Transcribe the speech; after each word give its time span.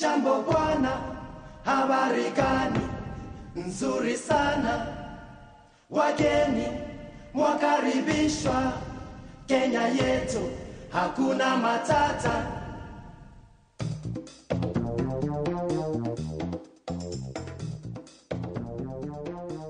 jambo 0.00 0.42
bwana, 0.42 0.92
habari 1.64 2.30
gani? 2.36 2.80
Nzuri 3.56 4.16
sana. 4.16 4.86
Wageni 5.90 6.66
mwakaribishwa 7.34 8.72
Kenya 9.46 9.88
yetu, 9.88 10.50
hakuna 10.92 11.56
matata. 11.56 12.46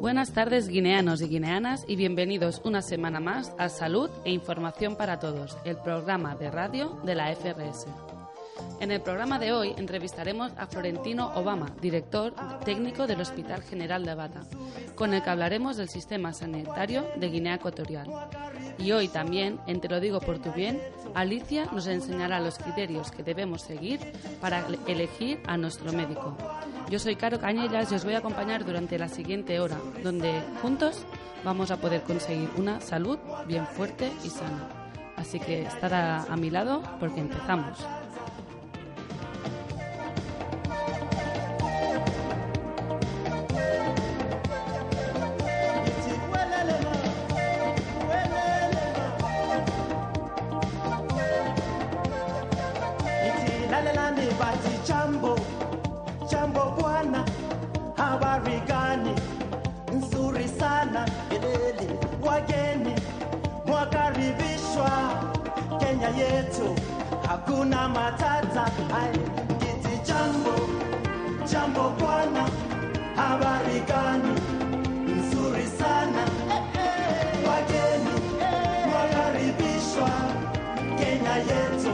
Buenas 0.00 0.32
tardes 0.32 0.68
guineanos 0.68 1.20
y 1.20 1.28
guineanas 1.28 1.84
y 1.86 1.96
bienvenidos 1.96 2.60
una 2.64 2.82
semana 2.82 3.20
más 3.20 3.52
a 3.58 3.68
Salud 3.68 4.10
e 4.24 4.32
Información 4.32 4.96
para 4.96 5.18
Todos, 5.20 5.56
el 5.64 5.76
programa 5.76 6.34
de 6.34 6.50
radio 6.50 6.98
de 7.04 7.14
la 7.14 7.34
FRS. 7.34 7.86
En 8.80 8.92
el 8.92 9.00
programa 9.00 9.38
de 9.38 9.52
hoy 9.52 9.74
entrevistaremos 9.76 10.52
a 10.56 10.66
Florentino 10.66 11.32
Obama, 11.34 11.66
director 11.80 12.32
técnico 12.64 13.06
del 13.06 13.20
Hospital 13.20 13.62
General 13.62 14.04
de 14.04 14.14
Bata, 14.14 14.42
con 14.94 15.14
el 15.14 15.22
que 15.22 15.30
hablaremos 15.30 15.76
del 15.76 15.88
sistema 15.88 16.32
sanitario 16.32 17.04
de 17.16 17.28
Guinea 17.28 17.54
Ecuatorial. 17.54 18.08
Y 18.78 18.92
hoy 18.92 19.08
también, 19.08 19.58
en 19.66 19.80
Te 19.80 19.88
lo 19.88 19.98
digo 19.98 20.20
por 20.20 20.38
tu 20.38 20.52
bien, 20.52 20.80
Alicia 21.14 21.66
nos 21.72 21.88
enseñará 21.88 22.38
los 22.38 22.58
criterios 22.58 23.10
que 23.10 23.24
debemos 23.24 23.62
seguir 23.62 24.00
para 24.40 24.64
elegir 24.86 25.40
a 25.46 25.56
nuestro 25.56 25.92
médico. 25.92 26.36
Yo 26.88 26.98
soy 27.00 27.16
Caro 27.16 27.40
Cañellas 27.40 27.90
y 27.90 27.96
os 27.96 28.04
voy 28.04 28.14
a 28.14 28.18
acompañar 28.18 28.64
durante 28.64 28.98
la 28.98 29.08
siguiente 29.08 29.58
hora, 29.58 29.78
donde 30.04 30.40
juntos 30.62 31.04
vamos 31.44 31.70
a 31.70 31.78
poder 31.78 32.02
conseguir 32.02 32.50
una 32.56 32.80
salud 32.80 33.18
bien 33.46 33.66
fuerte 33.66 34.12
y 34.24 34.30
sana. 34.30 34.68
Así 35.16 35.40
que 35.40 35.62
estar 35.62 35.92
a, 35.92 36.22
a 36.22 36.36
mi 36.36 36.48
lado 36.48 36.80
porque 37.00 37.20
empezamos. 37.20 37.78
Wageni 62.38 62.94
mwakaribishwa 63.66 64.90
Kenya 65.80 66.08
yetu, 66.08 66.74
hakuna 67.28 67.88
matata. 67.88 68.64
Ai, 69.00 69.18
kiti 69.58 69.98
jambo, 70.06 70.54
jambo 71.52 71.90
bwana, 71.98 72.48
habari 73.16 73.80
gani? 73.80 74.34
Nzuri 75.16 75.66
sana, 75.78 76.24
wageni 77.48 78.14
mwakaribishwa 78.90 80.10
Kenya 80.98 81.34
yetu, 81.36 81.92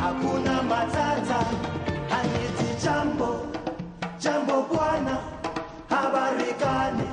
hakuna 0.00 0.62
matata. 0.62 1.40
Aniti 2.18 2.84
jambo, 2.84 3.40
jambo 4.18 4.62
bwana, 4.72 5.16
habari 5.90 6.52
gani? 6.60 7.08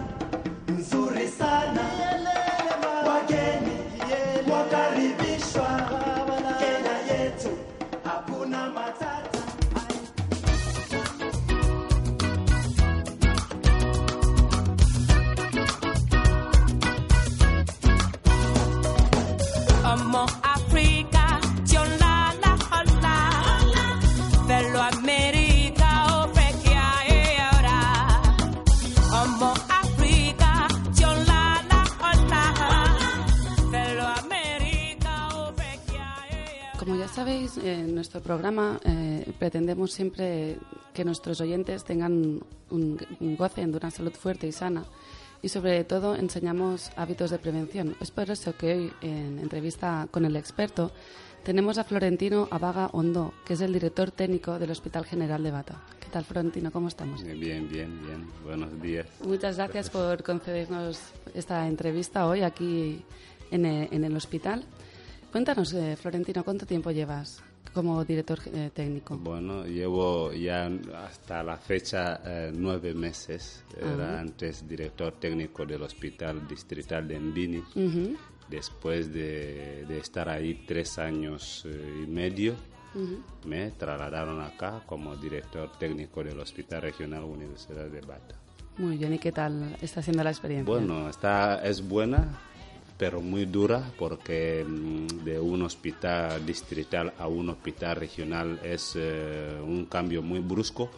Nzuri 0.68 1.28
sana, 1.28 1.82
sabéis, 37.20 37.58
en 37.58 37.94
nuestro 37.96 38.22
programa 38.22 38.80
eh, 38.86 39.30
pretendemos 39.38 39.92
siempre 39.92 40.56
que 40.94 41.04
nuestros 41.04 41.42
oyentes 41.42 41.84
tengan 41.84 42.40
un, 42.70 42.98
un 43.20 43.36
gocen 43.36 43.74
de 43.74 43.78
una 43.78 43.92
salud 43.92 44.14
fuerte 44.14 44.48
y 44.48 44.54
sana 44.54 44.86
y 45.42 45.50
sobre 45.50 45.84
todo 45.84 46.16
enseñamos 46.16 46.92
hábitos 46.96 47.32
de 47.32 47.38
prevención. 47.38 47.94
Es 48.00 48.12
por 48.12 48.32
eso 48.32 48.56
que 48.56 48.74
hoy, 48.74 48.94
en 49.02 49.38
entrevista 49.40 50.08
con 50.12 50.24
el 50.24 50.38
experto, 50.38 50.94
tenemos 51.44 51.78
a 51.78 51.84
Florentino 51.84 52.48
Abaga 52.52 52.88
Hondo, 52.94 53.34
que 53.46 53.56
es 53.56 53.60
el 53.60 53.74
director 53.74 54.12
técnico 54.12 54.58
del 54.58 54.72
Hospital 54.72 55.04
General 55.04 55.44
de 55.44 55.52
Bata. 55.52 55.84
¿Qué 56.00 56.08
tal, 56.08 56.24
Florentino? 56.24 56.72
¿Cómo 56.72 56.88
estamos? 56.88 57.22
Bien, 57.22 57.68
bien, 57.68 57.68
bien. 57.68 58.28
Buenos 58.46 58.82
días. 58.82 59.08
Muchas 59.26 59.58
gracias 59.58 59.90
por 59.90 60.24
concedernos 60.24 61.02
esta 61.34 61.68
entrevista 61.68 62.28
hoy 62.28 62.44
aquí 62.44 63.04
en 63.52 63.66
el, 63.66 63.90
en 63.92 64.06
el 64.06 64.16
hospital. 64.16 64.64
Cuéntanos, 65.32 65.74
eh, 65.74 65.96
Florentino, 65.96 66.44
¿cuánto 66.44 66.66
tiempo 66.66 66.90
llevas 66.92 67.42
como 67.74 68.04
director 68.04 68.40
eh, 68.52 68.72
técnico? 68.74 69.16
Bueno, 69.18 69.64
llevo 69.66 70.34
ya 70.34 70.70
hasta 71.06 71.44
la 71.44 71.58
fecha 71.58 72.20
eh, 72.26 72.52
nueve 72.54 72.94
meses. 72.96 73.64
Era 73.80 74.16
Ah. 74.18 74.20
antes 74.22 74.68
director 74.68 75.14
técnico 75.20 75.66
del 75.66 75.84
Hospital 75.84 76.48
Distrital 76.48 77.08
de 77.08 77.20
Mbini. 77.20 77.58
Ujú, 77.76 78.16
Después 78.50 79.14
de, 79.14 79.86
de 79.88 80.00
estar 80.00 80.28
ahí 80.28 80.64
tres 80.68 80.98
años 80.98 81.64
eh, 81.68 82.04
y 82.04 82.08
medio, 82.08 82.56
ujú. 82.96 83.20
me 83.48 83.70
trasladaron 83.70 84.42
acá 84.42 84.82
como 84.88 85.16
director 85.16 85.72
técnico 85.78 86.24
del 86.24 86.40
Hospital 86.40 86.82
Regional 86.82 87.24
Universidad 87.26 87.86
de 87.86 88.02
Bata. 88.02 88.36
Muy 88.80 88.98
bien, 88.98 89.14
¿y 89.14 89.20
qué 89.20 89.32
tal 89.32 89.78
está 89.82 90.02
siendo 90.02 90.24
la 90.24 90.32
experiencia? 90.32 90.66
Bueno, 90.74 91.08
está, 91.10 91.64
es 91.64 91.88
buena, 91.88 92.40
pero 93.00 93.22
muy 93.22 93.46
dura 93.46 93.92
porque 93.98 94.64
mm, 94.68 95.24
de 95.24 95.40
un 95.40 95.62
hospital 95.64 96.46
distrital 96.46 97.14
a 97.18 97.28
un 97.28 97.50
hospital 97.50 97.96
regional 97.96 98.60
es 98.62 98.94
eh, 98.98 99.58
un 99.64 99.86
cambio 99.86 100.22
muy 100.22 100.40
brusco, 100.40 100.92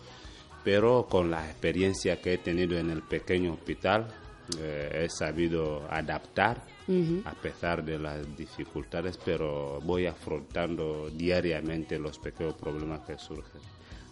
pero 0.63 1.05
con 1.07 1.29
la 1.29 1.45
experiencia 1.47 2.19
que 2.19 2.33
he 2.33 2.37
tenido 2.39 2.77
en 2.79 2.89
el 2.89 3.03
pequeño 3.03 3.53
hospital 3.53 4.07
eh, 4.57 5.03
he 5.05 5.09
sabido 5.09 5.87
adaptar 5.91 6.63
Ujú. 6.87 7.21
a 7.23 7.33
pesar 7.33 7.85
de 7.85 7.99
las 7.99 8.35
dificultades, 8.35 9.19
pero 9.23 9.79
voy 9.81 10.07
afrontando 10.07 11.09
diariamente 11.11 11.99
los 11.99 12.17
pequeños 12.17 12.55
problemas 12.55 13.01
que 13.01 13.17
surgen. 13.19 13.61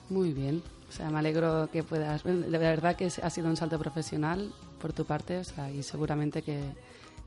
Muy 0.09 0.31
bien. 0.31 0.61
O 0.87 0.91
sea, 0.91 1.09
me 1.09 1.19
alegro 1.19 1.69
que 1.71 1.83
puedas. 1.83 2.23
De 2.23 2.57
verdad 2.57 2.95
que 2.95 3.05
ha 3.05 3.29
sido 3.29 3.47
un 3.47 3.57
salto 3.57 3.77
profesional 3.79 4.51
por 4.79 4.93
tu 4.93 5.05
parte, 5.05 5.39
o 5.39 5.43
sea, 5.43 5.71
y 5.71 5.83
seguramente 5.83 6.41
que, 6.41 6.61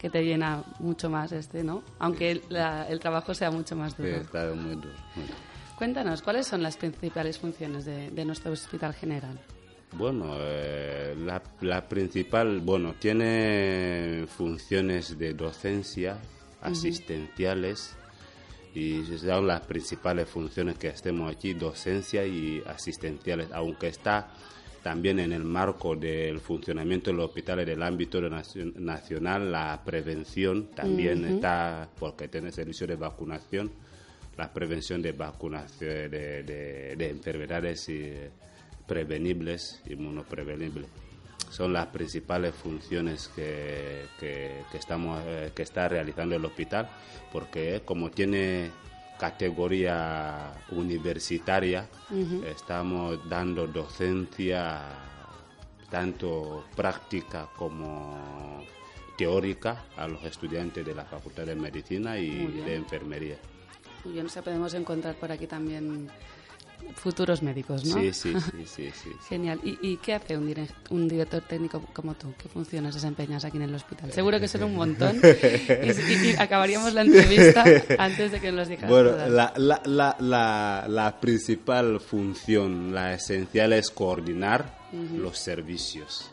que 0.02 0.10
te 0.10 0.24
llena 0.24 0.64
mucho 0.80 1.08
más 1.08 1.30
este, 1.30 1.62
¿no? 1.62 1.82
Aunque 2.00 2.42
la- 2.48 2.88
el 2.88 2.98
trabajo 2.98 3.32
sea 3.34 3.52
mucho 3.52 3.76
más 3.76 3.92
Sí, 3.94 4.02
duro. 4.02 4.16
está 4.16 4.46
muy 4.52 4.74
duro. 4.74 4.88
muy 5.14 5.24
duro. 5.26 5.36
Cuéntanos, 5.78 6.22
¿cuáles 6.22 6.46
son 6.48 6.60
las 6.62 6.76
principales 6.76 7.38
funciones 7.38 7.84
de, 7.84 8.10
de 8.10 8.24
nuestro 8.24 8.50
hospital 8.52 8.94
general? 8.94 9.38
Bueno, 9.92 10.34
eh, 10.38 11.14
la, 11.18 11.40
la 11.60 11.88
principal, 11.88 12.60
bueno, 12.60 12.94
tiene 12.98 14.26
funciones 14.26 15.16
de 15.18 15.34
docencia, 15.34 16.18
asistenciales, 16.62 17.94
y 18.74 19.04
son 19.18 19.46
las 19.46 19.60
principales 19.60 20.28
funciones 20.28 20.78
que 20.78 20.88
estemos 20.88 21.30
aquí, 21.30 21.52
docencia 21.54 22.24
y 22.26 22.62
asistenciales, 22.66 23.48
aunque 23.52 23.88
está 23.88 24.32
también 24.82 25.20
en 25.20 25.32
el 25.32 25.44
marco 25.44 25.94
del 25.96 26.40
funcionamiento 26.40 27.10
de 27.10 27.16
los 27.16 27.26
hospitales 27.26 27.66
del 27.66 27.82
ámbito 27.82 28.20
nacional, 28.20 29.52
la 29.52 29.80
prevención 29.84 30.68
también 30.74 31.24
está, 31.24 31.88
porque 31.98 32.28
tiene 32.28 32.50
servicio 32.52 32.86
de 32.86 32.96
vacunación 32.96 33.70
la 34.38 34.50
prevención 34.50 35.02
de 35.02 35.12
vacunación 35.12 36.10
de, 36.10 36.42
de- 36.42 36.96
de 36.96 37.10
enfermedades 37.10 37.86
eh, 37.90 38.30
prevenibles, 38.86 39.80
inmunoprevenibles. 39.88 40.86
Son 41.50 41.72
las 41.74 41.88
principales 41.88 42.54
funciones 42.54 43.28
que, 43.36 44.06
que- 44.18 44.62
que 44.70 44.78
estamos, 44.78 45.22
eh, 45.26 45.50
que 45.54 45.62
está 45.62 45.86
realizando 45.88 46.34
el 46.34 46.44
hospital, 46.46 46.88
porque 47.30 47.82
como 47.84 48.10
tiene 48.10 48.70
categoría 49.22 50.52
universitaria, 50.72 51.86
estamos 52.44 53.20
dando 53.28 53.68
docencia 53.68 54.82
tanto 55.88 56.64
práctica 56.74 57.46
como 57.56 58.64
teórica 59.16 59.84
a 59.96 60.08
los 60.08 60.24
estudiantes 60.24 60.84
de 60.84 60.92
la 60.92 61.04
Facultad 61.04 61.46
de 61.46 61.54
Medicina 61.54 62.18
y 62.18 62.48
de 62.66 62.74
Enfermería. 62.74 63.38
Muy 64.04 64.14
bien, 64.14 64.26
o 64.26 64.28
sea, 64.28 64.42
podemos 64.42 64.74
encontrar 64.74 65.14
por 65.14 65.30
aquí 65.30 65.46
también 65.46 66.08
futuros 66.96 67.42
médicos, 67.42 67.84
¿no? 67.84 67.96
Sí, 68.00 68.12
sí, 68.12 68.34
sí, 68.40 68.64
sí, 68.66 68.90
sí. 68.92 69.10
Genial. 69.28 69.60
¿Y, 69.64 69.78
y 69.82 69.96
qué 69.96 70.14
hace 70.14 70.36
un, 70.36 70.54
un 70.90 71.08
director 71.08 71.42
técnico 71.42 71.80
como 71.92 72.14
tú? 72.14 72.32
¿Qué 72.40 72.48
funciones 72.48 72.94
desempeñas 72.94 73.44
aquí 73.44 73.56
en 73.56 73.64
el 73.64 73.74
hospital? 73.74 74.12
Seguro 74.12 74.38
que 74.38 74.48
son 74.48 74.62
un 74.64 74.74
montón. 74.74 75.16
y, 75.22 76.12
y- 76.12 76.30
y 76.30 76.36
acabaríamos 76.38 76.92
la 76.94 77.02
entrevista 77.02 77.64
antes 77.98 78.32
de 78.32 78.40
que 78.40 78.52
nos 78.52 78.68
dijeras 78.68 78.90
Bueno, 78.90 79.16
la, 79.28 79.52
la, 79.56 79.82
la, 79.84 80.16
la, 80.20 80.86
la 80.88 81.20
principal 81.20 82.00
función, 82.00 82.94
la 82.94 83.14
esencial 83.14 83.72
es 83.72 83.90
coordinar 83.90 84.78
los 85.16 85.38
servicios. 85.38 86.30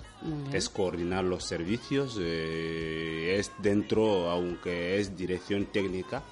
Es 0.52 0.68
coordinar 0.68 1.24
los 1.24 1.46
servicios, 1.46 2.18
eh, 2.20 3.38
es 3.40 3.52
dentro, 3.60 4.30
aunque 4.30 5.00
es 5.00 5.16
dirección 5.16 5.66
técnica, 5.68 6.24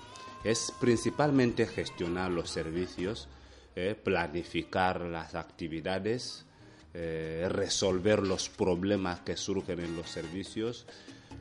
es 0.43 0.73
principalmente 0.79 1.65
gestionar 1.65 2.29
los 2.31 2.49
servicios, 2.49 3.29
eh, 3.79 3.93
planificar 3.93 5.01
las 5.01 5.35
actividades, 5.35 6.45
eh, 6.95 7.45
resolver 7.47 8.23
los 8.23 8.49
problemas 8.49 9.19
que 9.19 9.37
surgen 9.37 9.81
en 9.81 9.95
los 9.95 10.09
servicios, 10.09 10.87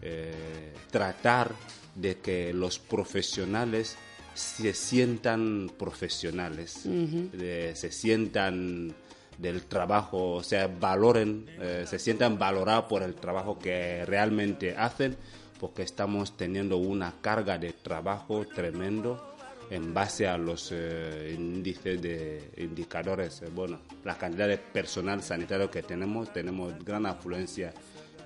eh, 0.03 0.75
tratar 0.91 1.53
de 1.95 2.19
que 2.19 2.53
los 2.53 2.79
profesionales 2.79 3.97
se 4.35 4.75
sientan 4.75 5.71
profesionales, 5.79 6.73
se 6.83 7.91
sientan 7.91 8.95
del 9.39 9.63
trabajo, 9.63 10.35
o 10.35 10.43
sea, 10.43 10.67
valoren, 10.67 11.47
se 11.87 11.99
sientan 11.99 12.39
valorados 12.39 12.85
por 12.85 13.03
el 13.03 13.15
trabajo 13.15 13.59
que 13.59 14.05
realmente 14.05 14.77
hacen, 14.77 15.17
porque 15.59 15.85
estamos 15.85 16.37
teniendo 16.37 16.77
una 16.77 17.15
carga 17.23 17.57
de 17.57 17.73
trabajo 17.73 18.45
tremendo 18.47 19.36
en 19.71 19.93
base 19.93 20.27
a 20.29 20.39
los 20.39 20.71
eh, 20.73 21.35
índices 21.37 22.01
de 22.01 22.51
indicadores, 22.59 23.43
eh, 23.43 23.47
bueno, 23.55 23.81
la 24.05 24.17
cantidad 24.17 24.47
de 24.49 24.59
personal 24.59 25.23
sanitario 25.23 25.71
que 25.71 25.83
tenemos, 25.83 26.33
tenemos 26.33 26.73
gran 26.85 27.07
afluencia 27.07 27.73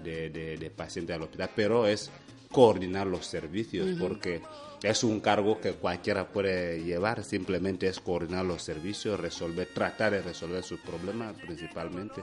de, 0.05 0.31
de- 0.31 0.57
de 0.57 0.71
pacientes 0.71 1.17
al 1.17 1.23
hospital, 1.23 1.51
pero 1.57 1.87
es 1.87 2.11
coordinar 2.51 3.07
los 3.07 3.27
servicios, 3.27 3.89
porque 3.99 4.41
es 4.83 5.05
un 5.05 5.21
cargo 5.21 5.61
que 5.61 5.73
cualquiera 5.73 6.29
puede 6.29 6.83
llevar, 6.83 7.23
simplemente 7.23 7.87
es 7.87 8.01
coordinar 8.01 8.45
los 8.45 8.63
servicios, 8.63 9.21
resolver, 9.21 9.69
tratar 9.75 10.13
de 10.13 10.23
resolver 10.23 10.63
sus 10.63 10.81
problemas 10.81 11.35
principalmente, 11.37 12.23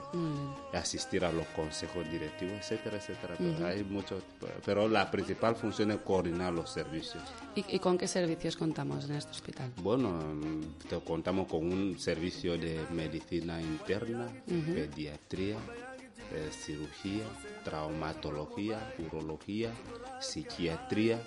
asistir 0.72 1.24
a 1.24 1.32
los 1.32 1.46
consejos 1.48 2.10
directivos, 2.10 2.58
etcétera, 2.58 2.96
etcétera. 2.96 3.34
Pero 3.38 3.66
Hay 3.66 3.84
muchos, 3.84 4.22
pero 4.64 4.88
la 4.88 5.10
principal 5.10 5.54
función 5.54 5.92
es 5.92 5.98
coordinar 5.98 6.52
los 6.52 6.70
servicios. 6.70 7.22
¿Y, 7.54 7.64
y 7.76 7.78
con 7.78 7.96
qué 7.96 8.08
servicios 8.08 8.56
contamos 8.56 9.04
en 9.04 9.16
este 9.16 9.30
hospital? 9.30 9.70
Bueno, 9.76 10.10
mm, 10.10 10.88
te 10.88 10.98
contamos 11.00 11.46
con 11.46 11.72
un 11.72 11.98
servicio 11.98 12.58
de 12.58 12.80
medicina 12.90 13.60
interna, 13.60 14.26
pediatría, 14.46 15.56
eh, 16.32 16.50
cirugía, 16.50 17.24
traumatología, 17.64 18.94
urología, 18.98 19.70
psiquiatría, 20.20 21.22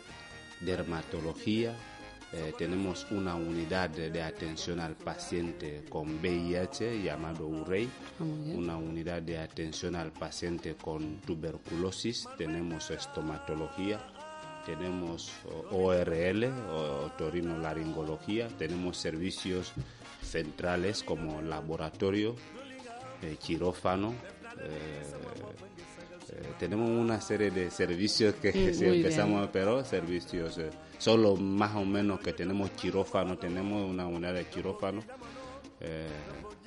dermatología. 0.61 1.75
Eh, 2.33 2.53
tenemos 2.57 3.05
una 3.11 3.35
unidad 3.35 3.89
de, 3.89 4.21
atención 4.23 4.79
al 4.79 4.95
paciente 4.95 5.83
con 5.89 6.19
VIH 6.21 7.03
llamado 7.03 7.45
UREI, 7.45 7.89
Ah, 8.19 8.23
una 8.23 8.77
unidad 8.77 9.21
de 9.21 9.37
atención 9.37 9.95
al 9.97 10.13
paciente 10.13 10.75
con 10.75 11.19
tuberculosis, 11.21 12.25
tenemos 12.37 12.89
estomatología, 12.89 13.99
tenemos 14.65 15.29
o- 15.71 15.75
ORL, 15.87 16.45
o 16.71 17.05
otorinolaringología, 17.07 18.47
tenemos 18.57 18.95
servicios 18.97 19.73
centrales 20.23 21.03
como 21.03 21.41
laboratorio, 21.41 22.37
eh, 23.23 23.35
quirófano, 23.43 24.13
eh, 24.59 25.03
eh, 26.31 26.53
tenemos 26.59 26.89
una 26.89 27.19
serie 27.21 27.51
de 27.51 27.69
servicios 27.71 28.35
que 28.35 28.51
Mm, 28.51 28.73
si 28.73 28.85
empezamos, 28.85 29.49
pero 29.51 29.83
servicios, 29.85 30.57
eh, 30.57 30.69
solo 30.97 31.35
más 31.35 31.75
o 31.75 31.83
menos 31.85 32.19
que 32.19 32.33
tenemos 32.33 32.69
quirófano, 32.71 33.37
tenemos 33.37 33.89
una 33.89 34.07
unidad 34.07 34.33
de 34.33 34.45
quirófano, 34.45 35.03
eh, 35.79 36.07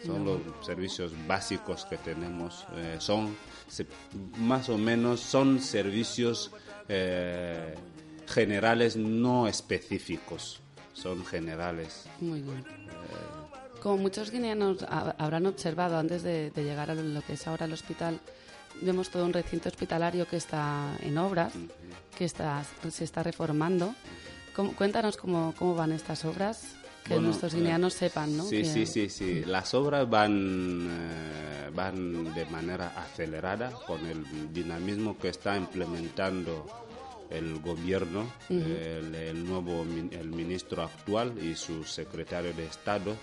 son 0.05 0.25
los 0.25 0.41
servicios 0.67 1.13
básicos 1.27 1.85
que 1.87 1.97
tenemos, 1.99 2.67
eh, 2.77 2.97
son 2.99 3.37
se- 3.69 3.87
más 4.39 4.69
o 4.69 4.77
menos 4.77 5.21
son 5.21 5.61
servicios 5.61 6.51
generales 8.27 8.97
no 8.97 9.47
específicos, 9.49 10.61
son 10.93 11.25
generales. 11.25 12.05
Muy 12.21 12.41
bien. 12.43 12.65
Como 13.83 13.99
muchos 13.99 14.31
guineanos 14.31 14.83
ha- 14.85 15.15
habrán 15.19 15.47
observado 15.47 15.99
antes 15.99 16.23
de, 16.23 16.51
de 16.51 16.65
llegar 16.65 16.91
a 16.91 16.95
lo 16.95 17.21
que 17.23 17.35
es 17.35 17.47
ahora 17.47 17.67
el 17.67 17.73
hospital, 17.73 18.19
vemos 18.81 19.11
todo 19.11 19.25
un 19.25 19.33
recinto 19.33 19.69
hospitalario 19.69 20.27
que 20.27 20.37
está 20.37 20.97
en 21.01 21.19
obras, 21.19 21.53
que 22.17 22.25
está, 22.25 22.63
se 22.91 23.05
está 23.05 23.23
reformando. 23.23 23.95
¿Cómo- 24.55 24.75
cuéntanos 24.75 25.17
cómo, 25.17 25.55
cómo 25.59 25.75
van 25.75 25.93
estas 25.93 26.25
obras, 26.25 26.75
que 27.05 27.15
Bueno, 27.15 27.29
nuestros 27.29 27.55
guineanos 27.55 27.93
sepan, 27.95 28.37
¿no? 28.37 28.45
Sí, 28.45 28.59
Que- 28.63 28.65
sí, 28.65 28.87
sí, 28.87 29.09
sí. 29.11 29.45
Las 29.45 29.75
obras 29.75 30.09
van, 30.09 30.89
eh, 30.91 31.71
van 31.75 32.33
de 32.35 32.47
manera 32.47 32.93
acelerada 32.97 33.71
con 33.87 34.05
el 34.07 34.25
dinamismo 34.53 35.19
que 35.19 35.29
está 35.29 35.57
implementando 35.57 36.67
el 37.31 37.59
gobierno, 37.61 38.31
el, 38.49 39.15
el 39.15 39.45
nuevo 39.45 39.83
el 39.83 40.29
ministro 40.31 40.83
actual 40.85 41.35
y 41.43 41.57
su 41.57 41.85
secretario 41.85 42.53
de 42.55 42.67
Estado. 42.67 43.17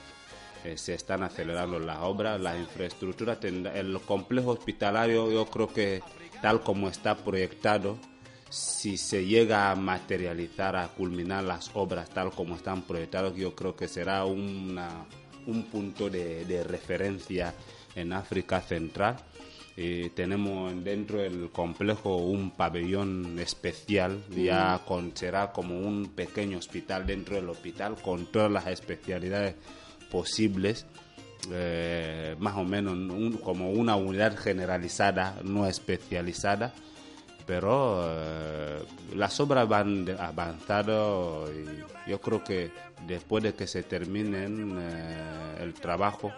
Eh, 0.63 0.77
se 0.77 0.93
están 0.93 1.23
acelerando 1.23 1.79
las 1.79 1.99
obras, 1.99 2.39
la 2.39 2.57
infraestructura, 2.57 3.39
tendrá- 3.39 3.75
el 3.77 3.99
complejo 4.01 4.51
hospitalario 4.51 5.31
yo 5.31 5.45
creo 5.47 5.67
que 5.67 6.01
tal 6.41 6.61
como 6.61 6.87
está 6.89 7.15
proyectado, 7.15 7.97
si 8.49 8.97
se 8.97 9.25
llega 9.25 9.71
a 9.71 9.75
materializar, 9.75 10.75
a 10.75 10.87
culminar 10.89 11.43
las 11.43 11.71
obras 11.73 12.09
tal 12.09 12.31
como 12.31 12.55
están 12.55 12.81
proyectadas, 12.81 13.35
yo 13.35 13.55
creo 13.55 13.75
que 13.75 13.87
será 13.87 14.25
una, 14.25 15.05
un 15.47 15.63
punto 15.63 16.09
de, 16.09 16.43
de 16.45 16.63
referencia 16.63 17.53
en 17.95 18.11
África 18.13 18.59
Central. 18.61 19.15
Eh, 19.77 20.11
tenemos 20.13 20.83
dentro 20.83 21.19
del 21.19 21.49
complejo 21.49 22.17
un 22.17 22.51
pabellón 22.51 23.39
especial, 23.39 24.21
ya 24.29 24.81
con, 24.85 25.15
será 25.15 25.53
como 25.53 25.79
un 25.79 26.07
pequeño 26.13 26.57
hospital 26.57 27.05
dentro 27.07 27.35
del 27.35 27.47
hospital 27.49 27.95
con 28.01 28.25
todas 28.25 28.51
las 28.51 28.67
especialidades 28.67 29.55
posibles 30.11 30.85
eh, 31.49 32.35
más 32.39 32.55
o 32.55 32.63
menos 32.63 32.95
como 33.41 33.71
una 33.71 33.95
unidad 33.95 34.37
generalizada, 34.37 35.37
no 35.43 35.65
especializada, 35.65 36.71
pero 37.47 38.03
eh, 38.05 38.83
las 39.15 39.39
obras 39.39 39.67
van 39.67 40.05
avanzando 40.19 41.51
y 41.51 42.09
yo 42.09 42.21
creo 42.21 42.43
que 42.43 42.71
después 43.07 43.43
de 43.43 43.55
que 43.55 43.65
se 43.65 43.81
terminen 43.81 44.77
eh, 44.79 45.57
el 45.61 45.73
trabajo, 45.73 46.31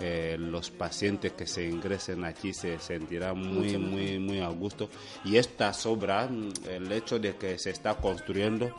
eh, 0.00 0.36
los 0.38 0.70
pacientes 0.70 1.32
que 1.32 1.46
se 1.46 1.64
ingresen 1.64 2.24
aquí 2.24 2.52
se 2.54 2.78
sentirán 2.78 3.38
muy, 3.38 3.76
muy, 3.78 4.18
muy 4.18 4.40
a 4.40 4.48
gusto. 4.48 4.88
Y 5.24 5.36
estas 5.36 5.84
obras, 5.86 6.30
mm, 6.30 6.48
el 6.68 6.92
hecho 6.92 7.18
de 7.18 7.34
que 7.36 7.58
se 7.58 7.70
está 7.70 7.94
construyendo, 7.96 8.74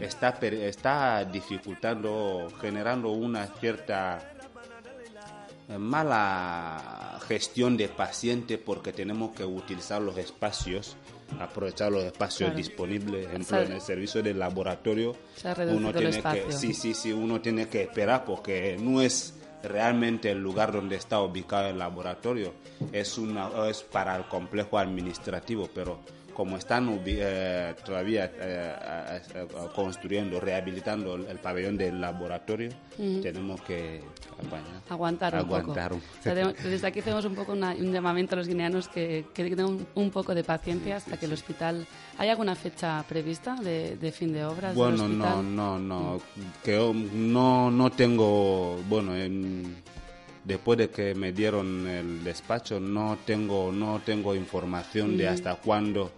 está, 0.00 0.38
está 0.40 1.24
dificultando, 1.24 2.46
generando 2.60 3.10
una 3.10 3.46
cierta 3.48 4.18
eh, 5.68 5.78
mala 5.78 7.18
gestión 7.26 7.76
de 7.76 7.88
paciente 7.88 8.58
porque 8.58 8.92
tenemos 8.92 9.32
que 9.34 9.44
utilizar 9.44 10.00
los 10.02 10.16
espacios, 10.18 10.96
aprovechar 11.38 11.92
los 11.92 12.04
espacios 12.04 12.48
Claro. 12.50 12.56
disponibles. 12.56 13.26
Ejemplo, 13.26 13.44
sea, 13.56 13.62
en 13.62 13.72
el 13.72 13.80
servicio 13.80 14.22
de 14.22 14.34
laboratorio, 14.34 15.16
el 15.44 15.92
tiene 15.92 16.22
que, 16.22 16.52
sí, 16.52 16.74
sí, 16.74 16.94
sí, 16.94 17.12
uno 17.12 17.40
tiene 17.40 17.68
que 17.68 17.82
esperar 17.82 18.24
porque 18.24 18.76
no 18.80 19.00
es 19.00 19.34
realmente 19.62 20.30
el 20.30 20.38
lugar 20.38 20.72
donde 20.72 20.96
está 20.96 21.20
ubicado 21.20 21.68
el 21.68 21.78
laboratorio, 21.78 22.54
es 22.92 23.18
una 23.18 23.48
es 23.68 23.82
para 23.82 24.16
el 24.16 24.24
complejo 24.24 24.78
administrativo, 24.78 25.68
pero 25.74 26.00
como 26.34 26.56
están 26.56 27.00
eh, 27.06 27.74
todavía 27.84 28.30
eh, 28.40 28.74
construyendo, 29.74 30.40
rehabilitando 30.40 31.14
el, 31.16 31.26
el 31.26 31.38
pabellón 31.38 31.76
del 31.76 32.00
laboratorio, 32.00 32.70
tenemos 32.96 33.60
que. 33.62 34.00
Aguantar 34.88 35.34
un 35.34 35.40
Aguantar 35.40 35.90
poco. 35.90 36.02
un- 36.24 36.54
desde 36.70 36.86
aquí 36.86 37.00
hacemos 37.00 37.24
un 37.24 37.34
poco 37.34 37.52
una- 37.52 37.72
un 37.74 37.92
llamamiento 37.92 38.34
a 38.34 38.38
los 38.38 38.48
guineanos 38.48 38.88
que, 38.88 39.26
que 39.34 39.44
tengan 39.44 39.66
un, 39.66 39.86
un 39.94 40.10
poco 40.10 40.34
de 40.34 40.42
paciencia 40.44 40.96
hasta 40.96 41.16
que 41.18 41.26
el 41.26 41.32
hospital... 41.32 41.86
¿Hay 42.18 42.28
alguna 42.28 42.54
fecha 42.54 43.04
prevista 43.08 43.54
de, 43.56 43.96
de 43.96 44.12
fin 44.12 44.32
de 44.32 44.44
obras 44.44 44.74
Bueno, 44.74 45.08
del 45.08 45.18
no, 45.18 45.42
no, 45.42 45.78
no. 45.78 46.20
Que 46.64 46.72
yo 46.72 46.92
no, 46.94 47.70
no 47.70 47.90
tengo, 47.90 48.76
bueno, 48.88 49.14
en- 49.16 49.76
después 50.44 50.78
de 50.78 50.88
que 50.90 51.14
me 51.14 51.32
dieron 51.32 51.86
el 51.86 52.24
despacho, 52.24 52.80
no 52.80 53.18
tengo, 53.26 53.70
no 53.72 54.00
tengo 54.04 54.34
información 54.34 55.16
de 55.16 55.28
hasta 55.28 55.54
cuándo 55.56 56.10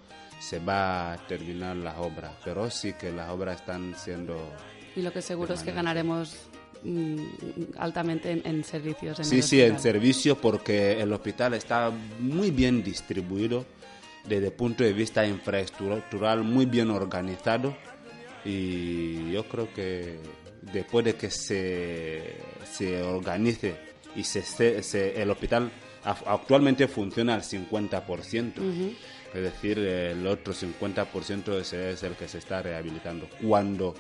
se 0.43 0.59
va 0.59 1.13
a 1.13 1.27
terminar 1.27 1.77
la 1.77 2.01
obra. 2.01 2.33
Pero 2.45 2.69
sí 2.71 2.93
que 2.95 3.13
las 3.13 3.31
obras 3.31 3.61
están 3.61 3.95
siendo... 3.97 4.37
Y 4.97 5.03
lo 5.03 5.13
que 5.13 5.23
seguro 5.23 5.55
es 5.55 5.63
que 5.63 5.73
ganaremos 5.73 6.35
mm, 6.83 7.17
altamente 7.79 8.31
en, 8.33 8.43
en 8.45 8.65
servicios. 8.65 9.19
En 9.21 9.25
Sí, 9.25 9.37
el 9.37 9.43
sí, 9.43 9.61
en 9.61 9.73
hospital. 9.77 9.83
servicio 9.93 10.37
porque 10.37 11.01
el 11.01 11.13
hospital 11.13 11.55
está 11.55 11.91
muy 12.19 12.51
bien 12.51 12.83
distribuido 12.83 13.65
desde 14.27 14.47
el 14.49 14.53
punto 14.53 14.85
de 14.85 14.93
vista 14.93 15.27
infraestructural, 15.27 16.43
muy 16.45 16.67
bien 16.67 16.91
organizado 16.91 17.77
y 18.45 19.31
yo 19.33 19.45
creo 19.49 19.73
que 19.73 20.19
después 20.73 21.05
de 21.05 21.15
que 21.15 21.31
se, 21.31 22.37
se 22.71 23.03
organice 23.03 23.75
y 24.15 24.25
se, 24.25 24.43
se- 24.83 25.21
el 25.21 25.31
hospital 25.31 25.71
actualmente 26.05 26.87
funciona 26.89 27.35
al 27.35 27.43
50%, 27.43 28.95
es 29.35 29.43
decir, 29.43 29.79
el 29.79 30.27
otro 30.27 30.53
50% 30.55 31.59
ese 31.61 31.93
es 31.93 32.03
el 32.03 32.15
que 32.15 32.29
se 32.29 32.39
está 32.39 32.63
rehabilitando. 32.63 33.29
Cuando 33.43 33.95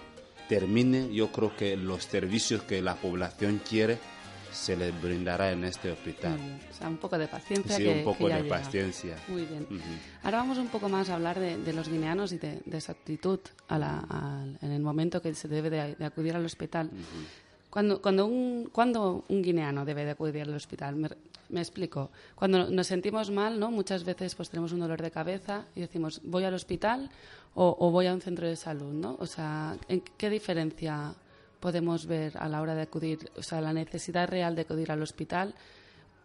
termine, 0.48 1.12
yo 1.14 1.30
creo 1.32 1.56
que 1.56 1.76
los 1.76 2.04
servicios 2.04 2.62
que 2.62 2.82
la 2.82 2.94
población 2.96 3.60
quiere 3.68 3.98
se 4.52 4.76
les 4.76 4.92
brindará 5.00 5.50
en 5.52 5.64
este 5.64 5.90
hospital. 5.90 6.38
O 6.70 6.74
sea, 6.74 6.86
un 6.88 6.98
poco 6.98 7.16
de 7.16 7.26
paciencia. 7.26 7.74
Sí, 7.74 7.84
que- 7.84 7.90
un 8.00 8.04
poco 8.04 8.24
que 8.24 8.28
ya 8.28 8.36
de 8.36 8.42
llega. 8.42 8.58
paciencia. 8.58 9.16
Muy 9.28 9.46
bien. 9.46 9.62
Ujú. 9.62 9.80
Ahora 10.24 10.38
vamos 10.38 10.58
un 10.58 10.68
poco 10.68 10.90
más 10.90 11.08
a 11.08 11.14
hablar 11.14 11.40
de, 11.40 11.56
de 11.56 11.72
los 11.72 11.88
guineanos 11.88 12.32
y 12.32 12.38
de, 12.38 12.60
de 12.66 12.80
su 12.82 12.92
actitud 12.92 13.38
a 13.68 13.78
la- 13.78 14.00
al- 14.10 14.58
en 14.60 14.72
el 14.72 14.82
momento 14.82 15.22
que 15.22 15.34
se 15.34 15.48
debe 15.48 15.70
de, 15.70 15.94
de 15.94 16.04
acudir 16.04 16.36
al 16.36 16.44
hospital. 16.44 16.90
Cuando, 17.70 18.02
cuando, 18.02 18.26
un, 18.26 18.68
cuando 18.70 19.24
un 19.28 19.40
guineano 19.42 19.86
debe 19.86 20.04
de 20.04 20.10
acudir 20.10 20.42
al 20.42 20.54
hospital, 20.54 20.96
me, 21.48 21.60
explico. 21.60 22.10
Cuando 22.34 22.70
nos 22.70 22.86
sentimos 22.86 23.30
mal, 23.30 23.58
¿no? 23.58 23.70
muchas 23.70 24.04
veces 24.04 24.34
pues 24.34 24.50
tenemos 24.50 24.72
un 24.72 24.80
dolor 24.80 25.00
de 25.00 25.10
cabeza 25.10 25.66
y 25.74 25.80
decimos 25.80 26.20
voy 26.24 26.44
al 26.44 26.54
hospital 26.54 27.10
o, 27.54 27.76
o 27.78 27.90
voy 27.90 28.06
a 28.06 28.14
un 28.14 28.20
centro 28.20 28.46
de 28.46 28.56
salud, 28.56 28.92
¿no? 28.92 29.16
O 29.20 29.26
sea, 29.26 29.76
¿en 29.88 30.02
qué 30.16 30.30
diferencia 30.30 31.14
podemos 31.60 32.06
ver 32.06 32.36
a 32.38 32.48
la 32.48 32.60
hora 32.60 32.74
de 32.74 32.82
acudir, 32.82 33.30
o 33.36 33.42
sea, 33.42 33.60
la 33.60 33.72
necesidad 33.72 34.28
real 34.28 34.56
de 34.56 34.62
acudir 34.62 34.90
al 34.90 35.00
hospital 35.00 35.54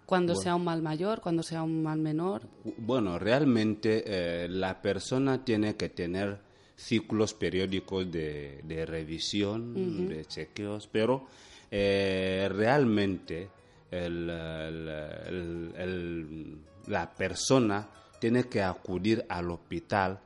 cuando 0.08 0.36
sea 0.36 0.56
un 0.56 0.64
mal 0.64 0.82
mayor, 0.82 1.22
cuando 1.22 1.44
sea 1.44 1.62
un 1.62 1.84
mal 1.84 2.00
menor? 2.00 2.42
Bueno, 2.78 3.20
realmente 3.20 4.04
eh, 4.06 4.48
la 4.50 4.82
persona 4.82 5.44
tiene 5.46 5.76
que 5.76 5.90
tener 5.90 6.40
ciclos 6.76 7.34
periódicos 7.34 8.10
de, 8.12 8.62
de 8.64 8.86
revisión, 8.86 10.08
de 10.08 10.26
chequeos, 10.26 10.88
pero 10.88 11.28
eh, 11.70 12.48
realmente 12.52 13.50
el- 13.92 14.30
el- 14.30 14.88
el- 15.28 15.74
el- 15.78 16.58
la 16.88 17.10
persona 17.14 17.88
tiene 18.20 18.46
que 18.46 18.62
acudir 18.62 19.26
al 19.30 19.52
hospital 19.52 20.20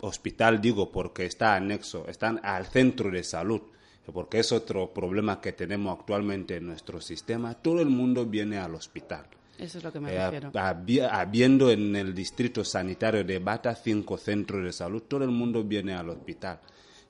hospital 0.00 0.60
digo 0.60 0.90
porque 0.90 1.26
está 1.26 1.54
anexo, 1.54 2.06
están 2.08 2.40
al 2.42 2.66
centro 2.66 3.10
de 3.10 3.22
salud, 3.22 3.60
porque 4.12 4.40
es 4.40 4.50
otro 4.50 4.92
problema 4.92 5.40
que 5.40 5.52
tenemos 5.52 5.96
actualmente 5.96 6.56
en 6.56 6.66
nuestro 6.66 7.00
sistema. 7.00 7.54
Todo 7.54 7.80
el 7.80 7.88
mundo 7.88 8.26
viene 8.26 8.58
al 8.58 8.74
hospital. 8.74 9.26
Eso 9.58 9.78
es 9.78 9.84
lo 9.84 9.92
que 9.92 10.00
me 10.00 10.12
Eh, 10.12 10.24
refiero. 10.24 10.50
habi- 10.54 11.08
habiendo 11.08 11.70
en 11.70 11.94
el 11.94 12.14
distrito 12.14 12.64
sanitario 12.64 13.22
de 13.22 13.38
Bata 13.38 13.76
cinco 13.76 14.16
centros 14.18 14.64
de 14.64 14.72
salud, 14.72 15.02
todo 15.06 15.22
el 15.22 15.30
mundo 15.30 15.62
viene 15.62 15.94
al 15.94 16.08
hospital. 16.08 16.58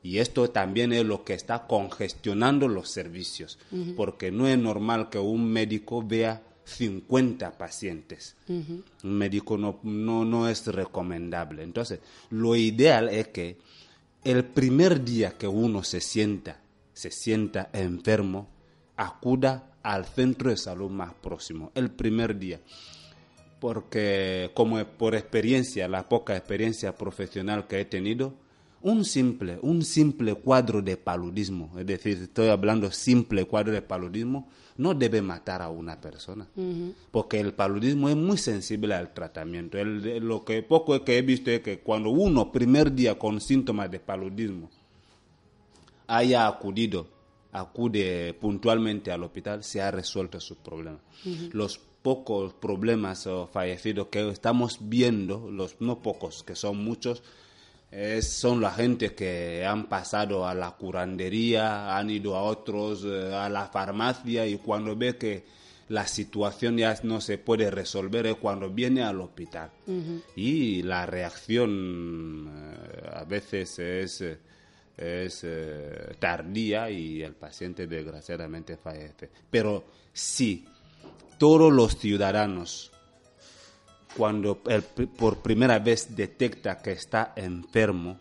Y 0.03 0.19
esto 0.19 0.51
también 0.51 0.93
es 0.93 1.05
lo 1.05 1.25
que 1.25 1.35
está 1.35 1.67
congestionando 1.67 2.67
los 2.67 2.91
servicios, 2.91 3.59
porque 3.97 4.33
no 4.33 4.49
es 4.49 4.59
normal 4.59 5.09
que 5.11 5.19
un 5.19 5.51
médico 5.51 6.03
vea 6.03 6.43
50 6.65 7.57
pacientes. 7.57 8.37
Un 8.49 8.85
médico 9.03 9.57
no, 9.57 9.79
no, 9.85 10.25
no 10.25 10.49
es 10.49 10.67
recomendable. 10.67 11.63
Entonces, 11.63 12.01
lo 12.31 12.57
ideal 12.57 13.09
es 13.11 13.29
que 13.29 13.59
el 14.25 14.45
primer 14.45 15.05
día 15.05 15.37
que 15.39 15.47
uno 15.49 15.83
se 15.83 16.01
sienta, 16.01 16.61
se 16.93 17.11
sienta 17.11 17.71
enfermo, 17.73 18.49
acuda 18.97 19.73
al 19.83 20.05
centro 20.05 20.51
de 20.51 20.57
salud 20.57 20.91
más 20.91 21.13
próximo, 21.15 21.73
el 21.75 21.91
primer 21.91 22.39
día. 22.39 22.61
Porque 23.61 24.51
como 24.55 24.85
por 24.85 25.15
experiencia, 25.15 25.87
la 25.89 26.09
poca 26.09 26.37
experiencia 26.37 26.97
profesional 26.97 27.67
que 27.67 27.81
he 27.81 27.85
tenido, 27.85 28.35
un 28.83 29.05
simple, 29.05 29.59
un 29.63 29.83
simple 29.83 30.35
cuadro 30.35 30.83
de 30.83 30.97
paludismo, 30.97 31.73
es 31.79 31.87
decir, 31.87 32.19
estoy 32.23 32.49
hablando 32.49 32.91
simple 32.91 33.45
cuadro 33.45 33.73
de 33.73 33.83
paludismo, 33.83 34.49
no 34.77 34.95
debe 34.95 35.21
matar 35.23 35.63
a 35.63 35.69
una 35.69 36.01
persona, 36.01 36.47
porque 37.11 37.39
el 37.39 37.53
paludismo 37.55 38.09
es 38.09 38.17
muy 38.17 38.39
sensible 38.39 38.95
al 38.95 39.13
tratamiento. 39.13 39.79
El- 39.79 40.19
lo 40.27 40.45
que 40.45 40.63
poco 40.63 41.05
que 41.05 41.19
he 41.19 41.23
visto 41.23 41.51
es 41.51 41.61
que 41.61 41.79
cuando 41.81 42.11
uno 42.11 42.51
primer 42.51 42.93
día 42.93 43.19
con 43.19 43.41
síntomas 43.41 43.91
de 43.91 44.01
paludismo 44.01 44.71
haya 46.07 46.47
acudido, 46.47 47.07
acude 47.53 48.35
puntualmente 48.41 49.11
al 49.13 49.23
hospital, 49.25 49.63
se 49.63 49.81
ha 49.83 49.91
resuelto 49.91 50.41
su 50.41 50.57
problema. 50.57 50.99
Los 51.53 51.79
pocos 52.03 52.53
problemas 52.55 53.27
o 53.27 53.47
fallecidos 53.47 54.09
que 54.09 54.29
estamos 54.31 54.79
viendo, 54.81 55.51
los 55.51 55.77
no 55.81 56.03
pocos, 56.03 56.43
que 56.43 56.57
son 56.57 56.83
muchos, 56.83 57.23
es- 57.93 58.33
son 58.33 58.61
la 58.61 58.71
gente 58.73 59.15
que 59.15 59.65
han 59.65 59.87
pasado 59.87 60.47
a 60.47 60.55
la 60.55 60.71
curandería, 60.73 61.97
han 61.97 62.11
ido 62.11 62.35
a 62.37 62.43
otros, 62.43 63.05
eh, 63.05 63.33
a 63.35 63.49
la 63.49 63.67
farmacia 63.67 64.47
y 64.47 64.57
cuando 64.57 64.97
ve 64.97 65.17
que 65.17 65.45
la 65.89 66.07
situación 66.07 66.79
ya 66.79 66.99
no 67.03 67.21
se 67.21 67.37
puede 67.39 67.71
resolver 67.71 68.27
es 68.27 68.37
cuando 68.37 68.71
viene 68.71 69.03
al 69.03 69.21
hospital. 69.21 69.71
Y 70.37 70.83
la 70.85 71.05
reacción 71.07 72.49
eh, 72.51 73.11
a 73.13 73.25
veces 73.25 73.79
es, 73.79 74.25
es 74.97 75.41
eh, 75.45 76.15
tardía 76.19 76.89
y 76.91 77.23
el 77.23 77.35
paciente 77.35 77.87
desgraciadamente 77.87 78.77
fallece. 78.77 79.29
Pero 79.51 79.85
sí, 80.13 80.65
todos 81.39 81.73
los 81.73 81.97
ciudadanos 81.99 82.92
cuando 84.17 84.59
pri- 84.63 85.07
por 85.07 85.39
primera 85.43 85.79
vez 85.79 86.15
detecta 86.15 86.81
que 86.83 86.93
está 86.93 87.33
enfermo, 87.37 88.19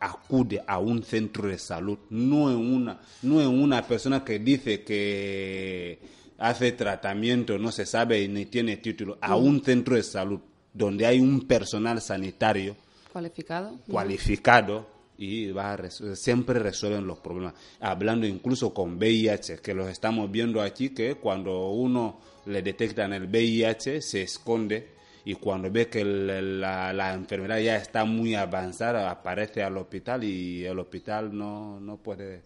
acude 0.00 0.62
a 0.66 0.78
un 0.78 1.02
centro 1.02 1.48
de 1.48 1.58
salud, 1.58 1.98
no 2.10 2.50
en 2.50 2.56
una, 2.58 3.00
no 3.22 3.40
en 3.40 3.48
una 3.48 3.82
persona 3.86 4.22
que 4.24 4.38
dice 4.38 4.82
que 4.82 5.98
hace 6.38 6.72
tratamiento, 6.72 7.58
no 7.58 7.72
se 7.72 7.86
sabe 7.86 8.26
ni 8.28 8.46
tiene 8.46 8.76
título, 8.78 9.18
a 9.20 9.36
un 9.36 9.62
centro 9.64 9.96
de 9.96 10.02
salud 10.02 10.40
donde 10.72 11.06
hay 11.06 11.20
un 11.20 11.46
personal 11.46 12.00
sanitario 12.00 12.76
¿Cualificado? 13.12 13.78
cualificado 13.88 14.86
y 15.16 15.52
va 15.52 15.74
a 15.74 15.90
siempre 16.16 16.58
resuelven 16.58 17.06
los 17.06 17.18
problemas. 17.20 17.54
Hablando 17.80 18.26
incluso 18.26 18.74
con 18.74 18.96
VIH, 18.98 19.58
que 19.62 19.72
los 19.72 19.88
estamos 19.88 20.28
viendo 20.30 20.60
aquí, 20.60 20.90
que 20.90 21.14
cuando 21.14 21.68
uno 21.70 22.18
le 22.46 22.60
detectan 22.62 23.12
el 23.12 23.26
VIH 23.28 24.02
se 24.02 24.22
esconde 24.22 24.88
y 25.24 25.34
cuando 25.36 25.70
ve 25.70 25.88
que 25.88 26.00
el- 26.02 26.60
la, 26.60 26.92
la 26.92 27.14
enfermedad 27.14 27.58
ya 27.58 27.76
está 27.76 28.04
muy 28.04 28.34
avanzada 28.34 29.10
aparece 29.10 29.62
al 29.62 29.76
hospital 29.78 30.22
y 30.24 30.64
el 30.64 30.78
hospital 30.78 31.36
no, 31.36 31.80
no 31.80 31.96
puede, 31.96 32.42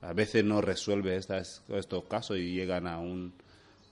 a 0.00 0.12
veces 0.12 0.44
no 0.44 0.60
resuelve 0.60 1.16
estas, 1.16 1.62
estos 1.68 2.04
casos 2.04 2.36
y 2.38 2.52
llegan 2.54 2.86
a 2.86 2.98
un... 2.98 3.32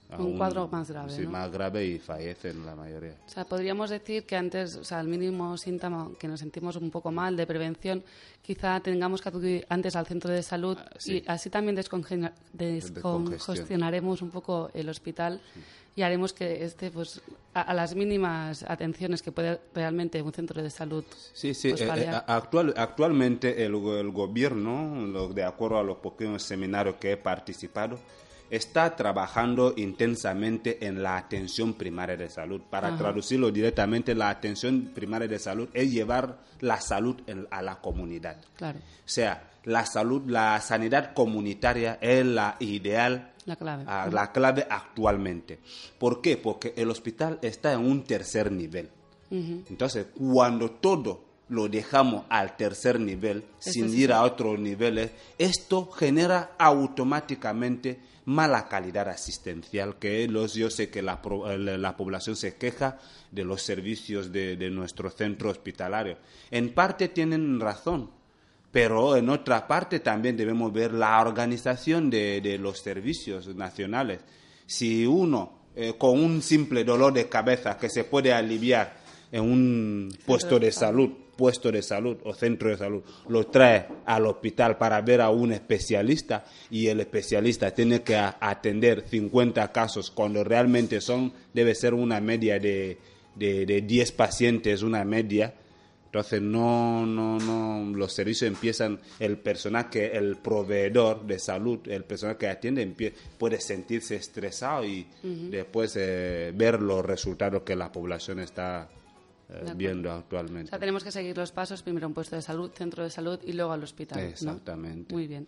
a 0.09 0.17
Un 0.21 0.37
cuadro 0.37 0.67
más 0.67 0.89
grave, 0.91 1.09
sí, 1.09 1.21
¿no? 1.23 1.31
más 1.31 1.49
grave 1.51 1.85
y 1.85 1.99
fallecen 1.99 2.65
la 2.65 2.75
mayoría. 2.75 3.15
O 3.25 3.29
sea, 3.29 3.45
podríamos 3.45 3.89
decir 3.89 4.25
que 4.25 4.35
antes, 4.35 4.75
o 4.75 4.83
sea, 4.83 4.99
el 5.01 5.07
mínimo 5.07 5.57
síntoma 5.57 6.09
que 6.19 6.27
nos 6.27 6.39
sentimos 6.41 6.75
un 6.77 6.89
poco 6.91 7.11
mal 7.11 7.35
de 7.37 7.45
prevención, 7.47 8.03
quizá 8.41 8.79
tengamos 8.81 9.21
que 9.21 9.29
acudir 9.29 9.65
antes 9.69 9.95
al 9.95 10.05
centro 10.05 10.31
de 10.31 10.43
salud 10.43 10.77
Ah, 10.79 10.89
sí. 10.97 11.17
y 11.17 11.23
así 11.29 11.49
también 11.49 11.75
desconge- 11.77 12.31
descongestionaremos 12.53 14.21
un 14.21 14.31
poco 14.31 14.69
el 14.73 14.89
hospital 14.89 15.41
y 15.95 16.03
haremos 16.03 16.31
que 16.33 16.63
este, 16.63 16.89
pues, 16.91 17.21
a, 17.53 17.61
a 17.61 17.73
las 17.73 17.95
mínimas 17.95 18.63
atenciones 18.63 19.21
que 19.21 19.31
puede 19.31 19.59
realmente 19.75 20.21
un 20.21 20.31
centro 20.33 20.61
de 20.63 20.69
salud 20.69 21.03
Sí, 21.33 21.53
sí. 21.53 21.69
pues, 21.69 21.81
eh, 21.81 21.89
eh, 21.97 22.21
actual, 22.27 22.73
actualmente 22.77 23.65
el, 23.65 23.75
go- 23.75 23.97
el 23.97 24.11
gobierno, 24.11 25.05
lo- 25.07 25.27
de 25.33 25.43
acuerdo 25.43 25.79
a 25.79 25.83
los 25.83 25.97
pequeños 25.97 26.43
seminarios 26.43 26.95
que 26.95 27.11
he 27.13 27.17
participado, 27.17 27.99
está 28.49 28.95
trabajando 28.97 29.73
intensamente 29.77 30.85
en 30.85 31.01
la 31.03 31.15
atención 31.17 31.73
primaria 31.73 32.17
de 32.17 32.29
salud. 32.29 32.61
Para 32.69 32.97
traducirlo 32.97 33.49
directamente, 33.51 34.13
la 34.13 34.29
atención 34.29 34.91
primaria 34.93 35.27
de 35.27 35.39
salud 35.39 35.69
es 35.73 35.89
llevar 35.91 36.37
la 36.59 36.79
salud 36.81 37.15
en- 37.27 37.47
a 37.49 37.61
la 37.61 37.79
comunidad. 37.79 38.37
Claro, 38.57 38.79
O 38.79 38.81
sea, 39.09 39.50
la 39.65 39.85
salud, 39.85 40.23
la 40.27 40.59
sanidad 40.61 41.13
comunitaria 41.13 41.97
es 42.01 42.25
la 42.25 42.55
ideal, 42.59 43.31
la 43.45 43.55
clave. 43.55 43.83
ah, 43.87 44.09
la 44.11 44.31
clave 44.31 44.65
actualmente. 44.69 45.59
¿Por 45.99 46.21
qué? 46.21 46.37
Porque 46.37 46.73
el 46.77 46.89
hospital 46.89 47.39
está 47.41 47.73
en 47.73 47.79
un 47.81 48.03
tercer 48.03 48.51
nivel. 48.51 48.89
Entonces, 49.29 50.07
cuando 50.17 50.71
todo 50.71 51.23
lo 51.49 51.67
dejamos 51.69 52.25
al 52.29 52.55
tercer 52.57 52.99
nivel, 52.99 53.43
sin 53.59 53.93
ir 53.93 54.11
a 54.13 54.23
otros 54.23 54.59
niveles, 54.59 55.11
esto 55.37 55.89
genera 55.91 56.51
automáticamente 57.11 57.99
mala 58.25 58.67
calidad 58.67 59.09
asistencial, 59.09 59.97
que 59.97 60.27
los, 60.27 60.53
yo 60.53 60.69
sé 60.69 60.89
que 60.89 61.01
la- 61.01 61.21
la 61.57 61.97
población 61.97 62.35
se 62.35 62.55
queja 62.55 62.97
de 63.31 63.43
los 63.43 63.61
servicios 63.63 64.31
de, 64.31 64.55
de 64.57 64.69
nuestro 64.69 65.09
centro 65.09 65.49
hospitalario. 65.49 66.17
En 66.51 66.73
parte 66.73 67.07
tienen 67.09 67.59
razón, 67.59 68.11
pero 68.71 69.17
en 69.17 69.29
otra 69.29 69.67
parte 69.67 69.99
también 69.99 70.37
debemos 70.37 70.71
ver 70.71 70.93
la 70.93 71.19
organización 71.19 72.09
de, 72.09 72.41
de 72.41 72.57
los 72.57 72.79
servicios 72.79 73.53
nacionales. 73.55 74.21
Si 74.65 75.05
uno, 75.05 75.59
eh, 75.75 75.93
con 75.97 76.23
un 76.23 76.41
simple 76.41 76.83
dolor 76.83 77.13
de 77.13 77.27
cabeza 77.27 77.77
que 77.77 77.89
se 77.89 78.05
puede 78.05 78.31
aliviar 78.31 79.01
en 79.31 79.43
un 79.43 80.17
puesto 80.25 80.59
de 80.59 80.71
salud, 80.71 81.09
puesto 81.35 81.71
de 81.71 81.81
salud 81.81 82.17
o 82.23 82.33
centro 82.33 82.69
de 82.69 82.77
salud, 82.77 83.03
lo 83.27 83.47
trae 83.47 83.87
al 84.05 84.25
hospital 84.25 84.77
para 84.77 85.01
ver 85.01 85.21
a 85.21 85.29
un 85.29 85.51
especialista 85.51 86.45
y 86.69 86.87
el 86.87 86.99
especialista 86.99 87.71
tiene 87.71 88.01
que 88.01 88.15
atender 88.15 89.05
50 89.09 89.71
casos 89.71 90.11
cuando 90.11 90.43
realmente 90.43 91.01
son, 91.01 91.33
debe 91.53 91.75
ser 91.75 91.93
una 91.93 92.21
media 92.21 92.59
de, 92.59 92.97
de, 93.35 93.65
de 93.65 93.81
10 93.81 94.11
pacientes, 94.11 94.81
una 94.83 95.03
media, 95.03 95.53
entonces 96.11 96.41
no, 96.41 97.05
no, 97.05 97.39
no, 97.39 97.97
los 97.97 98.11
servicios 98.11 98.45
empiezan, 98.49 98.99
el 99.17 99.37
personal 99.37 99.89
que, 99.89 100.07
el 100.07 100.35
proveedor 100.35 101.25
de 101.25 101.39
salud, 101.39 101.79
el 101.87 102.03
personal 102.03 102.35
que 102.37 102.49
atiende 102.49 103.13
puede 103.37 103.61
sentirse 103.61 104.17
estresado 104.17 104.83
y 104.83 105.07
después 105.23 105.95
eh, 105.95 106.51
ver 106.53 106.81
los 106.81 107.05
resultados 107.05 107.63
que 107.63 107.77
la 107.77 107.89
población 107.93 108.39
está 108.41 108.89
eh, 109.47 109.71
viendo 109.73 110.09
O 110.09 110.17
actualmente. 110.17 110.69
sea, 110.69 110.79
tenemos 110.79 111.01
que 111.05 111.13
seguir 111.13 111.37
los 111.37 111.53
pasos, 111.53 111.81
primero 111.81 112.07
un 112.07 112.13
puesto 112.13 112.35
de 112.35 112.41
salud, 112.41 112.71
centro 112.75 113.05
de 113.05 113.09
salud 113.09 113.39
y 113.45 113.53
luego 113.53 113.71
al 113.71 113.81
hospital. 113.81 114.21
¿no? 114.21 114.27
Exactamente. 114.29 115.13
Muy 115.13 115.27
bien. 115.27 115.45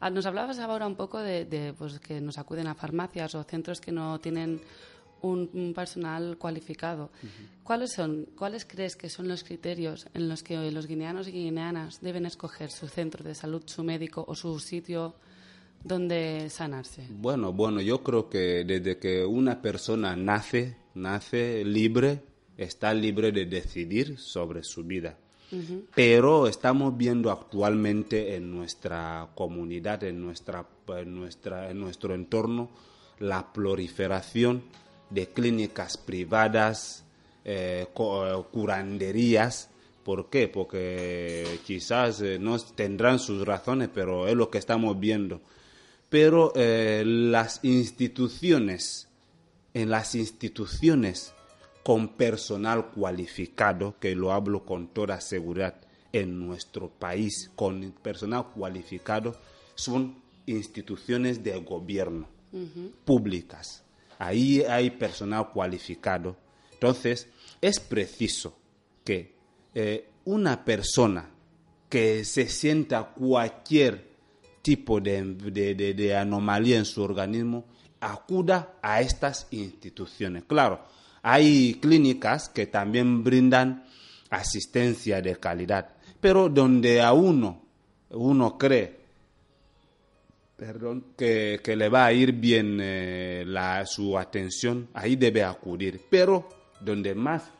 Ah, 0.00 0.08
Nos 0.08 0.24
hablabas 0.24 0.58
ahora 0.60 0.86
un 0.86 0.96
poco 0.96 1.18
de, 1.18 1.44
de, 1.44 1.74
pues, 1.74 2.00
que 2.00 2.22
nos 2.22 2.38
acuden 2.38 2.68
a 2.68 2.74
farmacias 2.74 3.34
o 3.34 3.44
centros 3.44 3.82
que 3.82 3.92
no 3.92 4.18
tienen 4.18 4.62
un, 5.22 5.50
un 5.52 5.72
personal 5.74 6.36
cualificado. 6.38 7.10
¿Cuáles 7.62 7.92
son, 7.92 8.26
cuáles 8.36 8.64
crees 8.64 8.96
que 8.96 9.08
son 9.08 9.28
los 9.28 9.44
criterios 9.44 10.06
en 10.14 10.28
los 10.28 10.42
que 10.42 10.70
los 10.70 10.86
guineanos 10.86 11.28
y 11.28 11.32
guineanas 11.32 12.00
deben 12.00 12.26
escoger 12.26 12.70
su 12.70 12.88
centro 12.88 13.24
de 13.24 13.34
salud, 13.34 13.62
su 13.66 13.82
médico 13.82 14.24
o 14.26 14.34
su 14.34 14.58
sitio 14.58 15.14
donde 15.82 16.48
sanarse? 16.50 17.06
Bueno, 17.10 17.52
bueno, 17.52 17.80
yo 17.80 18.02
creo 18.02 18.28
que 18.28 18.64
desde 18.64 18.98
que 18.98 19.24
una 19.24 19.62
persona 19.62 20.16
nace, 20.16 20.76
nace 20.94 21.64
libre, 21.64 22.22
está 22.56 22.92
libre 22.94 23.32
de 23.32 23.46
decidir 23.46 24.18
sobre 24.18 24.62
su 24.62 24.84
vida. 24.84 25.16
Pero 25.94 26.48
estamos 26.48 26.96
viendo 26.96 27.30
actualmente 27.30 28.34
en 28.34 28.50
nuestra 28.50 29.28
comunidad, 29.36 30.02
en, 30.02 30.20
nuestra, 30.20 30.66
en, 30.88 31.14
nuestra, 31.14 31.70
en 31.70 31.78
nuestro 31.78 32.14
entorno, 32.14 32.68
la 33.20 33.52
proliferación 33.52 34.64
de 35.10 35.28
clínicas 35.28 35.96
privadas, 35.96 37.04
eh, 37.44 37.86
eh, 37.88 38.42
curanderías. 38.52 39.70
¿Por 40.04 40.30
qué? 40.30 40.48
Porque 40.48 41.60
quizás 41.64 42.20
eh, 42.20 42.38
no 42.38 42.58
tendrán 42.58 43.18
sus 43.18 43.44
razones, 43.44 43.88
pero 43.92 44.28
es 44.28 44.34
lo 44.34 44.50
que 44.50 44.58
estamos 44.58 44.98
viendo. 44.98 45.40
Pero 46.08 46.52
eh, 46.54 47.02
las 47.04 47.60
instituciones, 47.64 49.08
en 49.74 49.90
las 49.90 50.14
instituciones 50.14 51.32
con 51.82 52.08
personal 52.08 52.90
cualificado, 52.90 53.96
que 53.98 54.14
lo 54.14 54.32
hablo 54.32 54.64
con 54.64 54.88
toda 54.88 55.20
seguridad, 55.20 55.74
en 56.12 56.46
nuestro 56.46 56.88
país, 56.88 57.50
con 57.54 57.92
personal 58.02 58.46
cualificado, 58.54 59.36
son 59.74 60.22
instituciones 60.46 61.42
de 61.42 61.58
gobierno, 61.60 62.28
públicas. 63.04 63.85
Ahí 64.18 64.62
hay 64.62 64.90
personal 64.90 65.50
cualificado. 65.52 66.36
Entonces, 66.72 67.28
es 67.60 67.80
preciso 67.80 68.56
que 69.04 69.34
eh, 69.74 70.08
una 70.24 70.64
persona 70.64 71.30
que 71.88 72.24
se 72.24 72.48
sienta 72.48 73.04
cualquier 73.14 74.10
tipo 74.62 75.00
de, 75.00 75.22
de- 75.22 75.74
de- 75.74 75.94
de 75.94 76.16
anomalía 76.16 76.76
en 76.78 76.84
su 76.84 77.02
organismo 77.02 77.64
acuda 78.00 78.74
a 78.82 79.00
estas 79.00 79.46
instituciones. 79.52 80.44
Claro, 80.44 80.82
hay 81.22 81.74
clínicas 81.80 82.48
que 82.48 82.66
también 82.66 83.22
brindan 83.24 83.84
asistencia 84.30 85.22
de 85.22 85.36
calidad, 85.36 85.94
pero 86.20 86.48
donde 86.48 87.00
a 87.00 87.12
uno, 87.12 87.62
uno 88.10 88.58
cree 88.58 89.05
perdón, 90.56 91.04
que, 91.16 91.60
que 91.62 91.76
le 91.76 91.88
va 91.88 92.06
a 92.06 92.12
ir 92.12 92.32
bien 92.32 92.78
eh, 92.80 93.44
la, 93.46 93.84
su 93.86 94.18
atención, 94.18 94.88
ahí 94.94 95.16
debe 95.16 95.44
acudir. 95.44 96.00
Pero 96.10 96.48
donde 96.80 97.14
más 97.14 97.50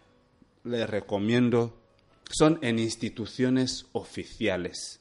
le 0.65 0.87
recomiendo 0.87 1.77
son 2.31 2.59
en 2.63 2.79
instituciones 2.79 3.87
oficiales. 3.93 5.01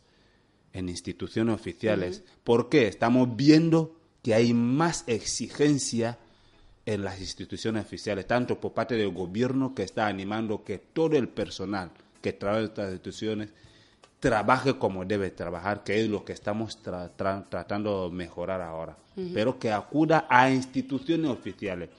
En 0.73 0.89
instituciones 0.89 1.55
oficiales. 1.55 2.23
¿Por 2.43 2.69
qué? 2.69 2.87
Estamos 2.87 3.35
viendo 3.35 3.97
que 4.21 4.33
hay 4.33 4.53
más 4.53 5.03
exigencia 5.07 6.19
en 6.85 7.03
las 7.03 7.19
instituciones 7.19 7.85
oficiales, 7.85 8.27
tanto 8.27 8.59
por 8.59 8.73
parte 8.73 8.95
del 8.95 9.11
gobierno 9.11 9.73
que 9.73 9.83
está 9.83 10.07
animando 10.07 10.63
que 10.63 10.77
todo 10.77 11.15
el 11.15 11.29
personal 11.29 11.91
que 12.21 12.33
trabaja 12.33 12.59
en 12.59 12.65
estas 12.65 12.91
instituciones 12.91 13.49
trabaje 14.29 14.73
como 14.79 15.05
debe 15.05 15.29
trabajar, 15.29 15.83
que 15.83 16.01
es 16.01 16.09
lo 16.09 16.25
que 16.25 16.33
estamos 16.33 16.81
tra- 16.83 17.11
tra- 17.15 17.45
tratando 17.47 18.09
de 18.09 18.15
mejorar 18.15 18.59
ahora, 18.59 18.97
pero 19.35 19.59
que 19.59 19.71
acuda 19.71 20.25
a 20.27 20.49
instituciones 20.49 21.29
oficiales. 21.29 21.89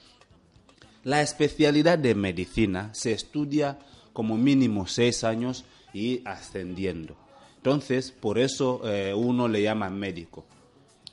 La 1.05 1.21
especialidad 1.21 1.97
de 1.97 2.13
medicina 2.15 2.89
se 2.93 3.13
estudia 3.13 3.77
como 4.11 4.35
mínimo 4.37 4.87
seis 4.87 5.23
años 5.23 5.63
y 5.93 6.21
ascendiendo. 6.25 7.15
Entonces, 7.55 8.11
por 8.11 8.37
eso 8.37 8.81
eh, 8.83 9.13
uno 9.15 9.47
le 9.47 9.61
llama 9.61 9.89
médico. 9.89 10.43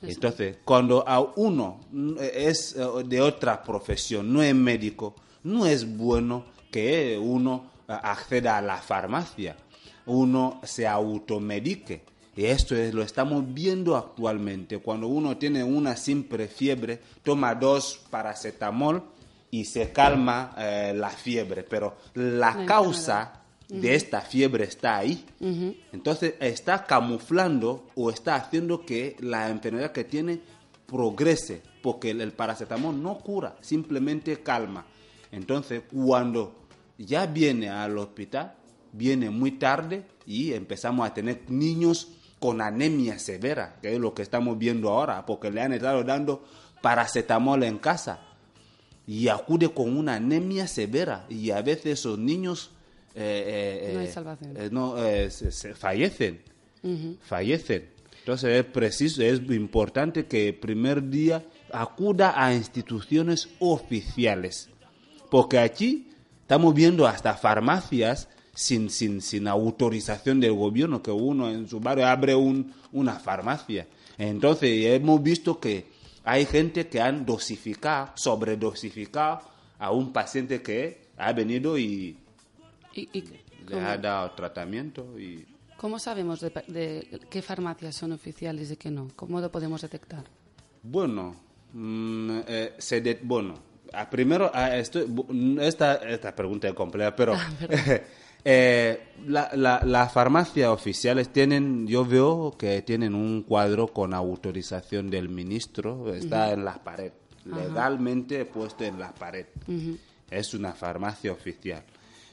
Entonces, 0.01 0.57
cuando 0.65 1.07
a 1.07 1.21
uno 1.21 1.79
mm, 1.91 2.15
es 2.19 2.75
eh, 2.77 2.83
de 3.05 3.21
otra 3.21 3.63
profesión, 3.63 4.33
no 4.33 4.43
es 4.43 4.53
médico, 4.53 5.15
no 5.43 5.65
es 5.65 5.85
bueno 5.97 6.43
que 6.71 7.17
uno 7.17 7.71
eh, 7.87 7.93
acceda 8.03 8.57
a 8.57 8.61
la 8.61 8.77
farmacia, 8.77 9.55
uno 10.05 10.61
se 10.63 10.87
automedique. 10.87 12.03
Y 12.35 12.45
esto 12.45 12.75
es, 12.75 12.93
lo 12.93 13.01
estamos 13.01 13.53
viendo 13.53 13.95
actualmente. 13.95 14.79
Cuando 14.79 15.07
uno 15.07 15.37
tiene 15.37 15.63
una 15.63 15.95
simple 15.95 16.47
fiebre, 16.47 16.99
toma 17.23 17.55
dos 17.55 18.01
paracetamol 18.09 19.03
y 19.51 19.63
se 19.65 19.91
calma 19.93 20.53
eh, 20.57 20.93
la 20.95 21.09
fiebre. 21.09 21.63
Pero 21.63 21.95
la 22.13 22.65
causa 22.65 23.41
de 23.69 23.95
esta 23.95 24.21
fiebre 24.21 24.65
está 24.65 24.97
ahí. 24.97 25.25
Entonces 25.93 26.35
está 26.39 26.85
camuflando 26.85 27.87
o 27.95 28.09
está 28.09 28.35
haciendo 28.35 28.85
que 28.85 29.15
la 29.19 29.49
enfermedad 29.49 29.91
que 29.91 30.03
tiene 30.03 30.39
progrese, 30.85 31.61
porque 31.81 32.11
el, 32.11 32.21
el 32.21 32.33
paracetamol 32.33 33.01
no 33.01 33.17
cura, 33.17 33.55
simplemente 33.61 34.43
calma. 34.43 34.85
Entonces 35.31 35.83
cuando 35.91 36.67
ya 36.97 37.25
viene 37.25 37.69
al 37.69 37.97
hospital, 37.97 38.55
viene 38.95 39.29
muy 39.29 39.51
tarde 39.51 40.03
y 40.25 40.53
empezamos 40.53 41.07
a 41.07 41.13
tener 41.13 41.41
niños 41.49 42.07
con 42.39 42.61
anemia 42.61 43.17
severa, 43.19 43.77
que 43.81 43.93
es 43.93 43.99
lo 43.99 44.13
que 44.13 44.21
estamos 44.21 44.57
viendo 44.57 44.89
ahora, 44.89 45.25
porque 45.25 45.49
le 45.51 45.61
han 45.61 45.73
estado 45.73 46.03
dando 46.03 46.43
paracetamol 46.81 47.63
en 47.63 47.77
casa 47.79 48.19
y 49.07 49.27
acude 49.27 49.69
con 49.69 49.95
una 49.95 50.15
anemia 50.15 50.67
severa 50.67 51.25
y 51.29 51.51
a 51.51 51.61
veces 51.61 51.99
esos 51.99 52.17
niños 52.19 52.71
eh, 53.15 53.87
eh, 53.87 53.93
No 53.93 53.99
hay 53.99 54.05
eh, 54.07 54.11
salvación. 54.11 54.57
eh, 54.57 54.69
no, 54.71 54.97
se- 55.29 55.51
se 55.51 55.73
fallecen, 55.75 56.41
fallecen. 57.21 57.89
Entonces 58.19 58.59
es 58.59 58.65
preciso, 58.65 59.21
es 59.21 59.39
importante 59.51 60.25
que 60.25 60.49
el 60.49 60.55
primer 60.55 61.09
día 61.09 61.43
acuda 61.71 62.33
a 62.35 62.53
instituciones 62.53 63.49
oficiales, 63.59 64.69
porque 65.29 65.59
aquí 65.59 66.09
estamos 66.41 66.73
viendo 66.73 67.07
hasta 67.07 67.35
farmacias 67.35 68.27
sin, 68.55 68.89
sin, 68.89 69.21
sin 69.21 69.47
autorización 69.47 70.39
del 70.39 70.53
gobierno, 70.53 71.03
que 71.03 71.11
uno 71.11 71.49
en 71.51 71.67
su 71.69 71.79
barrio 71.79 72.07
abre 72.07 72.33
un, 72.33 72.73
una 72.93 73.19
farmacia. 73.19 73.85
Entonces 74.17 74.85
hemos 74.87 75.21
visto 75.21 75.59
que 75.59 75.93
Hay 76.23 76.45
gente 76.47 76.87
que 76.87 76.99
han 76.99 77.23
dosificado, 77.25 78.09
sobredosificado 78.15 79.41
a 79.77 79.91
un 79.91 80.11
paciente 80.11 80.61
que 80.63 81.09
ha 81.17 81.31
venido 81.33 81.77
y 81.77 82.17
¿Y, 82.95 83.09
y 83.13 83.23
le 83.67 83.79
ha 83.79 83.97
dado 83.97 84.31
tratamiento 84.31 85.19
y 85.19 85.45
cómo 85.77 85.99
sabemos 85.99 86.39
de, 86.39 86.49
de 86.67 87.19
qué 87.29 87.41
farmacias 87.41 87.95
son 87.95 88.13
oficiales 88.13 88.71
y 88.71 88.77
qué 88.77 88.89
no? 88.89 89.09
¿Cómo 89.15 89.39
lo 89.41 89.51
podemos 89.51 89.81
detectar? 89.81 90.23
Bueno, 90.81 91.35
mm, 91.73 92.39
eh, 92.47 92.73
se 92.79 93.01
de- 93.01 93.19
bueno, 93.21 93.53
a 93.93 94.09
primero, 94.09 94.49
a 94.53 94.77
esto- 94.77 95.05
bu- 95.05 95.59
esta, 95.61 95.95
esta 95.95 96.33
pregunta 96.33 96.67
es 96.69 96.73
compleja, 96.73 97.15
pero 97.15 97.33
Ah. 97.35 97.49
eh, 98.47 99.07
la, 99.27 99.49
la, 99.55 99.81
las 99.83 100.13
farmacias 100.13 100.69
oficiales 100.69 101.29
tienen, 101.33 101.87
yo 101.87 102.05
veo 102.05 102.55
que 102.57 102.81
tienen 102.83 103.15
un 103.15 103.41
cuadro 103.43 103.87
con 103.87 104.13
autorización 104.13 105.09
del 105.09 105.29
ministro, 105.29 106.13
está 106.13 106.51
en 106.53 106.63
la 106.63 106.75
pared, 106.83 107.11
legalmente 107.45 108.45
puesto 108.45 108.83
en 108.83 108.99
la 108.99 109.13
pared. 109.13 109.47
Es 110.29 110.53
una 110.53 110.73
farmacia 110.73 111.31
oficial. 111.31 111.83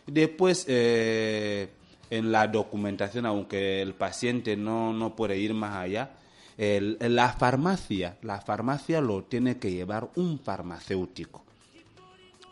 Después, 0.07 0.65
eh, 0.69 1.69
en 2.11 2.31
la 2.31 2.47
documentación, 2.47 3.25
aunque 3.25 3.81
el 3.81 3.95
paciente 3.95 4.57
no, 4.57 4.93
no 4.93 5.17
puede 5.17 5.39
ir 5.39 5.55
más 5.55 5.77
allá, 5.77 6.11
el- 6.59 6.99
la 7.01 7.31
farmacia, 7.33 8.19
la 8.23 8.41
farmacia 8.41 9.01
lo 9.01 9.25
tiene 9.25 9.57
que 9.59 9.71
llevar 9.73 10.11
un 10.17 10.39
farmacéutico. 10.39 11.43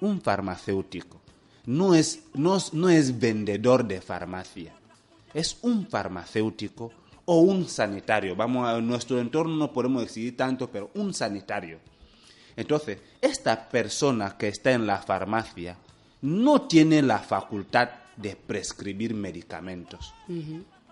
Un 0.01 0.23
farmacéutico. 0.23 1.21
No 1.67 1.95
es, 1.95 2.25
no, 2.35 2.59
no 2.73 2.89
es 2.89 3.19
vendedor 3.19 3.87
de 3.87 4.01
farmacia. 4.01 4.73
Es 5.35 5.59
un 5.63 5.87
farmacéutico 5.87 6.93
o 7.25 7.41
un 7.41 7.69
sanitario. 7.69 8.35
Vamos 8.35 8.69
a 8.69 8.81
nuestro 8.81 9.21
entorno 9.21 9.55
no 9.57 9.73
podemos 9.73 10.03
exigir 10.03 10.37
tanto, 10.37 10.71
pero 10.71 10.91
un 10.95 11.15
sanitario. 11.15 11.79
Entonces, 12.57 12.99
esta 13.21 13.69
persona 13.69 14.37
que 14.37 14.49
está 14.49 14.73
en 14.73 14.87
la 14.87 14.99
farmacia 14.99 15.77
no 16.23 16.63
tiene 16.63 17.03
la 17.03 17.19
facultad 17.19 17.89
de 18.17 18.37
prescribir 18.37 19.15
medicamentos. 19.15 20.13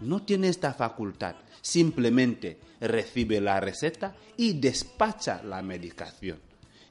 No 0.00 0.22
tiene 0.22 0.48
esta 0.48 0.72
facultad. 0.72 1.35
Simplemente 1.61 2.59
recibe 2.81 3.40
la 3.40 3.61
receta 3.61 4.14
y 4.37 4.54
despacha 4.54 5.42
la 5.42 5.61
medicación. 5.61 6.38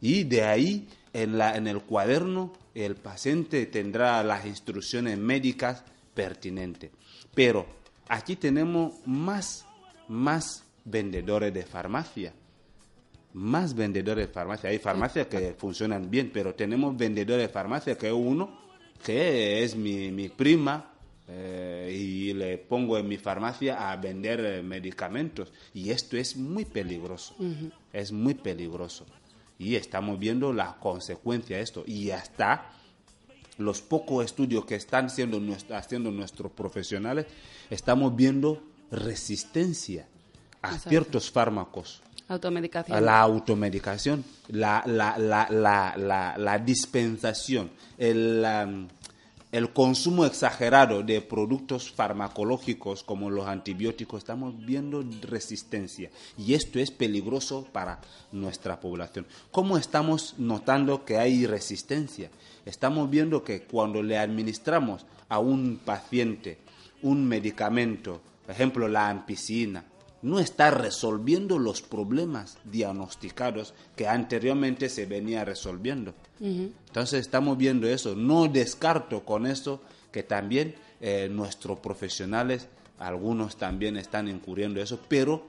Y 0.01 0.25
de 0.25 0.43
ahí, 0.43 0.87
en, 1.13 1.37
la, 1.37 1.55
en 1.55 1.67
el 1.67 1.81
cuaderno, 1.81 2.53
el 2.85 2.95
paciente 2.95 3.65
tendrá 3.65 4.23
las 4.23 4.45
instrucciones 4.45 5.17
médicas 5.17 5.83
pertinentes. 6.13 6.91
Pero 7.33 7.65
aquí 8.07 8.35
tenemos 8.35 8.93
más, 9.05 9.65
más 10.07 10.63
vendedores 10.85 11.53
de 11.53 11.63
farmacia 11.63 12.33
más 13.33 13.75
vendedores 13.75 14.27
de 14.27 14.33
farmacia. 14.33 14.69
Hay 14.71 14.79
farmacias 14.79 15.27
que 15.27 15.53
funcionan 15.53 16.09
bien, 16.09 16.31
pero 16.33 16.55
tenemos 16.55 16.97
vendedores 16.97 17.47
de 17.47 17.53
farmacia 17.53 17.95
que 17.95 18.11
uno, 18.11 18.57
que 19.03 19.63
es 19.63 19.75
mi, 19.75 20.11
mi 20.11 20.29
prima, 20.29 20.91
eh, 21.29 21.93
y 21.93 22.33
le 22.33 22.57
pongo 22.57 22.97
en 22.97 23.07
mi 23.07 23.17
farmacia 23.17 23.91
a 23.91 23.95
vender 23.97 24.39
eh, 24.39 24.63
medicamentos. 24.63 25.51
Y 25.73 25.91
esto 25.91 26.17
es 26.17 26.37
muy 26.37 26.65
peligroso. 26.65 27.35
Es 27.91 28.11
muy 28.11 28.33
peligroso. 28.33 29.05
Y 29.59 29.75
estamos 29.75 30.19
viendo 30.19 30.53
las 30.53 30.73
consecuencias 30.75 31.57
de 31.57 31.63
esto. 31.63 31.83
Y 31.85 32.11
hasta 32.11 32.69
los 33.57 33.81
pocos 33.81 34.23
estudios 34.23 34.65
que 34.65 34.75
están 34.75 35.09
siendo 35.09 35.41
haciendo 35.73 36.11
nuestros 36.11 36.51
profesionales, 36.51 37.25
estamos 37.69 38.15
viendo 38.15 38.61
resistencia 38.91 40.07
a 40.61 40.67
Exacto. 40.69 40.89
ciertos 40.89 41.31
fármacos 41.31 42.01
Automedicación. 42.29 42.97
a 42.97 43.01
la 43.01 43.21
automedicación, 43.21 44.23
la, 44.49 44.83
la, 44.85 45.17
la, 45.17 45.47
la, 45.49 45.95
la, 45.97 46.35
la 46.37 46.59
dispensación, 46.59 47.71
el, 47.97 48.45
um, 48.45 48.87
el 49.57 49.73
consumo 49.73 50.23
exagerado 50.23 51.01
de 51.01 51.19
productos 51.19 51.91
farmacológicos 51.91 53.01
como 53.01 53.31
los 53.31 53.47
antibióticos, 53.47 54.19
estamos 54.19 54.53
viendo 54.63 55.03
resistencia 55.23 56.11
y 56.37 56.53
esto 56.53 56.77
es 56.77 56.91
peligroso 56.91 57.67
para 57.71 57.99
nuestra 58.31 58.79
población. 58.79 59.25
¿Cómo 59.49 59.79
estamos 59.79 60.35
notando 60.37 61.05
que 61.05 61.17
hay 61.17 61.47
resistencia? 61.47 62.29
Estamos 62.67 63.09
viendo 63.09 63.43
que 63.43 63.63
cuando 63.63 64.03
le 64.03 64.19
administramos 64.19 65.07
a 65.27 65.39
un 65.39 65.79
paciente 65.83 66.59
un 67.01 67.27
medicamento, 67.27 68.21
por 68.45 68.53
ejemplo 68.53 68.87
la 68.87 69.09
ampicilina, 69.09 69.83
no 70.21 70.39
está 70.39 70.71
resolviendo 70.71 71.59
los 71.59 71.81
problemas 71.81 72.57
diagnosticados 72.65 73.73
que 73.95 74.07
anteriormente 74.07 74.89
se 74.89 75.05
venía 75.05 75.45
resolviendo. 75.45 76.13
Entonces 76.39 77.21
estamos 77.21 77.57
viendo 77.57 77.87
eso. 77.87 78.15
No 78.15 78.47
descarto 78.47 79.23
con 79.23 79.45
eso 79.45 79.81
que 80.11 80.23
también 80.23 80.75
eh, 80.99 81.29
nuestros 81.31 81.79
profesionales, 81.79 82.67
algunos 82.99 83.57
también 83.57 83.97
están 83.97 84.27
incurriendo 84.27 84.81
eso, 84.81 84.99
pero 85.07 85.45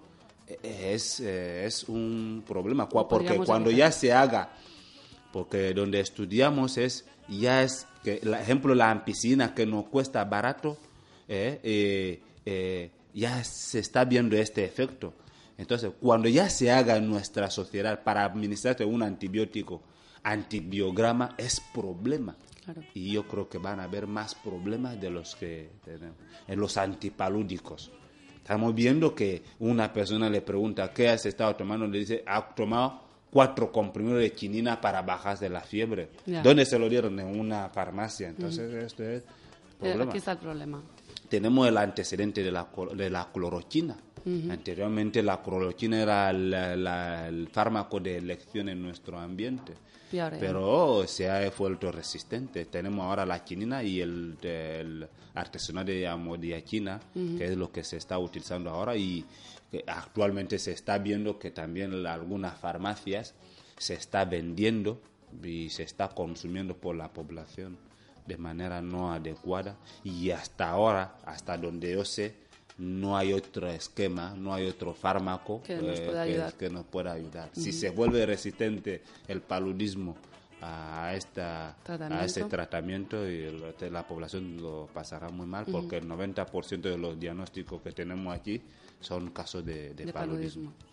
eh, 0.46 0.92
es, 0.94 1.20
eh, 1.20 1.64
es 1.64 1.84
un 1.88 2.44
problema. 2.46 2.88
Porque 2.88 3.36
cuando 3.36 3.70
evitar. 3.70 3.88
ya 3.88 3.92
se 3.92 4.12
haga, 4.12 4.52
porque 5.32 5.72
donde 5.72 6.00
estudiamos 6.00 6.76
es, 6.76 7.06
ya 7.28 7.62
es, 7.62 7.86
que, 8.02 8.20
el 8.22 8.34
ejemplo, 8.34 8.74
la 8.74 8.90
ampicilina 8.90 9.54
que 9.54 9.64
nos 9.64 9.86
cuesta 9.86 10.24
barato, 10.24 10.76
eh, 11.26 12.20
ya 13.14 13.42
se 13.44 13.78
está 13.78 14.04
viendo 14.04 14.36
este 14.36 14.64
efecto. 14.64 15.14
Entonces, 15.56 15.90
cuando 16.00 16.28
ya 16.28 16.48
se 16.48 16.70
haga 16.70 16.96
en 16.96 17.08
nuestra 17.08 17.50
sociedad 17.50 18.02
para 18.04 18.24
administrarte 18.24 18.84
un 18.84 19.02
antibiótico, 19.02 19.82
antibiograma 20.22 21.34
es 21.36 21.60
problema. 21.74 22.36
Claro. 22.64 22.82
Y 22.94 23.12
yo 23.12 23.26
creo 23.26 23.48
que 23.48 23.58
van 23.58 23.80
a 23.80 23.84
haber 23.84 24.06
más 24.06 24.34
problemas 24.34 25.00
de 25.00 25.10
los 25.10 25.34
que 25.34 25.70
tenemos. 25.84 26.16
En 26.46 26.60
los 26.60 26.76
antipalúdicos. 26.76 27.90
Estamos 28.36 28.74
viendo 28.74 29.14
que 29.14 29.42
una 29.58 29.92
persona 29.92 30.30
le 30.30 30.40
pregunta, 30.42 30.92
¿qué 30.92 31.08
has 31.08 31.26
estado 31.26 31.56
tomando? 31.56 31.86
Le 31.86 31.98
dice, 31.98 32.22
ha 32.26 32.54
tomado 32.54 33.02
cuatro 33.30 33.70
comprimidos 33.70 34.20
de 34.20 34.32
quinina 34.32 34.80
para 34.80 35.02
bajar 35.02 35.38
de 35.38 35.50
la 35.50 35.60
fiebre. 35.60 36.10
¿Dónde 36.42 36.64
se 36.64 36.78
lo 36.78 36.88
dieron? 36.88 37.18
En 37.18 37.38
una 37.38 37.68
farmacia. 37.68 38.28
Entonces, 38.28 38.72
esto 38.72 39.02
es 39.02 39.22
Eh, 39.22 39.92
problema 39.92 40.10
Aquí 40.10 40.18
está 40.18 40.32
el 40.32 40.38
problema. 40.38 40.82
Tenemos 41.28 41.68
el 41.68 41.76
antecedente 41.76 42.42
de 42.42 42.50
la, 42.52 42.68
de 42.94 43.10
la 43.10 43.30
cloroquina. 43.32 43.96
Anteriormente 44.50 45.22
la 45.22 45.42
cloroquina 45.42 46.02
era 46.02 46.32
la- 46.32 46.76
la- 46.76 47.28
el 47.28 47.48
fármaco 47.48 47.98
de 48.00 48.16
elección 48.18 48.68
en 48.68 48.82
nuestro 48.82 49.18
ambiente. 49.18 49.74
Pero 50.40 51.06
se 51.06 51.30
ha 51.30 51.48
vuelto 51.50 51.92
resistente. 51.92 52.64
Tenemos 52.66 53.04
ahora 53.04 53.24
la 53.26 53.44
quinina 53.44 53.82
y 53.82 54.00
el, 54.00 54.36
el 54.42 55.06
artesanal 55.34 55.84
de 55.86 56.06
amodiaquina, 56.08 56.98
que 57.38 57.44
es 57.44 57.56
lo 57.56 57.70
que 57.70 57.84
se 57.84 57.96
está 57.98 58.18
utilizando 58.18 58.70
ahora 58.70 58.96
y 58.96 59.24
actualmente 59.86 60.58
se 60.58 60.72
está 60.72 60.98
viendo 60.98 61.38
que 61.38 61.50
también 61.50 62.06
algunas 62.06 62.58
farmacias 62.58 63.34
se 63.76 63.94
está 63.94 64.24
vendiendo 64.24 65.00
y 65.44 65.68
se 65.70 65.82
está 65.82 66.08
consumiendo 66.08 66.76
por 66.76 66.96
la 66.96 67.12
población 67.12 67.76
de 68.28 68.36
manera 68.36 68.80
no 68.82 69.12
adecuada 69.12 69.76
y 70.04 70.30
hasta 70.30 70.68
ahora, 70.70 71.16
hasta 71.24 71.56
donde 71.56 71.92
yo 71.94 72.04
sé, 72.04 72.34
no 72.76 73.16
hay 73.16 73.32
otro 73.32 73.68
esquema, 73.68 74.34
no 74.36 74.54
hay 74.54 74.66
otro 74.68 74.94
fármaco 74.94 75.62
Que 75.64 75.76
nos 75.76 75.98
eh, 75.98 76.04
pueda 76.06 76.22
ayudar. 76.22 76.52
que 76.54 76.70
nos 76.70 76.84
pueda 76.84 77.12
ayudar. 77.12 77.50
Si 77.52 77.72
se 77.72 77.90
vuelve 77.90 78.24
resistente 78.26 79.02
el 79.26 79.40
paludismo 79.40 80.16
a, 80.60 81.12
esta, 81.14 81.70
a 81.70 81.76
Tratamiento. 81.84 82.24
ese 82.24 82.44
tratamiento, 82.44 83.28
y 83.28 83.50
la 83.90 84.06
población 84.06 84.60
lo 84.60 84.88
pasará 84.92 85.28
muy 85.30 85.46
mal 85.46 85.64
porque 85.70 85.96
el 85.96 86.08
90% 86.08 86.80
de 86.82 86.98
los 86.98 87.18
diagnósticos 87.18 87.80
que 87.82 87.92
tenemos 87.92 88.34
aquí 88.34 88.60
son 89.00 89.30
casos 89.30 89.64
de, 89.64 89.94
de 89.94 90.04
de 90.06 90.12
paludismo. 90.12 90.70
paludismo. 90.72 90.87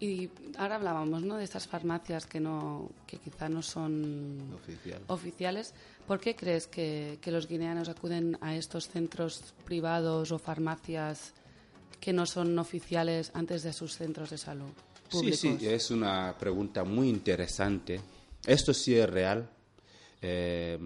Y 0.00 0.28
ahora 0.58 0.74
hablábamos, 0.76 1.22
¿no? 1.22 1.36
De 1.36 1.44
estas 1.44 1.66
farmacias 1.66 2.26
que 2.26 2.40
no, 2.40 2.90
que 3.06 3.18
quizá 3.18 3.48
no 3.48 3.62
son 3.62 4.52
Oficial. 4.54 5.02
oficiales. 5.06 5.72
¿Por 6.06 6.20
qué 6.20 6.34
crees 6.36 6.66
que, 6.66 7.18
que 7.22 7.30
los 7.30 7.46
guineanos 7.48 7.88
acuden 7.88 8.36
a 8.40 8.54
estos 8.56 8.88
centros 8.88 9.54
privados 9.64 10.32
o 10.32 10.38
farmacias 10.38 11.32
que 12.00 12.12
no 12.12 12.26
son 12.26 12.58
oficiales 12.58 13.30
antes 13.34 13.62
de 13.62 13.72
sus 13.72 13.94
centros 13.96 14.30
de 14.30 14.36
salud 14.38 14.68
Sí, 15.08 15.16
públicos? 15.18 15.38
sí, 15.40 15.58
es 15.66 15.90
una 15.90 16.34
pregunta 16.38 16.82
muy 16.84 17.08
interesante. 17.08 18.00
Esto 18.44 18.74
sí 18.74 18.96
es 18.96 19.08
real. 19.08 19.48
Eh, 20.20 20.78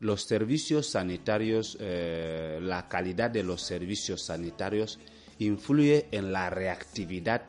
los 0.00 0.22
servicios 0.22 0.86
sanitarios, 0.88 1.76
eh, 1.80 2.58
la 2.62 2.88
calidad 2.88 3.30
de 3.30 3.42
los 3.42 3.60
servicios 3.62 4.22
sanitarios 4.22 4.98
influye 5.38 6.06
en 6.12 6.32
la 6.32 6.48
reactividad 6.48 7.42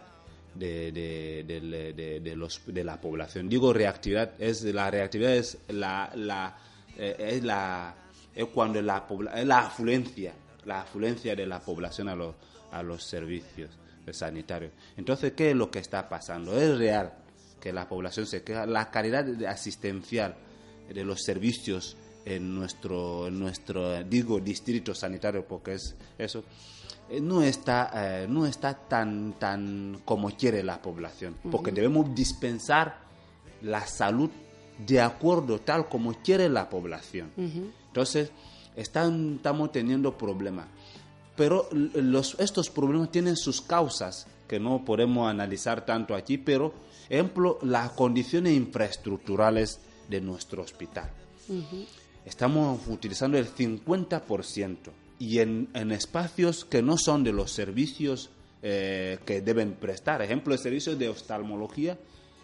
de, 0.55 0.91
de- 0.91 2.19
de- 2.21 2.35
los, 2.35 2.61
de 2.65 2.83
la 2.83 2.99
población. 2.99 3.49
Digo 3.49 3.73
reactividad, 3.73 4.31
es 4.39 4.63
la 4.63 4.89
reactividad 4.91 5.35
es 5.35 5.57
la, 5.69 6.11
la, 6.15 6.57
eh, 6.97 7.15
es 7.19 7.43
la 7.43 7.95
es 8.35 8.45
cuando 8.45 8.81
la 8.81 9.05
es 9.35 9.45
la 9.45 9.59
afluencia, 9.59 10.33
la 10.65 10.81
afluencia 10.81 11.35
de 11.35 11.45
la 11.45 11.59
población 11.59 12.09
a 12.09 12.15
los, 12.15 12.35
a 12.71 12.81
los 12.81 13.03
servicios 13.03 13.69
sanitarios. 14.11 14.71
Entonces, 14.97 15.33
¿qué 15.33 15.51
es 15.51 15.55
lo 15.55 15.69
que 15.71 15.79
está 15.79 16.09
pasando? 16.09 16.59
Es 16.59 16.77
real 16.77 17.13
que 17.61 17.71
la 17.71 17.87
población 17.87 18.25
se 18.25 18.43
queja, 18.43 18.65
la 18.65 18.91
calidad 18.91 19.25
asistencial 19.45 20.35
de 20.93 21.03
los 21.05 21.21
servicios 21.21 21.95
en 22.25 22.53
nuestro, 22.55 23.27
en 23.27 23.39
nuestro 23.39 24.03
digo, 24.03 24.39
distrito 24.39 24.93
sanitario, 24.93 25.45
porque 25.47 25.73
es 25.73 25.95
eso, 26.17 26.43
no 27.21 27.41
está, 27.41 27.91
eh, 27.93 28.27
no 28.27 28.45
está 28.45 28.73
tan, 28.73 29.33
tan 29.39 30.01
como 30.05 30.29
quiere 30.31 30.63
la 30.63 30.81
población, 30.81 31.35
porque 31.51 31.71
debemos 31.71 32.13
dispensar 32.15 32.99
la 33.61 33.85
salud 33.85 34.29
de 34.85 35.01
acuerdo 35.01 35.59
tal 35.59 35.87
como 35.87 36.13
quiere 36.13 36.49
la 36.49 36.69
población. 36.69 37.31
Entonces, 37.35 38.31
están, 38.75 39.35
estamos 39.35 39.71
teniendo 39.71 40.17
problemas. 40.17 40.67
Pero 41.35 41.67
los, 41.71 42.35
estos 42.39 42.69
problemas 42.69 43.11
tienen 43.11 43.35
sus 43.35 43.61
causas 43.61 44.27
que 44.47 44.59
no 44.59 44.85
podemos 44.85 45.29
analizar 45.29 45.85
tanto 45.85 46.15
aquí, 46.15 46.37
pero, 46.37 46.73
ejemplo, 47.09 47.57
las 47.63 47.91
condiciones 47.91 48.53
infraestructurales 48.53 49.79
de 50.09 50.21
nuestro 50.21 50.61
hospital. 50.61 51.09
Estamos 52.25 52.79
utilizando 52.87 53.37
el 53.37 53.47
50% 53.53 54.75
y 55.19 55.39
en, 55.39 55.69
en 55.73 55.91
espacios 55.91 56.65
que 56.65 56.81
no 56.81 56.97
son 56.97 57.23
de 57.23 57.31
los 57.33 57.51
servicios 57.51 58.29
eh, 58.61 59.19
que 59.25 59.41
deben 59.41 59.73
prestar. 59.73 60.21
Ejemplo, 60.21 60.53
el 60.53 60.59
servicio 60.59 60.95
de 60.95 61.09
oftalmología 61.09 61.97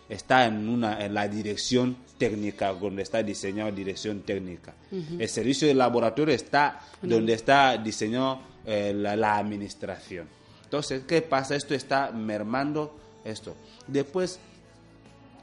está 0.10 0.46
en, 0.46 0.68
una, 0.68 1.06
en 1.06 1.14
la 1.14 1.28
dirección 1.28 1.98
técnica, 2.18 2.74
donde 2.74 3.04
está 3.04 3.22
diseñado 3.22 3.72
dirección 3.72 4.22
técnica. 4.22 4.74
El 4.92 5.30
servicio 5.30 5.68
de 5.68 5.76
laboratorio 5.76 6.34
está 6.34 6.80
donde 7.02 7.34
está 7.34 7.78
diseñado 7.78 8.40
eh, 8.66 8.92
la, 8.96 9.16
la 9.16 9.38
administración. 9.38 10.28
Entonces, 10.64 11.04
¿qué 11.08 11.22
pasa? 11.22 11.56
Esto 11.56 11.76
está 11.76 12.12
mermando 12.12 12.98
esto. 13.24 13.56
Después, 13.88 14.40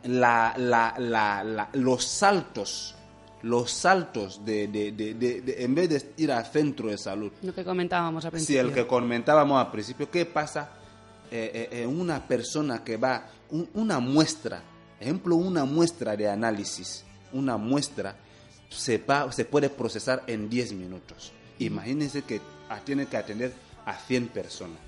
la, 0.04 0.54
la, 0.56 0.94
la, 0.98 1.44
la- 1.44 1.68
los 1.74 2.04
saltos, 2.04 2.95
los 3.46 3.70
saltos 3.70 4.44
de, 4.44 4.66
de- 4.68 4.92
de- 4.92 5.54
en 5.64 5.74
vez 5.74 5.88
de 5.88 6.22
ir 6.22 6.32
al 6.32 6.44
centro 6.46 6.88
de 6.88 6.98
salud, 6.98 7.30
Lo 7.42 7.54
que 7.54 7.64
comentábamos 7.64 8.24
al 8.24 8.30
si 8.32 8.34
principio. 8.36 8.60
el 8.62 8.72
que 8.72 8.86
comentábamos 8.86 9.64
al 9.64 9.70
principio, 9.70 10.10
¿qué 10.10 10.26
pasa 10.26 10.70
eh, 11.30 11.68
eh, 11.72 11.82
en 11.82 11.88
una 12.00 12.26
persona 12.26 12.82
que 12.84 12.96
va, 12.96 13.26
un- 13.50 13.68
una 13.74 13.98
muestra, 14.00 14.62
ejemplo, 15.00 15.36
una 15.36 15.64
muestra 15.64 16.16
de 16.16 16.28
análisis, 16.28 17.04
una 17.32 17.56
muestra 17.56 18.16
se, 18.68 18.98
va- 18.98 19.30
se 19.32 19.44
puede 19.44 19.68
procesar 19.70 20.22
en 20.26 20.48
10 20.48 20.72
minutos. 20.72 21.32
Imagínense 21.58 22.22
que 22.22 22.40
tiene 22.84 23.06
que 23.06 23.16
atender 23.16 23.52
a 23.84 23.94
100 23.94 24.28
personas. 24.28 24.78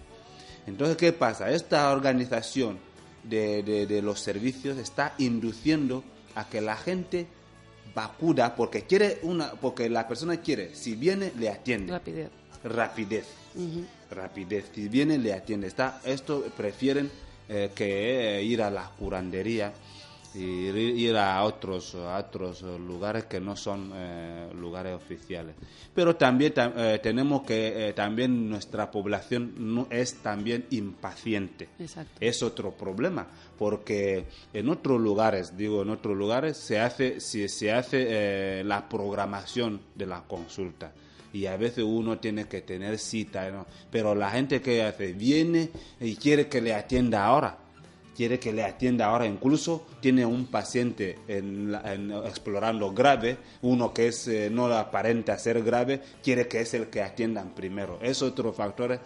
Entonces, 0.66 0.96
¿qué 0.96 1.12
pasa? 1.12 1.50
Esta 1.50 1.90
organización 1.92 2.78
de, 3.24 3.62
de- 3.62 3.86
de 3.86 4.02
los 4.02 4.20
servicios 4.20 4.78
está 4.78 5.14
induciendo 5.18 6.02
a 6.34 6.48
que 6.48 6.60
la 6.60 6.76
gente 6.76 7.26
vacuda 7.98 8.54
porque 8.54 8.82
quiere 8.82 9.18
una, 9.22 9.50
porque 9.52 9.88
la 9.90 10.06
persona 10.06 10.36
quiere, 10.36 10.72
si 10.74 10.94
viene 10.94 11.32
le 11.36 11.48
atiende 11.50 11.92
Rapidez. 11.92 12.28
rapidez. 12.62 13.26
Rapidez. 14.10 14.64
Si 14.72 14.88
viene, 14.88 15.18
le 15.18 15.32
atiende. 15.34 15.66
Está, 15.66 16.00
esto 16.04 16.44
prefieren 16.56 17.10
eh, 17.48 17.70
que 17.74 18.38
eh, 18.38 18.42
ir 18.44 18.62
a 18.62 18.70
la 18.70 18.84
curandería 18.98 19.72
y 20.34 20.40
ir, 20.40 21.16
a 21.16 21.42
otros, 21.42 21.94
a 21.94 22.18
otros 22.18 22.62
lugares 22.62 23.24
que 23.24 23.40
no 23.40 23.56
son 23.56 23.90
eh, 23.94 24.50
lugares 24.54 24.94
oficiales. 24.94 25.54
Pero 25.94 26.16
también 26.16 26.52
tam- 26.54 26.72
eh, 26.76 26.98
tenemos 27.02 27.42
que, 27.42 27.88
eh, 27.88 27.92
también 27.94 28.48
nuestra 28.48 28.90
población 28.90 29.54
no, 29.58 29.86
es 29.90 30.16
también 30.22 30.66
impaciente. 30.70 31.68
Exacto. 31.78 32.12
Es 32.20 32.42
otro 32.42 32.72
problema, 32.72 33.26
porque 33.58 34.26
en 34.52 34.68
otros 34.68 35.00
lugares, 35.00 35.56
digo, 35.56 35.82
en 35.82 35.90
otros 35.90 36.16
lugares 36.16 36.56
se 36.56 36.78
hace, 36.78 37.20
si 37.20 37.48
se 37.48 37.72
hace 37.72 38.06
eh, 38.08 38.64
la 38.64 38.88
programación 38.88 39.80
de 39.94 40.06
la 40.06 40.22
consulta 40.22 40.92
y 41.32 41.44
a 41.46 41.56
veces 41.58 41.84
uno 41.84 42.18
tiene 42.18 42.46
que 42.48 42.62
tener 42.62 42.98
cita, 42.98 43.50
¿no? 43.50 43.66
pero 43.90 44.14
la 44.14 44.30
gente 44.30 44.62
que 44.62 44.82
hace 44.82 45.12
viene 45.12 45.68
y 46.00 46.16
quiere 46.16 46.48
que 46.48 46.60
le 46.62 46.72
atienda 46.74 47.24
ahora, 47.26 47.58
quiere 48.18 48.40
que 48.40 48.52
le 48.52 48.64
atienda 48.64 49.06
ahora, 49.06 49.26
incluso 49.26 49.86
tiene 50.00 50.26
un 50.26 50.46
paciente 50.46 51.20
en, 51.28 51.72
en- 51.84 52.10
explorando 52.26 52.92
grave, 52.92 53.36
uno 53.62 53.94
que 53.94 54.08
es 54.08 54.26
eh, 54.26 54.50
no 54.50 54.66
aparenta 54.66 55.38
ser 55.38 55.62
grave, 55.62 56.02
quiere 56.20 56.48
que 56.48 56.60
es 56.62 56.74
el 56.74 56.88
que 56.88 57.00
atiendan 57.00 57.54
primero. 57.54 58.00
Es 58.02 58.20
otro 58.20 58.52
factor 58.52 58.98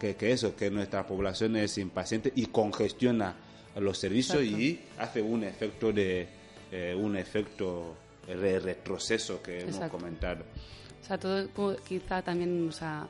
que, 0.00 0.16
que 0.16 0.32
eso, 0.32 0.56
que 0.56 0.70
nuestra 0.70 1.06
población 1.06 1.56
es 1.56 1.76
impaciente 1.76 2.32
y 2.34 2.46
congestiona 2.46 3.36
los 3.76 3.98
servicios 3.98 4.40
Exacto. 4.42 4.58
y 4.62 4.80
hace 4.98 5.20
un 5.20 5.44
efecto 5.44 5.92
de 5.92 6.26
eh, 6.72 6.96
un 6.98 7.18
efecto 7.18 7.94
de 8.26 8.60
retroceso 8.60 9.42
que 9.42 9.60
hemos 9.60 9.90
comentado. 9.90 10.42
O 11.02 11.06
sea, 11.06 11.18
todo 11.18 11.76
quizá 11.86 12.22
también, 12.22 12.66
o 12.66 12.72
sea, 12.72 13.06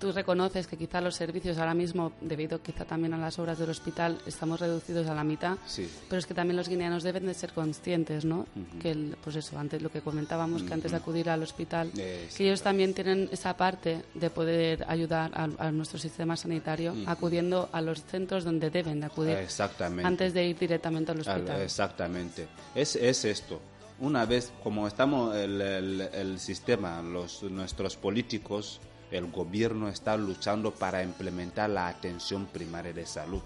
tú 0.00 0.12
reconoces 0.12 0.66
que 0.66 0.76
quizá 0.76 1.00
los 1.00 1.14
servicios 1.14 1.58
ahora 1.58 1.74
mismo, 1.74 2.12
debido 2.20 2.60
quizá 2.62 2.84
también 2.84 3.14
a 3.14 3.18
las 3.18 3.38
obras 3.38 3.58
del 3.58 3.70
hospital, 3.70 4.18
estamos 4.26 4.60
reducidos 4.60 5.06
a 5.08 5.14
la 5.14 5.24
mitad. 5.24 5.56
Sí. 5.66 5.88
Pero 6.08 6.18
es 6.18 6.26
que 6.26 6.34
también 6.34 6.56
los 6.56 6.68
guineanos 6.68 7.02
deben 7.02 7.26
de 7.26 7.34
ser 7.34 7.52
conscientes, 7.52 8.24
¿no? 8.24 8.46
Que, 8.80 8.90
el- 8.90 9.16
pues 9.22 9.36
eso, 9.36 9.58
antes 9.58 9.80
lo 9.82 9.90
que 9.90 10.00
comentábamos, 10.00 10.62
que 10.62 10.74
antes 10.74 10.90
de 10.90 10.96
acudir 10.96 11.30
al 11.30 11.42
hospital, 11.42 11.88
Exacto. 11.96 12.34
que 12.36 12.44
ellos 12.46 12.62
también 12.62 12.94
tienen 12.94 13.28
esa 13.32 13.56
parte 13.56 14.02
de 14.14 14.30
poder 14.30 14.84
ayudar 14.88 15.30
a, 15.34 15.48
a 15.66 15.70
nuestro 15.72 15.98
sistema 15.98 16.36
sanitario 16.36 16.94
acudiendo 17.06 17.68
a 17.72 17.80
los 17.80 18.02
centros 18.04 18.44
donde 18.44 18.70
deben 18.70 19.00
de 19.00 19.06
acudir 19.06 19.36
Exactamente. 19.36 20.06
antes 20.06 20.34
de 20.34 20.46
ir 20.46 20.58
directamente 20.58 21.12
al 21.12 21.18
Al- 21.26 21.28
hospital. 21.40 21.60
Exactamente. 21.62 22.48
Es, 22.74 22.96
es 22.96 23.24
esto. 23.24 23.60
Una 23.98 24.26
vez, 24.26 24.52
como 24.62 24.86
estamos, 24.86 25.34
el, 25.36 25.60
el- 25.60 26.00
el 26.12 26.38
sistema, 26.38 27.00
los, 27.02 27.42
nuestros 27.44 27.96
políticos, 27.96 28.80
el 29.10 29.30
gobierno 29.30 29.88
está 29.88 30.16
luchando 30.16 30.72
para 30.72 31.02
implementar 31.02 31.70
la 31.70 31.88
atención 31.88 32.46
primaria 32.46 32.92
de 32.92 33.06
salud 33.06 33.42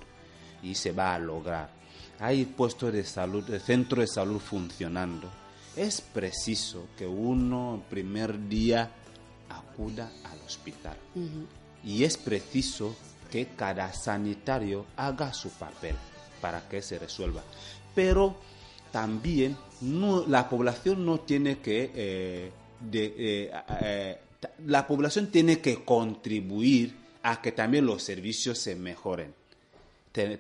y 0.63 0.75
se 0.75 0.93
va 0.93 1.15
a 1.15 1.19
lograr. 1.19 1.71
Hay 2.19 2.45
puestos 2.45 2.93
de 2.93 3.05
salud, 3.05 3.45
de 3.45 3.61
centro 3.61 4.01
de 4.01 4.07
salud 4.07 4.39
funcionando. 4.39 5.29
Es 5.77 6.01
preciso 6.01 6.89
que 6.97 7.07
uno 7.07 7.77
el 7.77 7.81
primer 7.83 8.49
día 8.49 8.91
acuda 9.49 10.11
al 10.31 10.39
hospital. 10.41 10.97
Y 11.85 12.05
es 12.05 12.17
preciso 12.19 12.95
que 13.31 13.49
cada 13.57 13.93
sanitario 13.93 14.85
haga 14.97 15.33
su 15.33 15.49
papel 15.51 15.95
para 16.41 16.69
que 16.69 16.83
se 16.83 16.99
resuelva. 16.99 17.43
Pero 17.95 18.37
también 18.91 19.57
no, 19.81 20.27
la 20.27 20.49
población 20.49 21.07
no 21.07 21.21
tiene 21.21 21.59
que... 21.59 21.91
eh, 21.95 22.53
de- 22.81 23.15
eh, 23.17 23.53
eh, 23.83 24.19
la 24.67 24.87
población 24.87 25.29
tiene 25.29 25.61
que 25.61 25.85
contribuir 25.85 26.95
a 27.23 27.41
que 27.43 27.53
también 27.53 27.87
los 27.87 28.03
servicios 28.03 28.59
se 28.59 28.75
mejoren. 28.75 29.35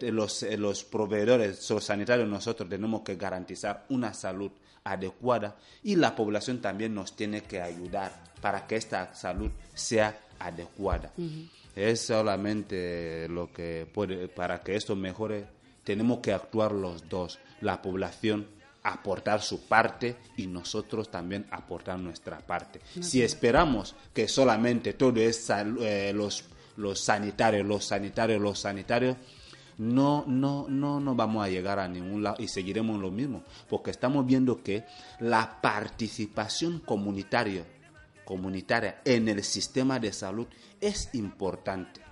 Los, 0.01 0.43
eh, 0.43 0.57
los 0.57 0.83
proveedores 0.83 1.71
los 1.71 1.85
sanitarios 1.85 2.29
nosotros 2.29 2.69
tenemos 2.69 3.03
que 3.03 3.15
garantizar 3.15 3.87
una 3.89 4.13
salud 4.13 4.51
adecuada 4.83 5.57
y 5.85 5.95
la 5.95 6.17
población 6.17 6.61
también 6.61 6.93
nos 6.93 7.15
tiene 7.15 7.43
que 7.43 7.61
ayudar 7.61 8.13
para 8.41 8.67
que 8.67 8.77
esta 8.77 9.15
salud 9.15 9.51
sea 9.75 10.19
adecuada. 10.41 11.13
Es 11.77 12.01
solamente 12.01 13.29
lo 13.29 13.53
que 13.53 13.87
puede, 13.93 14.27
para 14.27 14.61
que 14.63 14.75
esto 14.75 14.97
mejore, 14.97 15.47
tenemos 15.85 16.19
que 16.19 16.33
actuar 16.33 16.73
los 16.73 17.09
dos, 17.09 17.39
la 17.61 17.81
población 17.81 18.49
aportar 18.83 19.43
su 19.43 19.66
parte 19.66 20.16
y 20.37 20.47
nosotros 20.47 21.11
también 21.11 21.47
aportar 21.51 21.99
nuestra 21.99 22.38
parte. 22.38 22.81
Si 23.01 23.23
esperamos 23.23 23.95
que 24.14 24.29
solamente 24.29 24.95
todo 24.95 25.21
es 25.21 25.51
eh, 25.51 26.12
los, 26.14 26.45
los 26.77 27.01
sanitarios, 27.01 27.66
los 27.66 27.85
sanitarios, 27.85 28.40
los 28.40 28.59
sanitarios, 28.59 29.16
no, 29.79 30.25
no, 30.27 30.66
no, 30.69 31.01
no 31.01 31.14
vamos 31.14 31.45
a 31.45 31.49
llegar 31.49 31.79
a 31.79 31.88
ningún 31.88 32.23
lado 32.23 32.37
y 32.38 32.49
seguiremos 32.49 33.01
lo 33.01 33.11
mismo, 33.11 33.43
porque 33.69 33.90
estamos 33.90 34.27
viendo 34.27 34.62
que 34.62 34.85
la 35.21 35.61
participación 35.62 36.81
comunitaria, 36.81 37.64
comunitaria 38.27 39.01
en 39.05 39.29
el 39.29 39.43
sistema 39.43 39.99
de 39.99 40.12
salud 40.12 40.47
es 40.81 41.14
importante, 41.14 42.03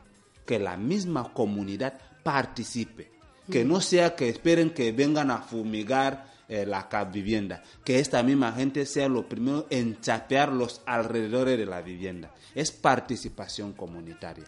que 0.47 0.59
la 0.59 0.79
misma 0.79 1.35
comunidad 1.35 1.99
participe, 2.23 3.11
que 3.51 3.67
no 3.67 3.83
sea 3.83 4.17
que 4.17 4.31
esperen 4.31 4.71
que 4.71 4.93
vengan 4.93 5.31
a 5.31 5.39
fumigar 5.43 6.38
eh, 6.49 6.65
la 6.67 6.89
vivienda, 7.13 7.63
que 7.85 7.99
esta 8.01 8.23
misma 8.23 8.53
gente 8.53 8.87
sea 8.87 9.09
lo 9.09 9.29
primero 9.29 9.67
en 9.71 10.01
chapear 10.01 10.51
los 10.53 10.81
alrededores 10.87 11.59
de 11.59 11.67
la 11.67 11.83
vivienda. 11.83 12.33
Es 12.55 12.73
participación 12.73 13.73
comunitaria. 13.75 14.45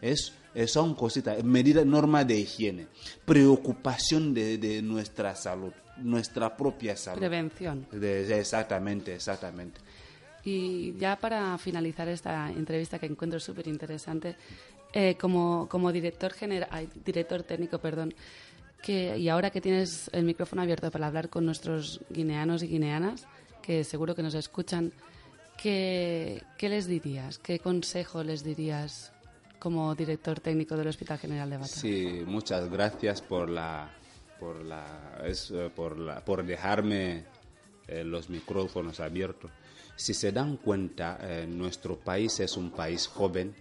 Es, 0.00 0.32
es- 0.54 0.72
son 0.72 0.94
cositas, 0.94 1.42
medidas, 1.44 1.84
normas 1.86 2.26
de 2.26 2.38
higiene, 2.38 2.86
preocupación 3.24 4.32
de, 4.34 4.56
de 4.58 4.80
nuestra 4.82 5.34
salud, 5.34 5.72
nuestra 5.98 6.56
propia 6.56 6.96
salud. 6.96 7.18
Prevención. 7.18 7.86
De- 7.92 8.38
exactamente, 8.38 9.14
exactamente. 9.14 9.80
Y 10.44 10.94
ya 10.98 11.16
para 11.16 11.56
finalizar 11.58 12.08
esta 12.08 12.50
entrevista 12.50 12.98
que 12.98 13.06
encuentro 13.06 13.38
súper 13.40 13.68
interesante, 13.68 14.36
eh, 14.92 15.16
como, 15.20 15.68
como 15.68 15.92
director, 15.92 16.32
genera- 16.32 16.68
ay, 16.70 16.88
director 17.04 17.42
técnico, 17.42 17.78
perdón, 17.78 18.14
que, 18.82 19.16
y 19.16 19.28
ahora 19.28 19.50
que 19.50 19.60
tienes 19.60 20.10
el 20.12 20.24
micrófono 20.24 20.62
abierto 20.62 20.90
para 20.90 21.06
hablar 21.06 21.28
con 21.28 21.46
nuestros 21.46 22.00
guineanos 22.10 22.62
y 22.62 22.68
guineanas, 22.68 23.26
que 23.62 23.84
seguro 23.84 24.14
que 24.14 24.22
nos 24.22 24.34
escuchan, 24.34 24.92
¿qué, 25.56 26.42
qué 26.58 26.68
les 26.68 26.86
dirías? 26.86 27.38
¿Qué 27.38 27.60
consejo 27.60 28.24
les 28.24 28.42
dirías 28.42 29.12
como 29.58 29.94
director 29.94 30.40
técnico 30.40 30.76
del 30.76 30.88
Hospital 30.88 31.18
General 31.18 31.48
de 31.48 31.56
Bata? 31.56 31.68
Sí, 31.68 32.24
muchas 32.26 32.68
gracias 32.68 33.22
por 33.22 33.48
la 33.48 33.90
por 34.42 34.64
la, 34.64 35.22
es, 35.24 35.52
eh, 35.52 35.70
por, 35.74 35.96
la 35.96 36.24
por 36.24 36.44
dejarme 36.44 37.24
eh, 37.86 38.02
los 38.02 38.28
micrófonos 38.28 38.98
abiertos. 38.98 39.52
Si 39.94 40.14
se 40.14 40.32
dan 40.32 40.56
cuenta, 40.56 41.18
eh, 41.22 41.46
nuestro 41.46 41.96
país 41.96 42.40
es 42.40 42.56
un 42.56 42.72
país 42.72 43.06
joven. 43.06 43.54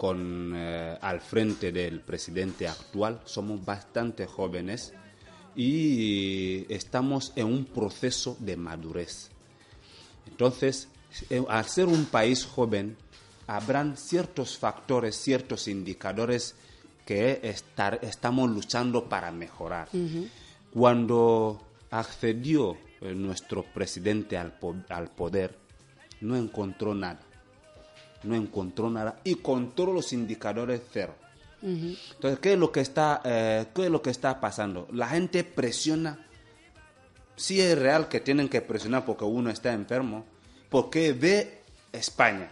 Con 0.00 0.54
eh, 0.56 0.96
al 0.98 1.20
frente 1.20 1.72
del 1.72 2.00
presidente 2.00 2.66
actual 2.66 3.20
somos 3.26 3.62
bastante 3.62 4.26
jóvenes 4.26 4.94
y 5.54 6.64
estamos 6.72 7.34
en 7.36 7.44
un 7.48 7.66
proceso 7.66 8.34
de 8.40 8.56
madurez. 8.56 9.28
Entonces, 10.26 10.88
eh, 11.28 11.44
al 11.46 11.66
ser 11.66 11.84
un 11.84 12.06
país 12.06 12.46
joven, 12.46 12.96
habrán 13.46 13.98
ciertos 13.98 14.56
factores, 14.56 15.16
ciertos 15.16 15.68
indicadores 15.68 16.54
que 17.04 17.40
estar, 17.42 17.98
estamos 18.00 18.48
luchando 18.50 19.06
para 19.06 19.30
mejorar. 19.32 19.88
Cuando 20.72 21.60
accedió 21.90 22.78
eh, 23.02 23.12
nuestro 23.14 23.64
presidente 23.64 24.38
al, 24.38 24.58
po- 24.58 24.76
al 24.88 25.10
poder, 25.10 25.58
no 26.22 26.36
encontró 26.36 26.94
nada. 26.94 27.20
No 28.22 28.34
encontró 28.34 28.90
nada 28.90 29.20
y 29.24 29.36
con 29.36 29.70
todos 29.72 29.94
los 29.94 30.12
indicadores 30.12 30.82
cero. 30.92 31.14
Entonces, 31.62 32.38
¿qué 32.40 32.54
es 32.54 32.58
lo 32.58 32.72
que 32.72 32.80
está, 32.80 33.20
eh, 33.24 33.66
qué 33.74 33.84
es 33.84 33.90
lo 33.90 34.00
que 34.00 34.10
está 34.10 34.40
pasando? 34.40 34.88
La 34.92 35.08
gente 35.08 35.44
presiona 35.44 36.18
sí 37.40 37.58
es 37.60 37.76
real 37.78 38.08
que 38.08 38.20
tienen 38.20 38.48
que 38.48 38.60
presionar 38.60 39.06
porque 39.06 39.24
uno 39.24 39.50
está 39.50 39.72
enfermo, 39.72 40.24
porque 40.68 41.12
ve 41.14 41.62
España. 41.90 42.50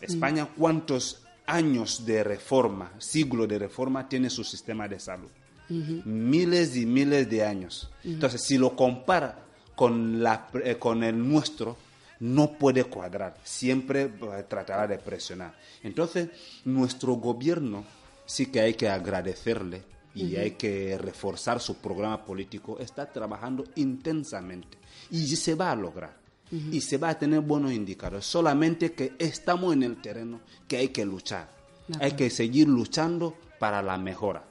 España, 0.00 0.48
¿cuántos 0.56 1.22
años 1.46 2.06
de 2.06 2.24
reforma, 2.24 2.92
siglo 2.98 3.46
de 3.46 3.58
reforma 3.58 4.08
tiene 4.08 4.30
su 4.30 4.42
sistema 4.42 4.88
de 4.88 4.98
salud? 4.98 5.30
Miles 5.68 6.76
y 6.76 6.86
miles 6.86 7.28
de 7.30 7.44
años. 7.44 7.90
Entonces, 8.02 8.42
si 8.42 8.58
lo 8.58 8.74
compara 8.74 9.38
con, 9.74 10.22
la, 10.22 10.48
eh, 10.64 10.76
con 10.78 11.02
el 11.04 11.16
nuestro, 11.16 11.76
no 12.22 12.52
puede 12.52 12.84
cuadrar. 12.84 13.34
Siempre 13.42 14.08
tratará 14.48 14.86
de 14.86 14.96
presionar. 14.96 15.56
Entonces, 15.82 16.28
nuestro 16.64 17.14
gobierno 17.14 17.84
sí 18.24 18.46
que 18.46 18.60
hay 18.60 18.74
que 18.74 18.88
agradecerle 18.88 19.82
y 20.14 20.36
hay 20.36 20.52
que 20.52 20.96
reforzar 20.98 21.58
su 21.58 21.78
programa 21.78 22.24
político. 22.24 22.78
Está 22.78 23.12
trabajando 23.12 23.64
intensamente 23.74 24.78
y 25.10 25.34
se 25.34 25.56
va 25.56 25.72
a 25.72 25.76
lograr. 25.76 26.22
Y 26.70 26.82
se 26.82 26.98
va 26.98 27.08
a 27.08 27.18
tener 27.18 27.40
buenos 27.40 27.72
indicadores. 27.72 28.26
Solamente 28.26 28.92
que 28.92 29.14
estamos 29.18 29.72
en 29.72 29.82
el 29.82 30.00
terreno, 30.00 30.42
que 30.68 30.76
hay 30.76 30.88
que 30.88 31.04
luchar. 31.04 31.50
Hay 31.98 32.12
que 32.12 32.30
seguir 32.30 32.68
luchando 32.68 33.36
para 33.58 33.82
la 33.82 33.98
mejora. 33.98 34.44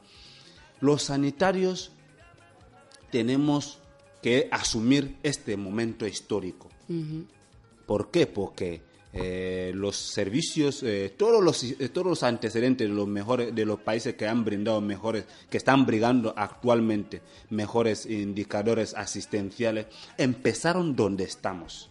Los 0.81 1.03
sanitarios 1.03 1.91
tenemos 3.11 3.79
que 4.21 4.49
asumir 4.51 5.15
este 5.23 5.55
momento 5.55 6.05
histórico. 6.05 6.69
¿Por 7.85 8.11
qué? 8.11 8.27
Porque 8.27 8.81
eh, 9.13 9.73
los 9.75 9.97
servicios, 9.97 10.83
eh, 10.83 11.13
todos, 11.17 11.43
los, 11.43 11.63
eh, 11.63 11.89
todos 11.89 12.07
los 12.07 12.23
antecedentes 12.23 12.87
de 12.87 12.93
los 12.93 13.07
mejores, 13.07 13.53
de 13.53 13.65
los 13.65 13.81
países 13.81 14.15
que 14.15 14.25
han 14.25 14.45
brindado 14.45 14.79
mejores, 14.79 15.25
que 15.49 15.57
están 15.57 15.85
brindando 15.85 16.33
actualmente 16.37 17.21
mejores 17.49 18.05
indicadores 18.05 18.93
asistenciales, 18.93 19.87
empezaron 20.17 20.95
donde 20.95 21.25
estamos. 21.25 21.89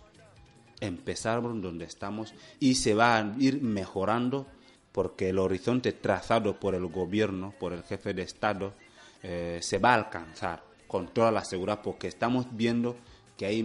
Empezaron 0.81 1.61
donde 1.61 1.85
estamos 1.85 2.33
y 2.59 2.77
se 2.77 2.95
va 2.95 3.19
a 3.19 3.35
ir 3.39 3.61
mejorando 3.61 4.47
porque 4.93 5.29
el 5.29 5.39
horizonte 5.39 5.93
trazado 5.93 6.59
por 6.59 6.75
el 6.75 6.87
gobierno, 6.87 7.53
por 7.61 7.75
el 7.75 7.83
jefe 7.83 8.15
de 8.15 8.23
Estado, 8.23 8.73
se 9.21 9.79
va 9.79 9.91
a 9.91 9.97
alcanzar 9.97 10.65
con 10.89 11.09
toda 11.09 11.31
la 11.31 11.45
seguridad 11.45 11.83
porque 11.83 12.09
estamos 12.09 12.47
viendo 12.51 12.97
que 13.41 13.47
hay, 13.47 13.65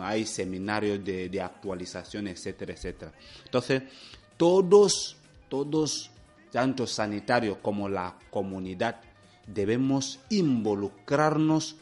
hay 0.00 0.24
seminarios 0.24 1.04
de, 1.04 1.28
de 1.28 1.42
actualización, 1.42 2.28
etcétera, 2.28 2.72
etcétera. 2.72 3.12
Entonces, 3.44 3.82
todos, 4.38 5.18
todos, 5.50 6.10
tanto 6.50 6.86
sanitarios 6.86 7.58
como 7.60 7.90
la 7.90 8.16
comunidad, 8.30 9.02
debemos 9.46 10.18
involucrarnos 10.30 11.76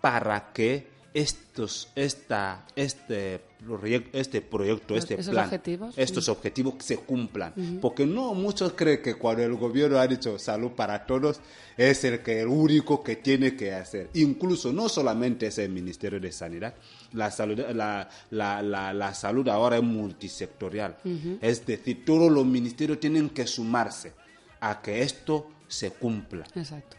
para 0.00 0.54
que 0.54 0.88
estos, 1.14 1.88
esta, 1.94 2.64
este, 2.74 3.40
proyecto, 3.64 4.18
este 4.18 4.40
proyecto, 4.40 4.96
este 4.96 5.18
plan, 5.18 5.44
objetivos, 5.44 5.94
estos 5.96 6.28
objetivos 6.28 6.74
se 6.78 6.96
cumplan. 6.98 7.52
Porque 7.80 8.06
no 8.06 8.34
muchos 8.34 8.72
creen 8.72 9.02
que 9.02 9.14
cuando 9.14 9.42
el 9.42 9.54
gobierno 9.54 9.98
ha 9.98 10.06
dicho 10.06 10.38
salud 10.38 10.72
para 10.72 11.04
todos 11.06 11.40
es 11.76 12.04
el 12.04 12.22
que 12.22 12.40
el 12.40 12.48
único 12.48 13.02
que 13.02 13.16
tiene 13.16 13.54
que 13.56 13.72
hacer. 13.74 14.10
Incluso 14.14 14.72
no 14.72 14.88
solamente 14.88 15.48
es 15.48 15.58
el 15.58 15.70
Ministerio 15.70 16.18
de 16.18 16.32
Sanidad, 16.32 16.74
la 17.12 17.30
salud, 17.30 17.58
la, 17.58 18.08
la, 18.30 18.62
la, 18.62 18.92
la 18.94 19.14
salud 19.14 19.46
ahora 19.48 19.76
es 19.76 19.82
multisectorial. 19.82 20.96
Es 21.40 21.66
decir, 21.66 22.04
todos 22.04 22.32
los 22.32 22.46
ministerios 22.46 23.00
tienen 23.00 23.30
que 23.30 23.46
sumarse 23.46 24.12
a 24.60 24.80
que 24.80 25.02
esto 25.02 25.48
se 25.68 25.90
cumpla. 25.90 26.44
Exacto. 26.54 26.96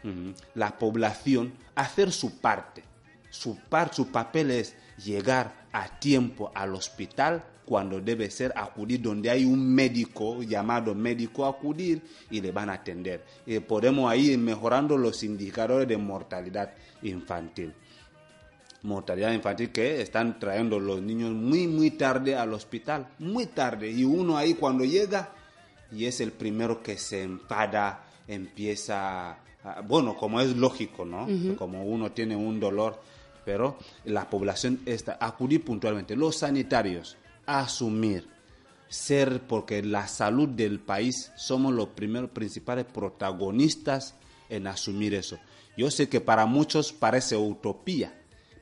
La 0.54 0.78
población 0.78 1.52
hacer 1.74 2.12
su 2.12 2.38
parte. 2.38 2.82
Su, 3.34 3.56
par, 3.56 3.92
su 3.92 4.08
papel 4.12 4.50
es 4.52 4.74
llegar 5.04 5.66
a 5.72 5.88
tiempo 5.98 6.52
al 6.54 6.74
hospital 6.74 7.42
cuando 7.64 8.00
debe 8.00 8.30
ser 8.30 8.52
acudir 8.54 9.00
donde 9.02 9.28
hay 9.30 9.44
un 9.44 9.74
médico 9.74 10.42
llamado 10.42 10.94
médico 10.94 11.44
acudir 11.46 12.00
y 12.30 12.40
le 12.40 12.52
van 12.52 12.70
a 12.70 12.74
atender. 12.74 13.24
Y 13.46 13.58
podemos 13.58 14.08
ahí 14.10 14.30
ir 14.32 14.38
mejorando 14.38 14.96
los 14.96 15.22
indicadores 15.24 15.88
de 15.88 15.96
mortalidad 15.96 16.72
infantil. 17.02 17.72
Mortalidad 18.82 19.32
infantil 19.32 19.70
que 19.70 20.02
están 20.02 20.38
trayendo 20.38 20.78
los 20.78 21.00
niños 21.00 21.32
muy 21.32 21.66
muy 21.66 21.90
tarde 21.92 22.36
al 22.36 22.52
hospital, 22.52 23.08
muy 23.18 23.46
tarde 23.46 23.90
y 23.90 24.04
uno 24.04 24.36
ahí 24.36 24.54
cuando 24.54 24.84
llega 24.84 25.30
y 25.90 26.04
es 26.04 26.20
el 26.20 26.32
primero 26.32 26.82
que 26.82 26.98
se 26.98 27.22
enfada, 27.22 28.04
empieza, 28.28 29.30
a- 29.64 29.80
bueno, 29.86 30.16
como 30.18 30.38
es 30.40 30.54
lógico, 30.54 31.04
¿no? 31.06 31.26
Como 31.56 31.82
uno 31.84 32.12
tiene 32.12 32.36
un 32.36 32.60
dolor, 32.60 33.00
pero 33.44 33.78
la 34.04 34.28
población 34.30 34.80
está, 34.86 35.18
acudir 35.20 35.64
puntualmente, 35.64 36.16
los 36.16 36.36
sanitarios, 36.36 37.16
asumir, 37.46 38.28
ser, 38.88 39.42
porque 39.42 39.82
la 39.82 40.08
salud 40.08 40.48
del 40.48 40.80
país 40.80 41.32
somos 41.36 41.74
los 41.74 41.88
primeros 41.88 42.30
principales 42.30 42.86
protagonistas 42.86 44.14
en 44.48 44.66
asumir 44.66 45.14
eso. 45.14 45.38
Yo 45.76 45.90
sé 45.90 46.08
que 46.08 46.20
para 46.20 46.46
muchos 46.46 46.92
parece 46.92 47.36
utopía, 47.36 48.14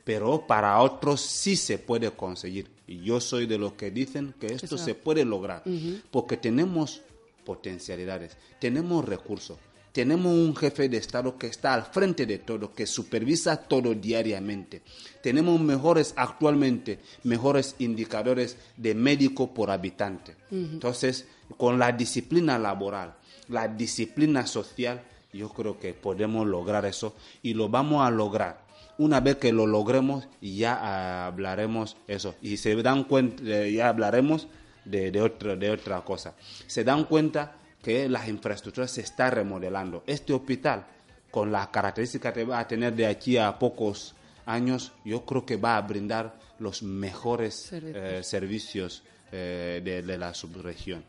pero 0.03 0.45
para 0.47 0.79
otros 0.79 1.21
sí 1.21 1.55
se 1.55 1.77
puede 1.77 2.11
conseguir. 2.11 2.71
Y 2.87 3.01
yo 3.01 3.21
soy 3.21 3.45
de 3.45 3.57
los 3.57 3.73
que 3.73 3.91
dicen 3.91 4.33
que 4.39 4.47
esto 4.47 4.77
se 4.77 4.95
puede 4.95 5.23
lograr, 5.23 5.63
porque 6.11 6.37
tenemos 6.37 7.01
potencialidades, 7.45 8.37
tenemos 8.59 9.05
recursos, 9.05 9.57
tenemos 9.93 10.33
un 10.33 10.55
jefe 10.55 10.89
de 10.89 10.97
Estado 10.97 11.37
que 11.37 11.47
está 11.47 11.75
al 11.75 11.85
frente 11.85 12.25
de 12.25 12.39
todo, 12.39 12.73
que 12.73 12.87
supervisa 12.87 13.55
todo 13.55 13.93
diariamente. 13.93 14.81
Tenemos 15.21 15.61
mejores, 15.61 16.13
actualmente, 16.17 16.99
mejores 17.23 17.75
indicadores 17.77 18.57
de 18.75 18.95
médico 18.95 19.53
por 19.53 19.69
habitante. 19.69 20.35
Entonces, 20.49 21.27
con 21.57 21.77
la 21.77 21.91
disciplina 21.91 22.57
laboral, 22.57 23.13
la 23.49 23.67
disciplina 23.67 24.47
social, 24.47 25.03
yo 25.31 25.49
creo 25.49 25.79
que 25.79 25.93
podemos 25.93 26.47
lograr 26.47 26.85
eso 26.85 27.15
y 27.43 27.53
lo 27.53 27.69
vamos 27.69 28.05
a 28.05 28.09
lograr. 28.09 28.63
Una 28.97 29.19
vez 29.19 29.37
que 29.37 29.53
lo 29.53 29.67
logremos, 29.67 30.27
ya 30.41 31.27
hablaremos 31.27 31.97
eso. 32.07 32.33
Y 32.41 32.57
se 32.57 32.75
dan 32.81 33.03
cuenta, 33.03 33.43
eh, 33.45 33.73
ya 33.73 33.89
hablaremos 33.89 34.47
de, 34.85 35.11
de, 35.11 35.21
otra, 35.21 35.55
de 35.55 35.69
otra 35.69 36.01
cosa. 36.01 36.33
Se 36.65 36.83
dan 36.83 37.03
cuenta 37.03 37.57
que 37.83 38.09
las 38.09 38.27
infraestructuras 38.27 38.89
se 38.89 39.01
están 39.01 39.31
remodelando. 39.31 40.03
Este 40.07 40.33
hospital, 40.33 40.85
con 41.29 41.51
las 41.51 41.67
características 41.67 42.33
que 42.33 42.45
va 42.45 42.59
a 42.59 42.67
tener 42.67 42.95
de 42.95 43.05
aquí 43.05 43.37
a 43.37 43.59
pocos 43.59 44.15
años, 44.45 44.91
yo 45.05 45.23
creo 45.25 45.45
que 45.45 45.57
va 45.57 45.77
a 45.77 45.81
brindar 45.81 46.39
los 46.59 46.81
mejores 46.81 47.53
Servicios. 47.55 48.03
eh, 48.03 48.23
servicios 48.23 49.03
eh, 49.31 49.81
de, 49.83 50.01
de 50.01 50.17
la 50.17 50.33
subregión. 50.33 51.03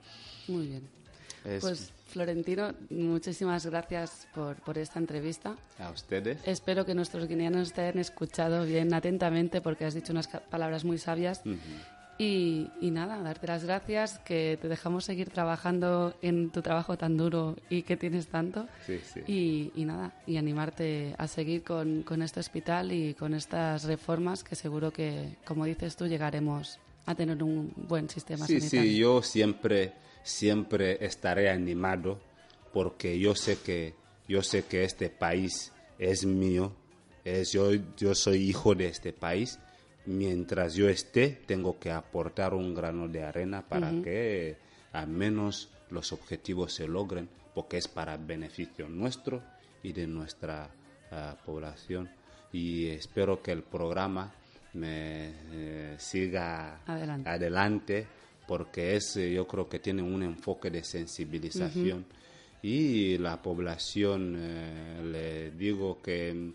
Muy 0.48 0.66
bien. 0.66 0.88
Es- 1.44 1.60
Pues 1.62 1.90
Florentino, 2.08 2.72
muchísimas 2.90 3.66
gracias 3.66 4.26
por, 4.34 4.56
por 4.56 4.78
esta 4.78 4.98
entrevista. 4.98 5.56
A 5.78 5.90
ustedes. 5.90 6.38
Espero 6.46 6.86
que 6.86 6.94
nuestros 6.94 7.26
guineanos 7.28 7.72
te 7.72 7.82
hayan 7.82 7.98
escuchado 7.98 8.64
bien 8.64 8.94
atentamente 8.94 9.60
porque 9.60 9.84
has 9.84 9.94
dicho 9.94 10.12
unas 10.12 10.28
palabras 10.28 10.84
muy 10.84 10.96
sabias 10.98 11.42
Y, 12.16 12.70
y 12.80 12.92
nada, 12.92 13.18
darte 13.22 13.48
las 13.48 13.64
gracias, 13.64 14.20
que 14.20 14.56
te 14.62 14.68
dejamos 14.68 15.04
seguir 15.04 15.30
trabajando 15.30 16.14
en 16.22 16.50
tu 16.50 16.62
trabajo 16.62 16.96
tan 16.96 17.16
duro 17.16 17.56
y 17.68 17.82
que 17.82 17.96
tienes 17.96 18.28
tanto. 18.28 18.68
Sí, 18.86 19.00
sí. 19.02 19.20
Y, 19.26 19.72
y 19.74 19.84
nada, 19.84 20.12
y 20.26 20.36
animarte 20.36 21.14
a 21.18 21.26
seguir 21.26 21.64
con, 21.64 22.02
con 22.04 22.22
este 22.22 22.38
hospital 22.38 22.92
y 22.92 23.14
con 23.14 23.34
estas 23.34 23.84
reformas 23.84 24.44
que 24.44 24.54
seguro 24.54 24.92
que, 24.92 25.36
como 25.44 25.64
dices 25.64 25.96
tú, 25.96 26.06
llegaremos 26.06 26.78
a 27.06 27.14
tener 27.16 27.42
un 27.42 27.72
buen 27.88 28.08
sistema 28.08 28.46
Sí, 28.46 28.60
sanitario. 28.60 28.82
sí, 28.92 28.96
yo 28.96 29.22
siempre, 29.22 29.92
siempre 30.22 31.04
estaré 31.04 31.50
animado 31.50 32.20
porque 32.72 33.18
yo 33.18 33.34
sé 33.34 33.58
que, 33.58 33.94
yo 34.28 34.42
sé 34.42 34.64
que 34.64 34.84
este 34.84 35.10
país 35.10 35.72
es 35.98 36.24
mío, 36.24 36.72
es, 37.24 37.52
yo, 37.52 37.72
yo 37.96 38.14
soy 38.14 38.38
hijo 38.48 38.74
de 38.76 38.86
este 38.86 39.12
país. 39.12 39.58
Mientras 40.06 40.74
yo 40.74 40.88
esté, 40.88 41.28
tengo 41.46 41.78
que 41.78 41.90
aportar 41.90 42.54
un 42.54 42.74
grano 42.74 43.08
de 43.08 43.22
arena 43.22 43.62
para 43.62 43.90
que 44.02 44.56
al 44.92 45.08
menos 45.08 45.70
los 45.90 46.12
objetivos 46.12 46.74
se 46.74 46.86
logren, 46.86 47.28
porque 47.54 47.78
es 47.78 47.88
para 47.88 48.16
beneficio 48.16 48.88
nuestro 48.88 49.42
y 49.82 49.92
de 49.92 50.06
nuestra 50.06 50.68
ah, 51.10 51.36
población. 51.44 52.10
Y 52.52 52.86
espero 52.88 53.42
que 53.42 53.52
el 53.52 53.62
programa 53.62 54.32
me 54.74 55.32
eh, 55.52 55.94
siga 55.98 56.80
Adelante. 56.86 57.28
adelante 57.28 58.06
porque 58.46 58.96
es 58.96 59.16
eh, 59.16 59.32
yo 59.32 59.46
creo 59.46 59.68
que 59.68 59.78
tiene 59.78 60.02
un 60.02 60.22
enfoque 60.22 60.70
de 60.70 60.84
sensibilización 60.84 62.04
y 62.62 63.18
la 63.18 63.40
población 63.40 64.34
eh, 64.36 65.00
le 65.04 65.50
digo 65.52 66.00
que 66.02 66.52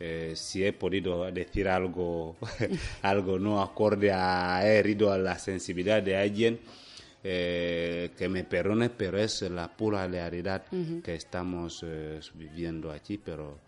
eh, 0.00 0.32
si 0.34 0.64
he 0.64 0.72
podido 0.72 1.30
decir 1.30 1.68
algo 1.68 2.36
algo 3.02 3.38
no 3.38 3.62
acorde 3.62 4.10
a 4.12 4.60
he 4.66 4.78
herido 4.78 5.12
a 5.12 5.18
la 5.18 5.38
sensibilidad 5.38 6.02
de 6.02 6.16
alguien 6.16 6.60
eh, 7.24 8.10
que 8.16 8.28
me 8.28 8.44
perdone 8.44 8.90
pero 8.90 9.18
es 9.18 9.42
la 9.42 9.68
pura 9.76 10.06
realidad 10.08 10.64
que 11.04 11.14
estamos 11.14 11.82
eh, 11.86 12.20
viviendo 12.34 12.90
aquí 12.90 13.18
pero 13.18 13.58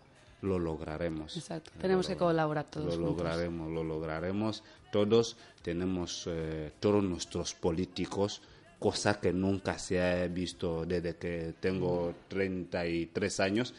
lo 0.41 0.59
lograremos 0.59 1.37
Exacto. 1.37 1.71
Lo 1.75 1.81
Tenemos 1.81 2.07
que 2.07 2.15
log- 2.15 2.19
colaborar 2.19 2.65
todos 2.69 2.85
lo 2.85 2.91
juntos. 3.07 3.17
lograremos 3.23 3.71
lo 3.71 3.83
lograremos 3.83 4.63
todos 4.91 5.37
tenemos 5.61 6.25
eh, 6.27 6.71
todos 6.79 7.03
nuestros 7.03 7.53
políticos 7.53 8.41
cosa 8.79 9.19
que 9.19 9.31
nunca 9.33 9.77
se 9.79 10.01
ha 10.01 10.27
visto 10.27 10.85
desde 10.85 11.15
que 11.15 11.53
tengo 11.59 12.13
33 12.27 13.39
años 13.39 13.73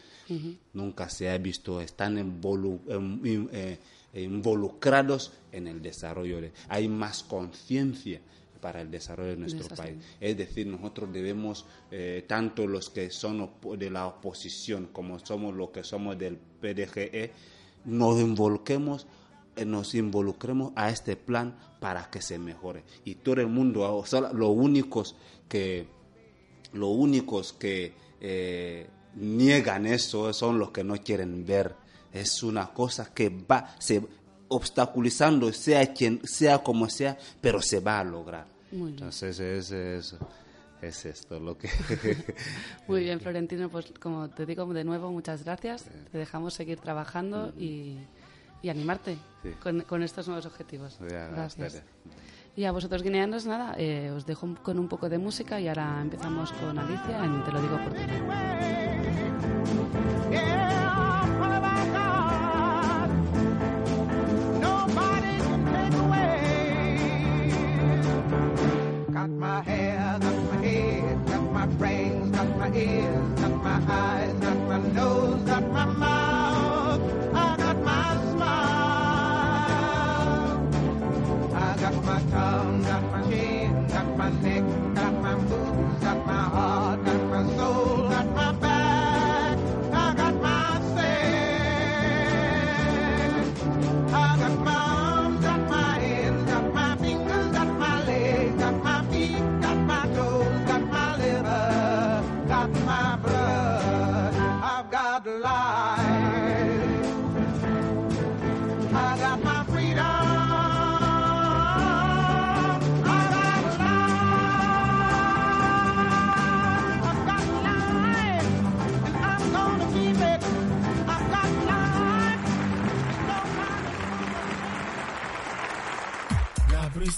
nunca 0.75 1.09
se 1.09 1.31
ha 1.31 1.39
visto 1.39 1.81
están 1.81 2.17
involu- 2.19 2.81
em- 2.89 3.49
eh, 3.53 3.79
involucrados 4.15 5.33
en 5.53 5.67
el 5.69 5.81
desarrollo 5.83 6.41
de, 6.41 6.53
hay 6.69 6.89
más 6.89 7.23
conciencia 7.23 8.21
para 8.61 8.81
el 8.81 8.91
desarrollo 8.91 9.31
de 9.31 9.37
nuestro 9.37 9.69
país. 9.77 9.97
Es 10.21 10.37
decir, 10.37 10.67
nosotros 10.67 11.13
debemos, 11.13 11.67
eh, 11.91 12.25
tanto 12.27 12.67
los 12.67 12.91
que 12.91 13.11
son 13.11 13.51
de 13.79 13.91
la 13.91 14.07
oposición 14.07 14.89
como 14.93 15.19
somos 15.21 15.55
los 15.55 15.71
que 15.71 15.85
somos 15.85 16.19
del 16.19 16.37
PDGE, 16.61 17.31
nos 17.85 18.19
involucremos, 18.21 19.07
nos 19.65 19.95
involucremos 19.95 20.73
a 20.77 20.91
este 20.91 21.17
plan 21.17 21.57
para 21.81 22.11
que 22.11 22.21
se 22.21 22.39
mejore. 22.39 22.85
Y 23.05 23.17
todo 23.17 23.41
el 23.41 23.47
mundo, 23.47 23.95
o 23.95 24.05
sea, 24.05 24.33
los 24.33 24.51
únicos 24.51 25.17
que, 25.49 25.87
los 26.73 26.91
únicos 26.91 27.53
que 27.53 27.95
eh, 28.21 28.89
niegan 29.15 29.87
eso 29.87 30.33
son 30.33 30.59
los 30.59 30.71
que 30.71 30.85
no 30.85 30.97
quieren 30.97 31.47
ver. 31.47 31.75
Es 32.13 32.43
una 32.43 32.73
cosa 32.73 33.13
que 33.13 33.29
va, 33.29 33.75
se 33.79 34.03
obstaculizando, 34.49 35.53
sea 35.53 35.93
quien, 35.93 36.21
sea 36.27 36.59
como 36.63 36.89
sea, 36.89 37.19
pero 37.41 37.61
se 37.61 37.81
va 37.81 38.01
a 38.01 38.05
lograr. 38.05 38.47
Muy 38.73 38.93
bien. 38.93 38.95
Entonces 38.95 39.39
es, 39.39 39.71
es, 39.71 40.17
es 40.83 41.05
esto 41.05 41.41
lo 41.41 41.59
que... 41.59 41.69
Muy 42.89 43.03
bien, 43.03 43.21
Florentino, 43.21 43.69
pues 43.69 43.93
como 44.01 44.29
te 44.29 44.47
digo 44.47 44.67
de 44.73 44.85
nuevo, 44.85 45.11
muchas 45.11 45.45
gracias. 45.45 45.85
Te 46.11 46.19
dejamos 46.19 46.55
seguir 46.55 46.79
trabajando 46.79 47.53
y, 47.59 47.99
y 48.63 48.69
animarte 48.69 49.17
Sí. 49.43 49.51
con, 49.63 49.81
con 49.83 50.03
estos 50.03 50.27
nuevos 50.29 50.47
objetivos. 50.47 50.99
Ya, 51.09 51.29
Gracias. 51.29 51.83
Y 52.57 52.65
a 52.65 52.73
vosotros 52.73 53.03
guineanos, 53.03 53.45
nada, 53.45 53.75
eh, 53.77 54.11
os 54.17 54.25
dejo 54.25 54.55
con 54.63 54.79
un 54.79 54.89
poco 54.89 55.09
de 55.11 55.19
música 55.19 55.61
y 55.61 55.69
ahora 55.69 56.01
empezamos 56.01 56.53
con 56.53 56.79
Alicia 56.79 57.23
en 57.23 57.45
Te 57.45 57.53
lo 57.53 57.61
digo 57.61 57.77
por 57.85 57.93
ti. 57.93 58.01
Yeah, 60.31 61.39
what 61.39 61.53
about 61.53 61.93
God? 61.93 63.11
Nobody 64.61 65.39
can 65.39 65.65
take 65.73 65.95
away. 66.01 67.53
Got 69.13 69.29
my 69.31 69.63
hair, 69.63 70.19
got 70.19 70.35
my 70.51 70.57
head, 70.67 71.27
got 71.27 71.43
my 71.53 71.67
brains, 71.79 72.31
got 72.37 72.49
my 72.59 72.71
ears, 72.75 73.41
got 73.41 73.55
my 73.63 73.79
eyes, 73.89 74.33
got 74.41 74.59
my 74.69 74.79
nose, 74.93 75.43
got 75.45 75.63
my 75.71 75.85
mouth. 75.85 76.46
My 82.07 82.23
tongue, 82.31 82.83
got 82.85 83.16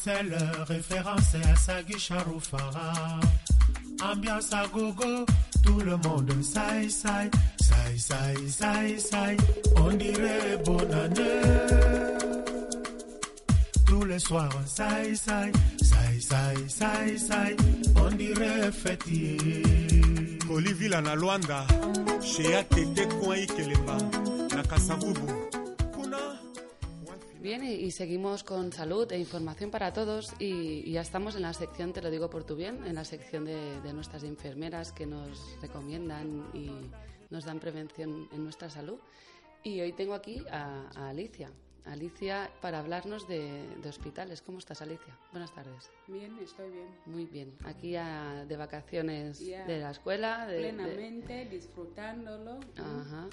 Bruxelles, 0.08 0.38
référence 0.66 1.34
à 1.34 1.56
Sagui 1.56 1.98
Charoufara. 1.98 3.20
Ambiance 4.02 4.52
à 4.52 4.66
gogo, 4.66 5.26
tout 5.64 5.80
le 5.80 5.96
monde 5.96 6.32
saï 6.42 6.90
saï, 6.90 7.30
saï 7.60 7.98
saï 7.98 8.48
saï 8.50 9.00
saï. 9.00 9.36
On 9.76 9.92
dirait 9.92 10.56
bonne 10.64 10.94
année. 10.94 11.42
Tous 13.86 14.04
les 14.04 14.18
soirs, 14.18 14.48
saï 14.66 15.14
saï, 15.14 15.52
saï 15.82 16.68
saï 16.68 17.18
saï. 17.18 17.56
On 17.96 18.10
dirait 18.10 18.72
fêtier. 18.72 19.62
kolivila 20.48 21.00
na 21.02 21.14
lwanda 21.14 21.66
shea 22.22 22.64
kende 22.64 23.06
coin 23.20 23.36
ikelemba 23.36 23.98
Bien, 27.40 27.62
y, 27.62 27.72
y 27.72 27.90
seguimos 27.92 28.42
con 28.42 28.72
salud 28.72 29.10
e 29.12 29.18
información 29.18 29.70
para 29.70 29.92
todos 29.92 30.34
y, 30.40 30.82
y 30.84 30.92
ya 30.92 31.02
estamos 31.02 31.36
en 31.36 31.42
la 31.42 31.52
sección, 31.52 31.92
te 31.92 32.02
lo 32.02 32.10
digo 32.10 32.28
por 32.28 32.44
tu 32.44 32.56
bien, 32.56 32.84
en 32.84 32.96
la 32.96 33.04
sección 33.04 33.44
de, 33.44 33.80
de 33.80 33.92
nuestras 33.92 34.24
enfermeras 34.24 34.92
que 34.92 35.06
nos 35.06 35.56
recomiendan 35.62 36.50
y 36.52 36.70
nos 37.30 37.44
dan 37.44 37.60
prevención 37.60 38.28
en 38.32 38.42
nuestra 38.42 38.68
salud. 38.68 38.98
Y 39.62 39.80
hoy 39.80 39.92
tengo 39.92 40.14
aquí 40.14 40.42
a, 40.50 40.88
a 40.96 41.08
Alicia. 41.10 41.50
Alicia 41.84 42.50
para 42.60 42.80
hablarnos 42.80 43.26
de, 43.28 43.66
de 43.82 43.88
hospitales. 43.88 44.42
¿Cómo 44.42 44.58
estás, 44.58 44.82
Alicia? 44.82 45.16
Buenas 45.32 45.54
tardes. 45.54 45.90
Bien, 46.06 46.36
estoy 46.42 46.70
bien. 46.70 46.88
Muy 47.06 47.24
bien. 47.26 47.54
Aquí 47.64 47.92
ya 47.92 48.44
de 48.46 48.56
vacaciones 48.56 49.38
de 49.38 49.78
la 49.78 49.92
escuela. 49.92 50.46
De, 50.46 50.54
de- 50.54 50.60
Plenamente 50.60 51.46
disfrutándolo. 51.46 52.60
Ajá. 52.76 53.28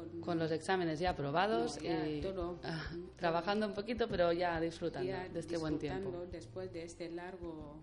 Con, 0.00 0.20
Con 0.20 0.38
los 0.38 0.50
exámenes 0.50 0.98
ya 0.98 1.10
aprobados 1.10 1.76
No, 1.76 1.82
ya 1.82 2.08
y 2.08 2.20
todo. 2.20 2.58
ah, 2.64 2.82
Ujú. 2.92 3.10
trabajando 3.16 3.66
un 3.66 3.74
poquito, 3.74 4.08
pero 4.08 4.32
ya 4.32 4.58
disfrutando 4.60 5.08
ya 5.08 5.28
de 5.28 5.40
este 5.40 5.56
buen 5.58 5.78
tiempo. 5.78 6.00
disfrutando 6.00 6.30
después 6.32 6.72
de 6.72 6.84
este 6.84 7.10
largo 7.10 7.76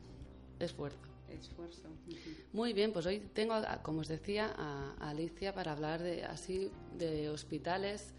Esfuerzo. 0.59 0.97
esfuerzo. 1.29 1.87
Ujú. 2.07 2.17
Muy 2.53 2.73
bien, 2.73 2.91
pues 2.91 3.05
hoy 3.05 3.19
tengo, 3.33 3.53
como 3.83 3.99
os 4.01 4.07
decía, 4.07 4.53
a, 4.57 4.95
a 4.99 5.09
Alicia 5.11 5.53
para 5.53 5.73
hablar 5.73 6.01
de 6.01 6.23
así 6.23 6.71
de 6.97 7.29
hospitales 7.29 8.13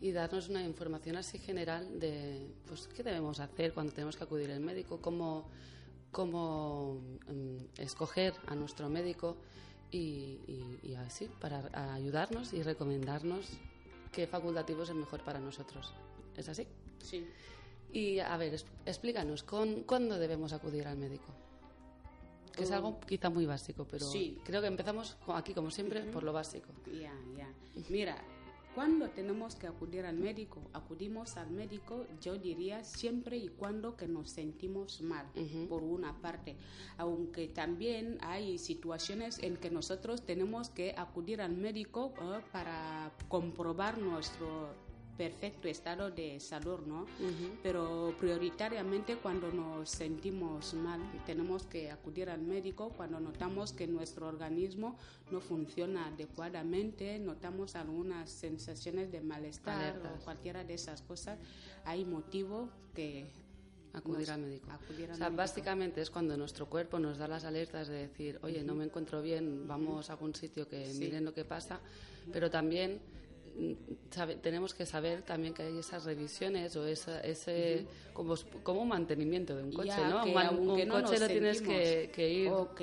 y 0.00 0.12
darnos 0.12 0.48
una 0.48 0.62
información 0.64 1.16
así 1.16 1.38
general 1.38 2.00
de 2.00 2.46
pues 2.66 2.88
qué 2.88 3.02
debemos 3.02 3.38
hacer 3.40 3.72
cuando 3.74 3.92
tenemos 3.92 4.16
que 4.16 4.24
acudir 4.24 4.50
al 4.50 4.60
médico, 4.60 5.00
cómo, 5.00 5.46
cómo 6.10 7.00
mm, 7.28 7.80
escoger 7.80 8.34
a 8.46 8.54
nuestro 8.54 8.88
médico 8.88 9.36
y, 9.92 10.40
y- 10.48 10.80
y 10.82 10.94
así 10.96 11.28
para 11.40 11.94
ayudarnos 11.94 12.52
y 12.52 12.62
recomendarnos 12.62 13.46
qué 14.10 14.26
facultativo 14.26 14.82
es 14.82 14.88
el 14.88 14.96
mejor 14.96 15.22
para 15.22 15.38
nosotros. 15.38 15.92
¿Es 16.36 16.48
así? 16.48 16.66
Sí. 16.98 17.24
Y 17.92 18.18
a 18.18 18.36
ver, 18.38 18.54
explícanos, 18.86 19.42
¿con, 19.42 19.82
¿cuándo 19.84 20.18
debemos 20.18 20.52
acudir 20.52 20.86
al 20.88 20.96
médico? 20.96 21.26
Que 22.54 22.64
es 22.64 22.70
Oh. 22.70 22.74
algo 22.74 23.00
quizá 23.00 23.30
muy 23.30 23.46
básico, 23.46 23.86
pero 23.90 24.04
Sí. 24.06 24.38
creo 24.44 24.60
que 24.60 24.66
empezamos 24.66 25.16
aquí, 25.28 25.54
como 25.54 25.70
siempre, 25.70 26.02
por 26.04 26.22
lo 26.22 26.32
básico. 26.32 26.68
Ya, 26.86 27.12
ya. 27.36 27.48
Mira, 27.90 28.16
cuando 28.74 29.10
tenemos 29.10 29.54
que 29.54 29.66
acudir 29.66 30.06
al 30.06 30.16
médico, 30.16 30.62
acudimos 30.72 31.36
al 31.36 31.50
médico, 31.50 32.06
yo 32.20 32.38
diría 32.38 32.84
siempre 32.84 33.36
y 33.36 33.48
cuando 33.48 33.96
que 33.96 34.08
nos 34.08 34.30
sentimos 34.30 35.02
mal, 35.02 35.26
por 35.68 35.82
una 35.82 36.20
parte. 36.20 36.56
Aunque 36.96 37.48
también 37.48 38.18
hay 38.22 38.58
situaciones 38.58 39.38
en 39.40 39.56
que 39.56 39.70
nosotros 39.70 40.24
tenemos 40.24 40.70
que 40.70 40.94
acudir 40.96 41.42
al 41.42 41.56
médico 41.56 42.14
para 42.52 43.12
comprobar 43.28 43.98
nuestro 43.98 44.74
perfecto 45.16 45.68
estado 45.68 46.10
de 46.10 46.40
salud, 46.40 46.80
¿no? 46.86 47.06
Pero 47.62 48.14
prioritariamente 48.18 49.16
cuando 49.16 49.52
nos 49.52 49.88
sentimos 49.90 50.74
mal, 50.74 51.00
tenemos 51.26 51.64
que 51.66 51.90
acudir 51.90 52.30
al 52.30 52.40
médico 52.42 52.90
cuando 52.96 53.20
notamos 53.20 53.72
que 53.72 53.86
nuestro 53.86 54.26
organismo 54.26 54.96
no 55.30 55.40
funciona 55.40 56.06
adecuadamente, 56.08 57.18
notamos 57.18 57.76
algunas 57.76 58.30
sensaciones 58.30 59.12
de 59.12 59.20
malestar 59.20 59.80
Alertas. 59.80 60.12
o 60.20 60.24
cualquiera 60.24 60.64
de 60.64 60.74
esas 60.74 61.02
cosas, 61.02 61.38
hay 61.84 62.04
motivo 62.04 62.68
que 62.94 63.26
Acudir 63.94 64.30
al 64.30 64.40
médico. 64.40 64.70
acudir 64.70 65.04
al 65.10 65.12
o 65.12 65.16
sea, 65.16 65.26
médico. 65.26 65.36
básicamente 65.36 66.00
es 66.00 66.10
cuando 66.10 66.34
nuestro 66.38 66.64
cuerpo 66.70 66.98
nos 66.98 67.18
da 67.18 67.28
las 67.28 67.44
alertas 67.44 67.88
de 67.88 68.08
decir, 68.08 68.38
oye, 68.42 68.64
no 68.64 68.74
me 68.74 68.84
encuentro 68.84 69.20
bien, 69.20 69.68
vamos 69.68 70.08
a 70.08 70.14
algún 70.14 70.34
sitio 70.34 70.66
que 70.66 70.86
Sí. 70.86 70.98
miren 70.98 71.26
lo 71.26 71.34
que 71.34 71.44
pasa, 71.44 71.78
pero 72.32 72.50
también 72.50 73.00
sabe- 74.10 74.36
tenemos 74.36 74.74
que 74.74 74.86
saber 74.86 75.22
también 75.22 75.54
que 75.54 75.62
hay 75.62 75.78
esas 75.78 76.04
revisiones 76.04 76.74
o 76.76 76.86
esa, 76.86 77.20
ese 77.20 77.86
como, 78.12 78.34
como 78.62 78.82
un 78.82 78.88
mantenimiento 78.88 79.54
de 79.56 79.62
un 79.64 79.72
coche, 79.72 79.88
Ya, 79.88 80.08
¿no? 80.08 80.24
que 80.24 80.30
Un 80.30 80.36
un 80.70 80.88
no 80.88 80.94
coche 80.94 81.12
nos 81.12 81.20
lo 81.20 81.26
tienes 81.28 81.62
que, 81.62 81.84
sentimos. 81.84 82.14
que 82.16 82.30
ir, 82.30 82.48
Ok, 82.48 82.80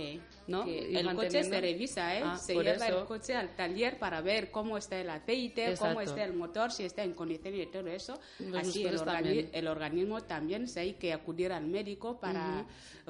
¿no? 0.49 0.65
que 0.65 0.99
el 0.99 1.15
coche 1.15 1.43
se 1.43 1.61
revisa, 1.61 2.17
¿eh? 2.17 2.21
Ah, 2.25 2.37
se 2.37 2.53
lleva 2.55 2.71
eso. 2.87 2.99
el 2.99 3.05
coche 3.05 3.35
al 3.35 3.55
taller 3.55 3.97
para 3.99 4.21
ver 4.21 4.51
cómo 4.51 4.77
está 4.77 4.99
el 4.99 5.09
aceite, 5.09 5.69
Exacto. 5.69 5.93
cómo 5.95 6.01
está 6.01 6.23
el 6.25 6.33
motor, 6.33 6.71
si 6.71 6.83
está 6.83 7.03
en 7.03 7.13
condiciones 7.13 7.61
y 7.63 7.65
todo 7.67 7.87
eso. 7.87 8.19
Los 8.39 8.67
Así 8.67 8.85
el, 8.85 8.97
organi- 8.97 9.49
el 9.53 9.67
organismo 9.67 10.21
también 10.23 10.67
se 10.67 10.81
hay 10.81 10.93
que 10.93 11.13
acudir 11.13 11.51
al 11.51 11.65
médico 11.67 12.19
para 12.19 12.65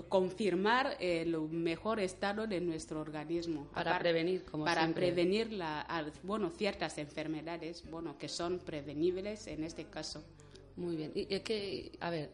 confirmar 0.07 0.95
el 0.99 1.37
mejor 1.49 1.99
estado 1.99 2.47
de 2.47 2.59
nuestro 2.61 3.01
organismo. 3.01 3.67
Para 3.73 3.97
prevenir, 3.99 4.43
como 4.45 4.65
Para 4.65 4.81
siempre. 4.81 5.07
prevenir 5.07 5.51
la, 5.53 5.85
bueno, 6.23 6.49
ciertas 6.49 6.97
enfermedades, 6.97 7.83
bueno, 7.89 8.17
que 8.17 8.27
son 8.29 8.59
prevenibles 8.59 9.47
en 9.47 9.63
este 9.63 9.85
caso. 9.85 10.23
Muy 10.75 10.95
bien. 10.95 11.11
Y 11.15 11.27
es 11.33 11.41
que, 11.41 11.91
a 11.99 12.09
ver, 12.09 12.29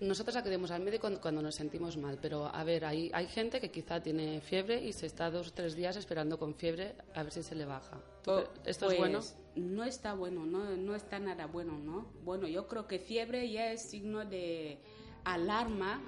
nosotros 0.00 0.36
acudimos 0.36 0.70
al 0.70 0.82
médico 0.82 1.02
cuando, 1.02 1.20
cuando 1.20 1.42
nos 1.42 1.54
sentimos 1.54 1.96
mal, 1.96 2.18
pero 2.20 2.46
a 2.46 2.64
ver, 2.64 2.84
hay, 2.84 3.10
hay 3.12 3.26
gente 3.26 3.60
que 3.60 3.70
quizá 3.70 4.02
tiene 4.02 4.40
fiebre 4.40 4.82
y 4.82 4.92
se 4.92 5.06
está 5.06 5.30
dos 5.30 5.48
o 5.48 5.52
tres 5.52 5.74
días 5.74 5.96
esperando 5.96 6.38
con 6.38 6.54
fiebre 6.54 6.94
a 7.14 7.22
ver 7.22 7.32
si 7.32 7.42
se 7.42 7.54
le 7.54 7.64
baja. 7.64 8.00
¿Tú 8.22 8.32
Oh, 8.32 8.44
¿Esto 8.64 8.86
pues, 8.86 8.94
es 8.94 8.98
bueno? 8.98 9.20
No 9.54 9.84
está 9.84 10.14
bueno, 10.14 10.44
no, 10.44 10.76
no 10.76 10.94
está 10.94 11.18
nada 11.18 11.46
bueno, 11.46 11.78
¿no? 11.78 12.06
Bueno, 12.24 12.48
yo 12.48 12.66
creo 12.66 12.86
que 12.86 12.98
fiebre 12.98 13.50
ya 13.50 13.70
es 13.70 13.82
signo 13.82 14.24
de 14.24 14.78
alarma, 15.24 16.00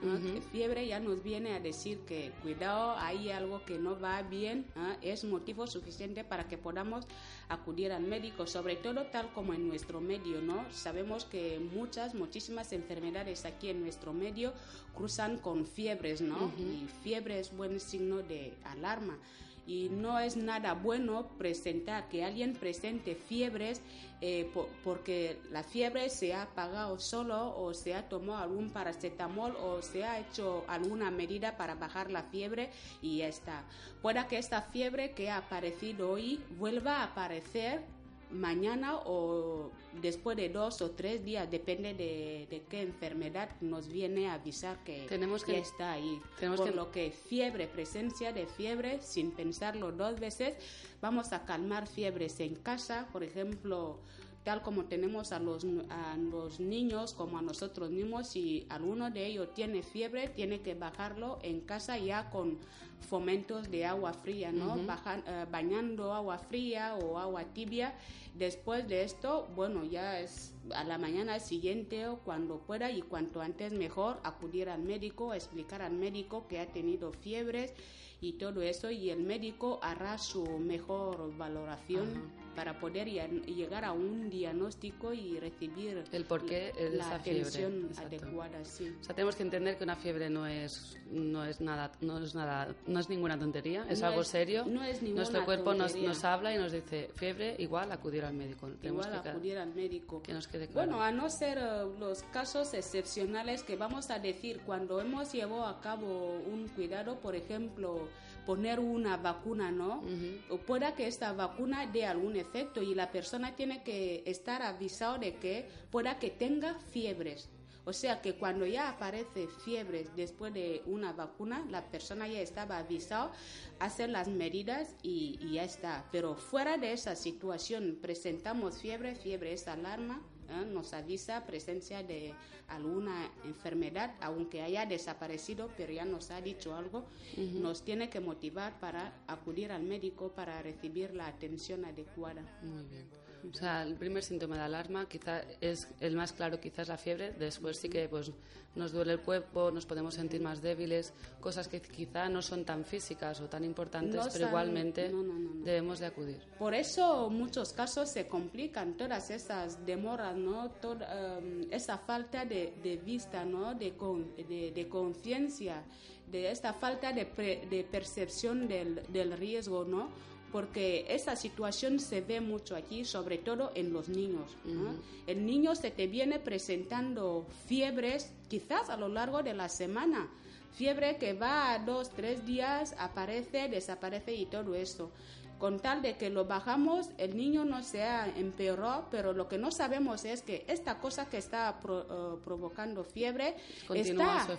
fiebre 0.52 0.86
ya 0.86 1.00
nos 1.00 1.22
viene 1.22 1.54
a 1.54 1.60
decir 1.60 1.98
que 2.00 2.32
cuidado, 2.42 2.96
hay 2.98 3.30
algo 3.30 3.64
que 3.64 3.78
no 3.78 3.98
va 3.98 4.22
bien, 4.22 4.66
¿ah? 4.76 4.96
es 5.00 5.24
motivo 5.24 5.66
suficiente 5.66 6.22
para 6.22 6.48
que 6.48 6.58
podamos 6.58 7.06
acudir 7.48 7.92
al 7.92 8.02
médico, 8.02 8.46
sobre 8.46 8.76
todo 8.76 9.06
tal 9.06 9.32
como 9.32 9.54
en 9.54 9.68
nuestro 9.68 10.00
medio, 10.00 10.40
¿no? 10.42 10.64
Sabemos 10.70 11.24
que 11.24 11.58
muchas, 11.58 12.14
muchísimas 12.14 12.72
enfermedades 12.72 13.44
aquí 13.44 13.70
en 13.70 13.82
nuestro 13.82 14.12
medio 14.12 14.52
cruzan 14.94 15.38
con 15.38 15.66
fiebres, 15.66 16.20
¿no? 16.20 16.52
Y 16.58 16.86
fiebre 17.02 17.38
es 17.38 17.56
buen 17.56 17.80
signo 17.80 18.18
de 18.18 18.54
alarma 18.64 19.18
y 19.66 19.88
no 19.90 20.18
es 20.18 20.36
nada 20.36 20.74
bueno 20.74 21.28
presentar 21.38 22.08
que 22.08 22.24
alguien 22.24 22.54
presente 22.54 23.14
fiebres 23.14 23.80
eh, 24.20 24.48
po- 24.54 24.68
porque 24.84 25.38
la 25.50 25.62
fiebre 25.62 26.08
se 26.08 26.32
ha 26.34 26.42
apagado 26.42 26.98
solo 26.98 27.56
o 27.58 27.74
se 27.74 27.94
ha 27.94 28.08
tomado 28.08 28.42
algún 28.42 28.70
paracetamol 28.70 29.56
o 29.56 29.82
se 29.82 30.04
ha 30.04 30.20
hecho 30.20 30.64
alguna 30.68 31.10
medida 31.10 31.56
para 31.56 31.74
bajar 31.74 32.10
la 32.10 32.22
fiebre 32.22 32.70
y 33.02 33.18
ya 33.18 33.28
está. 33.28 33.64
Pueda 34.02 34.26
que 34.28 34.38
esta 34.38 34.62
fiebre 34.62 35.12
que 35.12 35.28
ha 35.30 35.38
aparecido 35.38 36.10
hoy 36.10 36.40
vuelva 36.58 37.00
a 37.00 37.04
aparecer 37.04 37.82
mañana 38.30 38.96
o 39.04 39.70
después 40.02 40.36
de 40.36 40.48
dos 40.48 40.82
o 40.82 40.90
tres 40.90 41.24
días, 41.24 41.50
depende 41.50 41.94
de, 41.94 42.46
de 42.50 42.62
qué 42.68 42.82
enfermedad 42.82 43.48
nos 43.60 43.88
viene 43.88 44.28
a 44.28 44.34
avisar 44.34 44.82
que, 44.84 45.06
Tenemos 45.08 45.44
que- 45.44 45.52
ya 45.52 45.58
está 45.58 45.92
ahí. 45.92 46.20
tenemos 46.38 46.60
Por 46.60 46.70
que- 46.70 46.76
lo 46.76 46.90
que 46.90 47.10
fiebre, 47.10 47.66
presencia 47.68 48.32
de 48.32 48.46
fiebre, 48.46 49.00
sin 49.00 49.30
pensarlo 49.30 49.92
dos 49.92 50.18
veces, 50.20 50.56
vamos 51.00 51.32
a 51.32 51.44
calmar 51.44 51.86
fiebres 51.86 52.40
en 52.40 52.56
casa, 52.56 53.08
por 53.12 53.22
ejemplo, 53.22 53.98
tal 54.44 54.62
como 54.62 54.84
tenemos 54.84 55.32
a 55.32 55.40
los, 55.40 55.64
a 55.90 56.16
los 56.16 56.60
niños 56.60 57.14
como 57.14 57.38
a 57.38 57.42
nosotros 57.42 57.90
mismos, 57.90 58.28
si 58.28 58.64
alguno 58.68 59.10
de 59.10 59.26
ellos 59.26 59.52
tiene 59.54 59.82
fiebre, 59.82 60.28
tiene 60.28 60.60
que 60.60 60.74
bajarlo 60.74 61.38
en 61.42 61.60
casa 61.62 61.98
ya 61.98 62.30
con 62.30 62.58
fomentos 63.00 63.70
de 63.70 63.84
agua 63.86 64.12
fría, 64.12 64.50
¿no? 64.52 64.74
Bajan- 64.86 65.22
eh, 65.26 65.46
bañando 65.50 66.12
agua 66.12 66.38
fría 66.38 66.94
o 66.96 67.18
agua 67.18 67.44
tibia. 67.44 67.94
Después 68.34 68.86
de 68.88 69.02
esto, 69.02 69.48
bueno, 69.54 69.84
ya 69.84 70.20
es 70.20 70.52
a 70.74 70.84
la 70.84 70.98
mañana 70.98 71.38
siguiente 71.40 72.06
o 72.08 72.18
cuando 72.18 72.58
pueda 72.58 72.90
y 72.90 73.02
cuanto 73.02 73.40
antes 73.40 73.72
mejor 73.72 74.18
acudir 74.24 74.68
al 74.68 74.82
médico, 74.82 75.32
explicar 75.34 75.80
al 75.82 75.92
médico 75.92 76.46
que 76.48 76.58
ha 76.60 76.66
tenido 76.66 77.12
fiebres 77.12 77.72
y 78.20 78.32
todo 78.34 78.62
eso 78.62 78.90
y 78.90 79.10
el 79.10 79.20
médico 79.22 79.78
hará 79.82 80.18
su 80.18 80.44
mejor 80.58 81.36
valoración 81.36 82.30
para 82.56 82.80
poder 82.80 83.06
llegar 83.06 83.84
a 83.84 83.92
un 83.92 84.30
diagnóstico 84.30 85.12
y 85.12 85.38
recibir 85.38 86.02
El 86.10 86.24
porqué 86.24 86.72
de 86.72 86.90
la 86.96 87.04
esa 87.04 87.14
atención 87.16 87.90
adecuada, 87.98 88.64
sí. 88.64 88.92
O 89.00 89.04
sea, 89.04 89.14
tenemos 89.14 89.36
que 89.36 89.42
entender 89.42 89.76
que 89.76 89.84
una 89.84 89.94
fiebre 89.96 90.30
no 90.30 90.46
es, 90.46 90.96
no 91.10 91.44
es 91.44 91.60
nada, 91.60 91.92
no 92.00 92.18
es 92.18 92.34
nada, 92.34 92.74
no 92.86 92.98
es 92.98 93.08
ninguna 93.10 93.38
tontería, 93.38 93.86
es 93.88 94.00
No 94.00 94.06
algo 94.08 94.22
es- 94.22 94.28
serio. 94.28 94.64
no 94.66 94.82
es 94.82 95.02
ninguna 95.02 95.20
Nuestro 95.22 95.44
cuerpo 95.44 95.74
nos, 95.74 95.94
nos 95.96 96.24
habla 96.24 96.54
y 96.54 96.58
nos 96.58 96.72
dice 96.72 97.10
fiebre, 97.14 97.54
igual 97.58 97.92
acudir 97.92 98.24
al 98.24 98.34
médico. 98.34 98.68
Tenemos 98.80 99.06
Igual 99.06 99.22
que 99.22 99.28
acudir 99.28 99.58
al 99.58 99.74
médico. 99.74 100.22
que 100.22 100.32
nos 100.32 100.48
quede 100.48 100.66
claro. 100.68 100.88
Bueno, 100.92 101.02
a 101.04 101.12
no 101.12 101.28
ser 101.28 101.58
eh, 101.58 101.84
los 102.00 102.22
casos 102.24 102.72
excepcionales 102.74 103.62
que 103.62 103.76
vamos 103.76 104.10
a 104.10 104.18
decir 104.18 104.60
cuando 104.64 104.98
hemos 105.00 105.30
llevado 105.32 105.66
a 105.66 105.80
cabo 105.80 106.40
un 106.50 106.68
cuidado, 106.68 107.20
por 107.20 107.36
ejemplo, 107.36 108.08
poner 108.46 108.80
una 108.80 109.16
vacuna, 109.16 109.70
¿no? 109.70 110.02
O 110.48 110.58
pueda 110.58 110.94
que 110.94 111.06
esta 111.06 111.32
vacuna 111.32 111.86
dé 111.86 112.06
algún 112.06 112.36
efecto 112.36 112.80
y 112.80 112.94
la 112.94 113.10
persona 113.10 113.56
tiene 113.56 113.82
que 113.82 114.22
estar 114.24 114.62
avisado 114.62 115.18
de 115.18 115.34
que 115.34 115.68
pueda 115.90 116.18
que 116.18 116.30
tenga 116.30 116.78
fiebres. 116.92 117.50
O 117.84 117.92
sea 117.92 118.20
que 118.20 118.34
cuando 118.34 118.66
ya 118.66 118.88
aparece 118.88 119.46
fiebres 119.64 120.10
después 120.16 120.52
de 120.52 120.82
una 120.86 121.12
vacuna, 121.12 121.64
la 121.70 121.88
persona 121.88 122.26
ya 122.26 122.40
estaba 122.40 122.78
avisado, 122.78 123.30
hacer 123.78 124.08
las 124.10 124.26
medidas 124.26 124.96
y, 125.02 125.38
y 125.40 125.52
ya 125.52 125.64
está. 125.64 126.04
Pero 126.10 126.34
fuera 126.34 126.78
de 126.78 126.92
esa 126.92 127.14
situación, 127.14 127.98
presentamos 128.02 128.78
fiebre, 128.78 129.14
fiebre 129.14 129.52
es 129.52 129.68
alarma, 129.68 130.20
¿eh? 130.48 130.66
nos 130.66 130.92
avisa 130.92 131.44
presencia 131.46 132.02
de 132.02 132.34
alguna 132.68 133.30
enfermedad, 133.44 134.14
aunque 134.20 134.62
haya 134.62 134.86
desaparecido, 134.86 135.70
pero 135.76 135.92
ya 135.92 136.04
nos 136.04 136.30
ha 136.30 136.40
dicho 136.40 136.74
algo, 136.74 137.04
nos 137.36 137.82
tiene 137.82 138.10
que 138.10 138.20
motivar 138.20 138.78
para 138.80 139.12
acudir 139.26 139.72
al 139.72 139.82
médico 139.82 140.32
para 140.32 140.60
recibir 140.62 141.14
la 141.14 141.26
atención 141.26 141.84
adecuada. 141.84 142.42
Muy 142.62 142.84
bien. 142.84 143.25
O 143.50 143.54
sea, 143.54 143.82
el 143.82 143.94
primer 143.94 144.22
síntoma 144.22 144.56
de 144.56 144.62
alarma 144.62 145.08
quizá 145.08 145.42
es 145.60 145.88
el 146.00 146.16
más 146.16 146.32
claro, 146.32 146.60
quizás 146.60 146.88
la 146.88 146.96
fiebre. 146.96 147.32
Después 147.32 147.76
sí 147.78 147.88
que 147.88 148.08
pues 148.08 148.32
nos 148.74 148.92
duele 148.92 149.12
el 149.14 149.20
cuerpo, 149.20 149.70
nos 149.70 149.86
podemos 149.86 150.14
sentir 150.14 150.40
más 150.42 150.60
débiles, 150.60 151.12
cosas 151.40 151.66
que 151.68 151.80
quizá 151.80 152.28
no 152.28 152.42
son 152.42 152.64
tan 152.64 152.84
físicas 152.84 153.40
o 153.40 153.48
tan 153.48 153.64
importantes, 153.64 154.16
No 154.16 154.30
pero 154.32 154.48
igualmente 154.48 155.08
no, 155.08 155.22
no, 155.22 155.64
debemos 155.64 155.98
de 155.98 156.06
acudir. 156.06 156.38
Por 156.58 156.74
eso 156.74 157.30
muchos 157.30 157.72
casos 157.72 158.10
se 158.10 158.26
complican 158.28 158.96
todas 158.96 159.30
esas 159.30 159.84
demoras, 159.86 160.36
¿no? 160.36 160.70
Toda 160.72 161.38
em, 161.38 161.66
esa 161.70 161.96
falta 161.98 162.44
de, 162.44 162.74
de 162.82 162.96
vista, 162.98 163.44
¿no? 163.44 163.74
De, 163.74 163.92
con- 163.96 164.34
de, 164.36 164.72
de 164.74 164.88
conciencia, 164.88 165.82
de 166.30 166.50
esta 166.50 166.74
falta 166.74 167.12
de, 167.12 167.24
pre- 167.24 167.66
de 167.70 167.84
percepción 167.84 168.68
del, 168.68 169.02
del 169.08 169.32
riesgo, 169.38 169.84
¿no? 169.84 170.10
Porque 170.56 171.04
esa 171.10 171.36
situación 171.36 172.00
se 172.00 172.22
ve 172.22 172.40
mucho 172.40 172.76
aquí, 172.76 173.04
sobre 173.04 173.36
todo 173.36 173.72
en 173.74 173.92
los 173.92 174.08
niños. 174.08 174.56
¿no? 174.64 174.94
El 175.26 175.44
niño 175.44 175.74
se 175.74 175.90
te 175.90 176.06
viene 176.06 176.38
presentando 176.38 177.46
fiebres 177.66 178.32
quizás 178.48 178.88
a 178.88 178.96
lo 178.96 179.08
largo 179.08 179.42
de 179.42 179.52
la 179.52 179.68
semana. 179.68 180.30
Fiebre 180.72 181.18
que 181.18 181.34
va 181.34 181.74
a 181.74 181.78
dos, 181.80 182.08
tres 182.08 182.46
días, 182.46 182.94
aparece, 182.98 183.68
desaparece 183.68 184.32
y 184.34 184.46
todo 184.46 184.74
eso. 184.74 185.10
Con 185.58 185.80
tal 185.80 186.02
de 186.02 186.16
que 186.16 186.28
lo 186.30 186.44
bajamos, 186.44 187.10
el 187.18 187.36
niño 187.36 187.64
no 187.64 187.82
se 187.82 188.02
ha 188.02 188.26
empeorado, 188.28 189.06
pero 189.10 189.32
lo 189.32 189.48
que 189.48 189.56
no 189.58 189.70
sabemos 189.70 190.24
es 190.24 190.42
que 190.42 190.64
esta 190.68 190.98
cosa 190.98 191.26
que 191.28 191.38
está 191.38 191.80
pro- 191.80 192.02
eh, 192.36 192.38
provocando 192.44 193.04
fiebre 193.04 193.56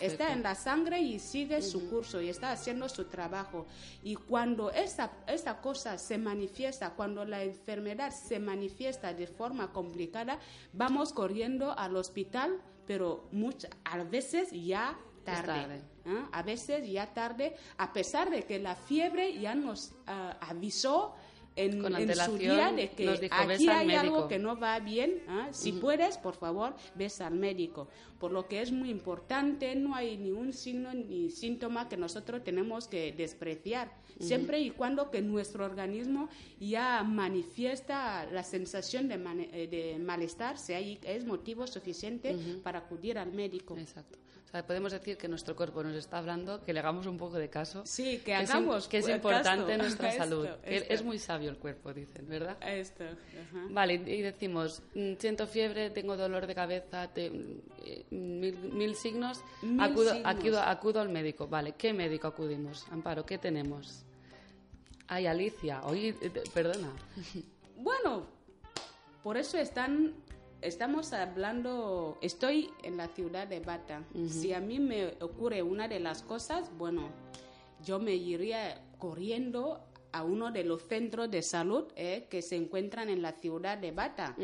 está 0.05 0.33
en 0.33 0.43
la 0.43 0.55
sangre 0.55 0.99
y 1.01 1.19
sigue 1.19 1.61
su 1.61 1.89
curso 1.89 2.19
y 2.21 2.29
está 2.29 2.51
haciendo 2.51 2.89
su 2.89 3.05
trabajo. 3.05 3.65
Y 4.03 4.15
cuando 4.15 4.71
esta, 4.71 5.11
esta 5.27 5.61
cosa 5.61 5.97
se 5.97 6.17
manifiesta, 6.17 6.91
cuando 6.95 7.25
la 7.25 7.43
enfermedad 7.43 8.11
se 8.11 8.39
manifiesta 8.39 9.13
de 9.13 9.27
forma 9.27 9.71
complicada, 9.71 10.39
vamos 10.73 11.13
corriendo 11.13 11.77
al 11.77 11.95
hospital, 11.95 12.59
pero 12.87 13.27
muchas, 13.31 13.69
a 13.83 14.01
veces 14.03 14.49
ya 14.51 14.97
tarde. 15.35 15.61
tarde. 15.61 15.81
¿eh? 16.05 16.25
A 16.31 16.43
veces 16.43 16.89
ya 16.89 17.13
tarde, 17.13 17.55
a 17.77 17.93
pesar 17.93 18.29
de 18.29 18.43
que 18.43 18.59
la 18.59 18.75
fiebre 18.75 19.39
ya 19.39 19.55
nos 19.55 19.93
ah, 20.07 20.37
avisó 20.41 21.15
en, 21.57 21.81
Con 21.81 21.95
en 21.95 22.15
su 22.15 22.37
día 22.37 22.71
de 22.71 22.91
que 22.91 23.11
dijo, 23.17 23.33
aquí 23.35 23.47
"Ves 23.47 23.67
al 23.67 23.77
hay 23.77 23.95
algo 23.95 24.13
médico". 24.13 24.27
que 24.27 24.39
no 24.39 24.59
va 24.59 24.79
bien. 24.79 25.23
¿ah? 25.27 25.47
Si 25.51 25.71
puedes, 25.71 26.17
por 26.19 26.35
favor, 26.35 26.75
ves 26.93 27.19
al 27.19 27.33
médico. 27.33 27.87
Por 28.19 28.31
lo 28.31 28.47
que 28.47 28.61
es 28.61 28.71
muy 28.71 28.89
importante, 28.91 29.75
no 29.75 29.95
hay 29.95 30.17
ni 30.17 30.31
un 30.31 30.53
signo 30.53 30.93
ni 30.93 31.31
síntoma 31.31 31.89
que 31.89 31.97
nosotros 31.97 32.43
tenemos 32.43 32.87
que 32.87 33.11
despreciar. 33.11 33.91
Siempre 34.19 34.59
y 34.59 34.71
cuando 34.71 35.11
que 35.11 35.21
nuestro 35.21 35.63
organismo 35.65 36.29
ya 36.59 37.03
manifiesta 37.03 38.25
la 38.31 38.43
sensación 38.43 39.07
de, 39.07 39.15
eh, 39.53 39.67
de 39.67 39.99
malestar, 39.99 40.57
si 40.57 40.73
hay, 40.73 40.99
es 41.03 41.25
motivo 41.25 41.67
suficiente 41.67 42.35
para 42.63 42.79
acudir 42.79 43.17
al 43.17 43.31
médico. 43.31 43.77
Exacto. 43.77 44.17
O 44.47 44.49
sea, 44.49 44.65
podemos 44.65 44.93
decir 44.93 45.17
que 45.17 45.27
nuestro 45.27 45.57
cuerpo 45.57 45.83
nos 45.83 45.93
está 45.95 46.19
hablando, 46.19 46.63
que 46.63 46.71
le 46.71 46.79
hagamos 46.79 47.05
un 47.05 47.17
poco 47.17 47.35
de 47.37 47.49
caso. 47.49 47.85
Sí, 47.85 48.19
que 48.23 48.33
hagamos 48.33 48.87
Que 48.87 48.99
es 48.99 49.05
caso. 49.05 49.15
importante 49.17 49.77
nuestra 49.77 50.07
Esto, 50.11 50.23
salud. 50.23 50.47
que. 50.63 50.85
Es 50.89 51.03
muy 51.03 51.19
sabio 51.19 51.49
el 51.49 51.57
cuerpo, 51.57 51.93
dicen, 51.93 52.29
¿verdad? 52.29 52.57
Esto, 52.65 53.03
ajá. 53.03 53.67
Vale, 53.69 53.95
y 53.95 54.21
decimos, 54.21 54.81
mm, 54.95 55.13
siento 55.19 55.47
fiebre, 55.47 55.89
tengo 55.89 56.15
dolor 56.15 56.47
de 56.47 56.55
cabeza, 56.55 57.09
te- 57.09 57.25
eh, 57.83 58.05
mil, 58.11 58.57
mil 58.71 58.95
signos, 58.95 59.41
Mil 59.61 59.81
acudo, 59.81 60.13
signos. 60.13 60.33
Acudo, 60.33 60.61
acudo 60.61 61.01
al 61.01 61.09
médico. 61.09 61.47
Vale, 61.49 61.73
¿qué 61.77 61.91
médico 61.91 62.27
acudimos? 62.27 62.85
Amparo, 62.89 63.25
¿qué 63.25 63.37
tenemos? 63.37 64.05
Ay, 65.09 65.25
Alicia, 65.27 65.81
oye, 65.83 66.15
eh, 66.21 66.31
perdona. 66.53 66.89
Bueno, 67.75 68.25
por 69.23 69.35
eso 69.35 69.57
están, 69.57 70.13
estamos 70.67 71.13
hablando, 71.13 72.17
estoy 72.21 72.69
en 72.83 72.97
la 72.97 73.07
ciudad 73.07 73.47
de 73.47 73.59
Bata. 73.61 74.03
Si 74.29 74.53
a 74.53 74.59
mí 74.59 74.79
me 74.79 75.13
ocurre 75.21 75.63
una 75.63 75.87
de 75.87 75.99
las 75.99 76.21
cosas, 76.21 76.69
bueno, 76.77 77.09
yo 77.85 77.99
me 77.99 78.13
iría 78.13 78.81
corriendo 78.99 79.79
a 80.17 80.23
uno 80.23 80.51
de 80.51 80.63
los 80.63 80.81
centros 80.87 81.29
de 81.29 81.41
salud 81.41 81.85
eh, 81.95 82.27
que 82.29 82.41
se 82.41 82.55
encuentran 82.55 83.09
en 83.09 83.21
la 83.21 83.33
ciudad 83.33 83.77
de 83.77 83.91
Bata. 83.91 84.35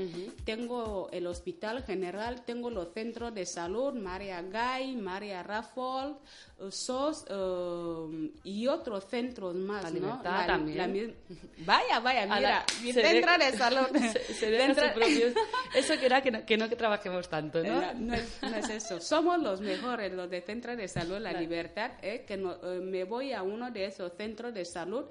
Tengo 0.46 1.10
el 1.12 1.28
Hospital 1.28 1.84
General, 1.84 2.44
tengo 2.46 2.70
los 2.70 2.94
centros 2.94 3.34
de 3.34 3.46
salud, 3.46 3.94
María 3.94 4.42
Gay, 4.42 4.96
María 4.96 5.44
Raffol, 5.44 6.18
eh, 6.60 6.72
SOS 6.72 7.26
eh, 7.30 8.32
y 8.44 8.68
otros 8.68 9.06
centros 9.08 9.56
más. 9.56 9.84
La 9.84 9.90
¿no? 9.90 9.96
Libertad 9.96 10.48
también. 10.48 10.92
mi- 10.92 11.66
vaya, 11.66 12.00
vaya, 12.00 12.26
la- 12.26 12.36
mira, 12.38 12.66
mi 12.82 12.94
centro 12.94 13.38
de 13.38 13.58
salud. 13.58 13.88
Se, 14.14 14.34
se 14.34 14.52
Dentro- 14.52 14.88
su 14.88 14.94
propio- 14.94 15.34
Eso 15.76 15.98
que 16.00 16.06
era 16.06 16.22
que 16.22 16.32
no, 16.32 16.46
que 16.46 16.58
no 16.58 16.70
trabajemos 16.70 17.30
tanto, 17.30 17.64
¿no? 17.64 17.82
Eh, 17.82 17.92
no, 17.96 18.14
es, 18.14 18.40
no 18.42 18.56
es 18.56 18.70
eso. 18.70 19.00
Somos 19.00 19.40
los 19.42 19.62
mejores, 19.62 20.12
los 20.14 20.30
de 20.30 20.42
Centro 20.42 20.76
de 20.76 20.88
Salud 20.88 21.18
La 21.20 21.34
Libertad, 21.34 21.92
eh, 22.02 22.26
que 22.28 22.38
no- 22.38 22.58
me 22.82 23.04
voy 23.06 23.34
a 23.34 23.42
uno 23.44 23.72
de 23.72 23.86
esos 23.86 24.12
centros 24.18 24.54
de 24.54 24.66
salud 24.66 25.06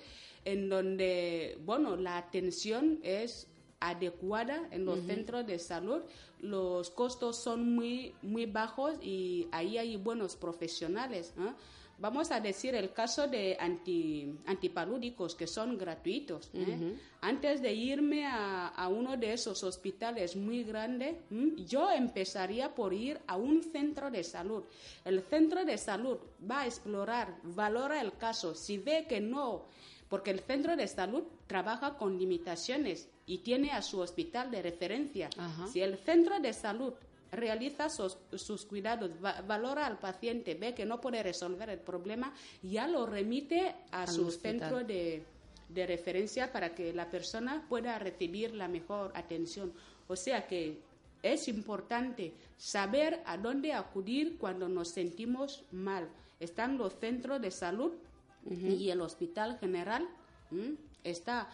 en 0.45 0.69
donde, 0.69 1.59
bueno, 1.65 1.97
la 1.97 2.17
atención 2.19 2.99
es 3.03 3.49
adecuada 3.81 4.69
en 4.71 4.85
los 4.85 5.01
centros 5.01 5.47
de 5.47 5.59
salud, 5.59 6.03
los 6.41 6.91
costos 6.91 7.43
son 7.43 7.75
muy, 7.75 8.15
muy 8.23 8.47
bajos 8.47 8.95
y 9.03 9.49
ahí 9.51 9.77
hay 9.79 9.97
buenos 9.97 10.37
profesionales. 10.37 11.33
¿no? 11.37 11.55
Vamos 11.99 12.31
a 12.33 12.41
decir 12.41 12.75
el 12.75 12.93
caso 12.93 13.29
de 13.29 13.57
anti, 13.61 14.35
antipalúdicos 14.47 15.35
que 15.35 15.47
son 15.47 15.79
gratuitos. 15.79 16.51
¿eh? 16.55 16.97
Antes 17.21 17.63
de 17.63 17.73
irme 17.73 18.27
a, 18.27 18.69
a 18.69 18.89
uno 18.89 19.17
de 19.17 19.33
esos 19.33 19.63
hospitales 19.63 20.35
muy 20.35 20.65
grandes, 20.65 21.17
¿m? 21.31 21.53
yo 21.65 21.91
empezaría 21.91 22.75
por 22.75 22.93
ir 22.93 23.21
a 23.27 23.37
un 23.37 23.63
centro 23.63 24.11
de 24.11 24.25
salud. 24.25 24.65
El 25.05 25.23
centro 25.23 25.65
de 25.65 25.79
salud 25.79 26.19
va 26.49 26.63
a 26.63 26.67
explorar, 26.67 27.37
valora 27.45 28.01
el 28.01 28.13
caso. 28.17 28.55
Si 28.55 28.79
ve 28.79 29.07
que 29.09 29.21
no, 29.21 29.67
porque 30.13 30.31
el 30.31 30.41
centro 30.41 30.77
de 30.77 30.87
salud 30.87 31.23
trabaja 31.47 31.97
con 31.97 32.19
limitaciones 32.19 33.09
y 33.25 33.39
tiene 33.39 33.71
a 33.71 33.81
su 33.81 33.99
hospital 33.99 34.51
de 34.51 34.61
referencia. 34.61 35.31
Ajá. 35.39 35.67
Si 35.69 35.81
el 35.81 35.97
centro 35.97 36.39
de 36.39 36.53
salud 36.53 36.93
realiza 37.31 37.89
sus, 37.89 38.19
sus 38.35 38.67
cuidados, 38.67 39.11
va- 39.25 39.41
valora 39.41 39.87
al 39.87 39.99
paciente, 39.99 40.53
ve 40.55 40.75
que 40.75 40.85
no 40.85 41.01
puede 41.01 41.23
resolver 41.23 41.71
el 41.71 41.79
problema, 41.79 42.35
ya 42.63 42.87
lo 42.87 43.07
remite 43.07 43.75
a 43.91 44.03
Al 44.03 44.09
su 44.09 44.27
hospital. 44.27 44.51
centro 44.61 44.85
de, 44.85 45.23
de 45.71 45.87
referencia 45.87 46.53
para 46.53 46.75
que 46.75 46.93
la 46.93 47.11
persona 47.11 47.65
pueda 47.67 47.99
recibir 47.99 48.55
la 48.55 48.69
mejor 48.69 49.13
atención. 49.15 49.73
O 50.09 50.15
sea 50.15 50.47
que 50.47 50.77
es 51.23 51.49
importante 51.49 52.35
saber 52.59 53.23
a 53.25 53.39
dónde 53.39 53.73
acudir 53.73 54.37
cuando 54.37 54.69
nos 54.69 54.89
sentimos 54.91 55.63
mal. 55.73 56.07
Están 56.39 56.77
los 56.77 56.93
centros 56.99 57.41
de 57.41 57.51
salud 57.51 57.93
y 58.51 58.91
el 58.91 59.01
hospital 59.01 59.59
general. 59.59 60.09
¿m? 60.51 60.75
Está 61.05 61.49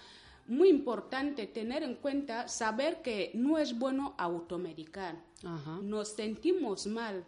muy 0.47 0.69
importante 0.69 1.47
tener 1.47 1.83
en 1.83 1.97
cuenta, 1.97 2.49
saber 2.49 3.03
que 3.03 3.31
no 3.35 3.59
es 3.59 3.79
bueno 3.79 4.15
automedicar. 4.19 5.17
Ajá. 5.45 5.79
Nos 5.83 6.09
sentimos 6.09 6.87
mal. 6.87 7.25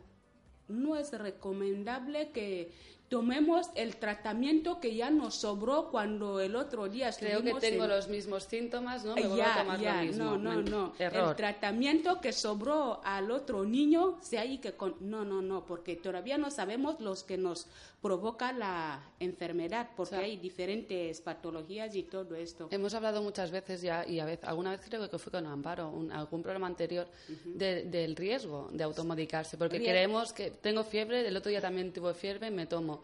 No 0.68 0.96
es 0.96 1.12
recomendable 1.12 2.30
que 2.30 2.70
tomemos 3.08 3.66
el 3.74 3.96
tratamiento 3.96 4.78
que 4.78 4.94
ya 4.94 5.10
nos 5.10 5.34
sobró 5.34 5.90
cuando 5.90 6.38
el 6.38 6.54
otro 6.54 6.88
día 6.88 7.10
Creo 7.18 7.42
que 7.42 7.54
tengo 7.54 7.84
en- 7.84 7.90
los 7.90 8.06
mismos 8.06 8.44
síntomas, 8.44 9.04
¿no? 9.04 9.16
Me 9.16 9.26
vuelvo 9.26 9.42
a 9.44 9.58
tomar 9.62 9.80
ya, 9.80 9.96
lo 9.96 10.02
mismo. 10.06 10.24
No, 10.24 10.38
no, 10.38 10.62
no. 10.62 10.92
Error. 10.96 11.30
El 11.30 11.34
tratamiento 11.36 12.20
que 12.20 12.32
sobró 12.32 13.00
al 13.02 13.32
otro 13.32 13.64
niño, 13.64 14.18
se 14.22 14.38
hay 14.38 14.58
que 14.58 14.74
con... 14.74 14.94
no, 15.00 15.24
no, 15.24 15.42
no, 15.42 15.66
porque 15.66 15.96
todavía 15.96 16.38
no 16.38 16.52
sabemos 16.52 17.00
los 17.00 17.24
que 17.24 17.36
nos 17.36 17.66
provoca 18.00 18.52
la 18.52 19.02
enfermedad, 19.18 19.90
porque 19.94 20.14
O 20.14 20.18
sea, 20.18 20.24
hay 20.24 20.36
diferentes 20.38 21.20
patologías 21.20 21.94
y 21.94 22.04
todo 22.04 22.34
esto. 22.34 22.68
Hemos 22.70 22.94
hablado 22.94 23.22
muchas 23.22 23.50
veces 23.50 23.82
ya, 23.82 24.06
y 24.06 24.20
a 24.20 24.24
vez, 24.24 24.42
alguna 24.44 24.70
vez 24.70 24.80
creo 24.80 25.08
que 25.10 25.18
fue 25.18 25.30
con 25.30 25.46
Amparo, 25.46 25.90
un- 25.90 26.10
algún 26.10 26.42
programa 26.42 26.66
anterior, 26.66 27.06
de- 27.44 27.84
del 27.84 28.16
riesgo 28.16 28.70
de 28.72 28.84
automedicarse, 28.84 29.58
porque 29.58 29.78
Rie- 29.78 29.84
creemos 29.90 30.32
que 30.32 30.50
tengo 30.50 30.82
fiebre, 30.82 31.26
el 31.26 31.36
otro 31.36 31.50
día 31.50 31.60
también 31.60 31.92
tuve 31.92 32.14
fiebre, 32.14 32.50
me 32.50 32.66
tomo. 32.66 33.02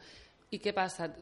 ¿Y 0.48 0.60
qué 0.60 0.72
pasa? 0.72 1.12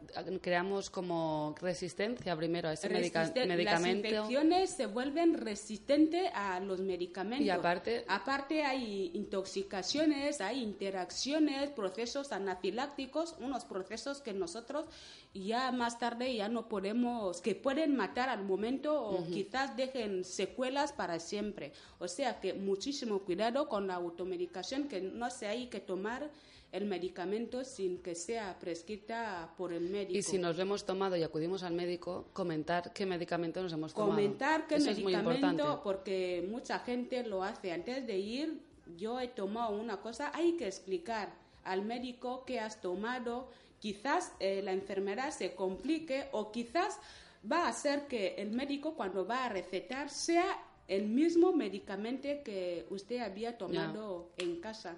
Creamos 0.42 0.90
como 0.90 1.54
resistencia 1.58 2.36
primero 2.36 2.68
a 2.68 2.74
ese 2.74 2.90
medica- 2.90 3.20
medicamento. 3.46 4.02
Las 4.10 4.20
infecciones 4.20 4.70
se 4.70 4.84
vuelven 4.86 5.34
resistentes 5.38 6.30
a 6.34 6.60
los 6.60 6.80
medicamentos. 6.80 7.46
Y 7.46 7.48
aparte- 7.48 8.04
Aparte 8.06 8.64
hay 8.64 9.10
intoxicaciones, 9.14 10.42
hay 10.42 10.62
interacciones, 10.62 11.70
procesos 11.70 12.32
anafilácticos, 12.32 13.34
unos 13.40 13.64
procesos 13.64 14.20
que 14.20 14.34
nosotros 14.34 14.84
ya 15.32 15.72
más 15.72 15.98
tarde 15.98 16.34
ya 16.34 16.50
no 16.50 16.68
podemos, 16.68 17.40
que 17.40 17.54
pueden 17.54 17.96
matar 17.96 18.28
al 18.28 18.44
momento 18.44 19.02
o 19.02 19.24
quizás 19.26 19.74
dejen 19.74 20.22
secuelas 20.24 20.92
para 20.92 21.18
siempre. 21.18 21.72
O 21.98 22.08
sea 22.08 22.40
que 22.40 22.52
muchísimo 22.52 23.20
cuidado 23.20 23.70
con 23.70 23.86
la 23.86 23.94
automedicación, 23.94 24.86
que 24.86 25.00
no 25.00 25.30
se 25.30 25.46
hay 25.46 25.68
que 25.68 25.80
tomar 25.80 26.30
el 26.74 26.86
medicamento 26.86 27.62
sin 27.62 27.98
que 28.02 28.16
sea 28.16 28.58
prescrita 28.58 29.54
por 29.56 29.72
el 29.72 29.88
médico. 29.88 30.18
Y 30.18 30.22
si 30.22 30.38
nos 30.38 30.56
lo 30.56 30.62
hemos 30.62 30.84
tomado 30.84 31.16
y 31.16 31.22
acudimos 31.22 31.62
al 31.62 31.72
médico, 31.72 32.26
comentar 32.32 32.92
qué 32.92 33.06
medicamento 33.06 33.62
nos 33.62 33.72
hemos 33.72 33.94
tomado. 33.94 34.10
comentar 34.10 34.66
qué 34.66 34.74
Eso 34.74 34.86
medicamento, 34.86 35.80
porque 35.84 36.44
mucha 36.50 36.80
gente 36.80 37.22
lo 37.22 37.44
hace. 37.44 37.70
Antes 37.72 38.04
de 38.08 38.18
ir, 38.18 38.60
yo 38.96 39.20
he 39.20 39.28
tomado 39.28 39.72
una 39.72 40.00
cosa, 40.00 40.32
hay 40.34 40.56
que 40.56 40.66
explicar 40.66 41.32
al 41.62 41.84
médico 41.84 42.44
qué 42.44 42.58
has 42.58 42.80
tomado. 42.80 43.50
Quizás 43.78 44.32
eh, 44.40 44.60
la 44.60 44.72
enfermedad 44.72 45.30
se 45.30 45.54
complique 45.54 46.26
o 46.32 46.50
quizás 46.50 46.98
va 47.50 47.66
a 47.66 47.68
hacer 47.68 48.08
que 48.08 48.34
el 48.38 48.50
médico 48.50 48.94
cuando 48.94 49.24
va 49.24 49.44
a 49.44 49.48
recetar 49.48 50.10
sea 50.10 50.58
el 50.88 51.06
mismo 51.06 51.52
medicamento 51.52 52.28
que 52.44 52.86
usted 52.90 53.20
había 53.20 53.56
tomado 53.56 54.30
en 54.36 54.60
casa, 54.60 54.96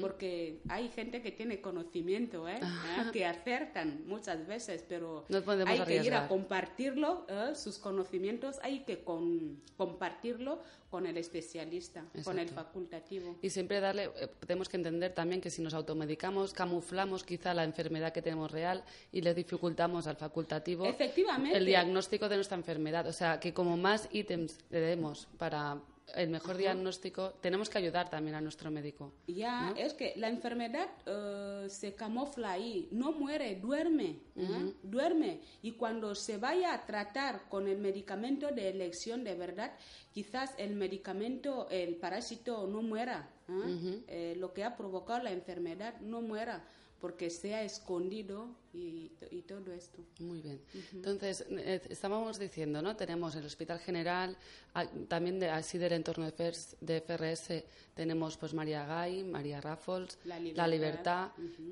porque 0.00 0.60
hay 0.68 0.88
gente 0.88 1.20
que 1.20 1.32
tiene 1.32 1.60
conocimiento, 1.60 2.48
¿eh? 2.48 2.58
¿eh? 2.60 3.10
que 3.12 3.26
acertan 3.26 4.04
muchas 4.06 4.46
veces, 4.46 4.84
pero 4.88 5.26
hay 5.28 5.42
que 5.42 5.62
ir 5.74 5.80
arriesgar. 5.82 6.24
a 6.24 6.28
compartirlo, 6.28 7.26
¿eh? 7.28 7.54
sus 7.54 7.78
conocimientos 7.78 8.58
hay 8.62 8.80
que 8.84 9.00
con- 9.04 9.60
compartirlo 9.76 10.62
con 10.90 11.06
el 11.06 11.18
especialista, 11.18 12.04
con 12.24 12.38
el 12.38 12.46
Exacto. 12.48 12.64
facultativo. 12.64 13.36
Y 13.42 13.50
siempre 13.50 13.80
darle, 13.80 14.04
eh, 14.16 14.28
tenemos 14.46 14.68
que 14.68 14.76
entender 14.78 15.12
también 15.12 15.40
que 15.42 15.50
si 15.50 15.60
nos 15.60 15.74
automedicamos, 15.74 16.54
camuflamos 16.54 17.22
quizá 17.24 17.52
la 17.52 17.64
enfermedad 17.64 18.12
que 18.12 18.22
tenemos 18.22 18.50
real 18.50 18.82
y 19.12 19.20
le 19.20 19.34
dificultamos 19.34 20.06
al 20.06 20.16
facultativo 20.16 20.86
Efectivamente. 20.86 21.56
el 21.56 21.66
diagnóstico 21.66 22.28
de 22.28 22.36
nuestra 22.36 22.56
enfermedad. 22.56 23.06
O 23.08 23.12
sea, 23.12 23.40
que 23.40 23.52
como 23.52 23.76
más 23.76 24.08
ítems 24.12 24.58
le 24.70 24.80
demos 24.80 25.28
para 25.38 25.78
el 26.14 26.30
mejor 26.30 26.56
diagnóstico, 26.56 27.34
tenemos 27.40 27.68
que 27.68 27.78
ayudar 27.78 28.08
también 28.08 28.36
a 28.36 28.40
nuestro 28.40 28.70
médico. 28.70 29.12
Ya, 29.26 29.74
es 29.76 29.94
que 29.94 30.14
la 30.16 30.28
enfermedad 30.28 30.88
eh, 31.04 31.66
se 31.68 31.94
camufla 31.94 32.52
ahí, 32.52 32.88
no 32.92 33.12
muere, 33.12 33.56
duerme, 33.56 34.20
¿eh? 34.36 34.74
duerme. 34.82 35.40
Y 35.62 35.72
cuando 35.72 36.14
se 36.14 36.38
vaya 36.38 36.74
a 36.74 36.86
tratar 36.86 37.48
con 37.48 37.68
el 37.68 37.78
medicamento 37.78 38.52
de 38.52 38.68
elección 38.68 39.24
de 39.24 39.34
verdad, 39.34 39.72
quizás 40.12 40.54
el 40.58 40.74
medicamento, 40.74 41.68
el 41.70 41.96
parásito 41.96 42.66
no 42.66 42.82
muera, 42.82 43.28
¿eh? 43.48 44.02
Eh, 44.08 44.34
lo 44.38 44.52
que 44.52 44.64
ha 44.64 44.76
provocado 44.76 45.24
la 45.24 45.32
enfermedad 45.32 46.00
no 46.00 46.20
muera, 46.20 46.64
porque 47.00 47.28
se 47.30 47.54
ha 47.54 47.62
escondido 47.62 48.48
y, 48.72 49.10
y 49.30 49.42
todo 49.42 49.72
esto. 49.72 50.02
Muy 50.18 50.40
bien. 50.40 50.60
Entonces, 50.92 51.44
eh, 51.50 51.80
estábamos 51.90 52.38
diciendo, 52.38 52.80
¿no? 52.80 52.96
Tenemos 52.96 53.34
el 53.36 53.44
Hospital 53.44 53.78
General, 53.80 54.36
ah, 54.74 54.86
también 55.08 55.38
de, 55.38 55.50
así 55.50 55.78
del 55.78 55.92
entorno 55.92 56.24
de, 56.24 56.32
FERS 56.32 56.76
de 56.80 57.00
FRS, 57.00 57.64
tenemos 57.94 58.36
pues 58.36 58.54
María 58.54 58.86
Gay, 58.86 59.24
María 59.24 59.60
Raffles, 59.60 60.18
La 60.24 60.40
La 60.40 60.66
Libertad, 60.66 61.30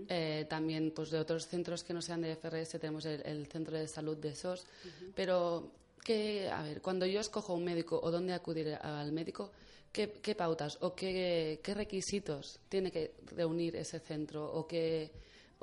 eh, 0.09 0.47
también 0.49 0.93
pues 0.95 1.11
de 1.11 1.19
otros 1.19 1.47
centros 1.47 1.85
que 1.85 1.95
no 1.95 2.03
sean 2.03 2.21
de 2.21 2.37
FRS, 2.37 2.79
tenemos 2.79 3.05
el, 3.07 3.23
el 3.25 3.47
Centro 3.47 3.77
de 3.77 3.89
Salud 3.89 4.17
de 4.17 4.35
SOS. 4.35 4.67
Pero, 5.15 5.71
¿qué, 6.03 6.51
a 6.51 6.63
ver, 6.63 6.83
cuando 6.83 7.07
yo 7.07 7.21
escojo 7.21 7.55
un 7.55 7.65
médico 7.65 7.99
o 8.03 8.11
dónde 8.11 8.35
acudir 8.35 8.75
al 8.75 9.13
médico, 9.13 9.51
¿qué, 9.95 10.11
qué 10.21 10.35
pautas 10.35 10.77
o 10.83 10.95
qué, 10.95 11.61
qué 11.63 11.73
requisitos 11.73 12.61
tiene 12.69 12.91
que 12.91 13.15
reunir 13.35 13.77
ese 13.77 13.99
centro 14.01 14.45
o 14.53 14.67
qué, 14.67 15.11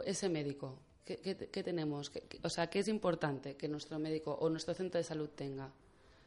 ese 0.06 0.28
médico? 0.30 0.80
¿Qué, 1.06 1.18
tenemos? 1.64 2.10
¿Qué- 2.10 2.22
qué- 2.22 2.40
o 2.42 2.50
sea, 2.50 2.68
¿qué 2.68 2.80
es 2.80 2.88
importante 2.88 3.56
que 3.58 3.68
nuestro 3.68 4.00
médico 4.00 4.32
o 4.40 4.50
nuestro 4.50 4.74
centro 4.74 4.98
de 4.98 5.04
salud 5.04 5.30
tenga? 5.36 5.70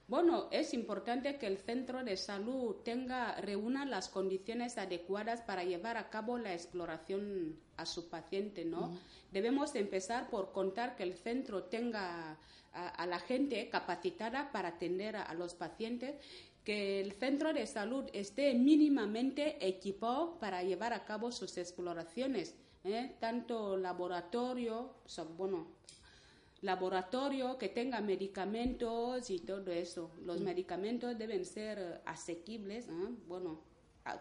Bueno, 0.06 0.48
es 0.50 0.74
importante 0.74 1.38
que 1.38 1.46
el 1.46 1.56
centro 1.56 2.04
de 2.04 2.18
salud 2.18 2.76
tenga, 2.84 3.40
reúna 3.40 3.86
las 3.86 4.10
condiciones 4.10 4.76
adecuadas 4.76 5.40
para 5.40 5.64
llevar 5.64 5.96
a 5.96 6.10
cabo 6.10 6.36
la 6.36 6.52
exploración 6.52 7.56
a 7.78 7.86
su 7.86 8.10
paciente, 8.10 8.66
¿no? 8.66 8.98
Debemos 9.32 9.74
empezar 9.74 10.28
por 10.28 10.52
contar 10.52 10.94
que 10.96 11.04
el 11.04 11.14
centro 11.14 11.62
tenga 11.64 12.36
a, 12.74 12.88
a 12.88 13.06
la 13.06 13.18
gente 13.20 13.70
capacitada 13.70 14.52
para 14.52 14.68
atender 14.70 15.16
a, 15.16 15.22
a 15.22 15.32
los 15.32 15.54
pacientes, 15.54 16.16
que 16.64 17.00
el 17.00 17.12
centro 17.12 17.52
de 17.52 17.66
salud 17.66 18.04
esté 18.12 18.54
mínimamente 18.54 19.66
equipado 19.66 20.38
para 20.38 20.62
llevar 20.62 20.92
a 20.94 21.04
cabo 21.04 21.30
sus 21.30 21.58
exploraciones, 21.58 22.54
¿eh? 22.84 23.14
tanto 23.20 23.76
laboratorio, 23.76 24.94
bueno, 25.36 25.66
laboratorio 26.62 27.58
que 27.58 27.68
tenga 27.68 28.00
medicamentos 28.00 29.28
y 29.28 29.40
todo 29.40 29.70
eso. 29.70 30.10
Los 30.24 30.40
medicamentos 30.40 31.18
deben 31.18 31.44
ser 31.44 32.00
asequibles, 32.06 32.88
¿eh? 32.88 33.08
bueno, 33.28 33.60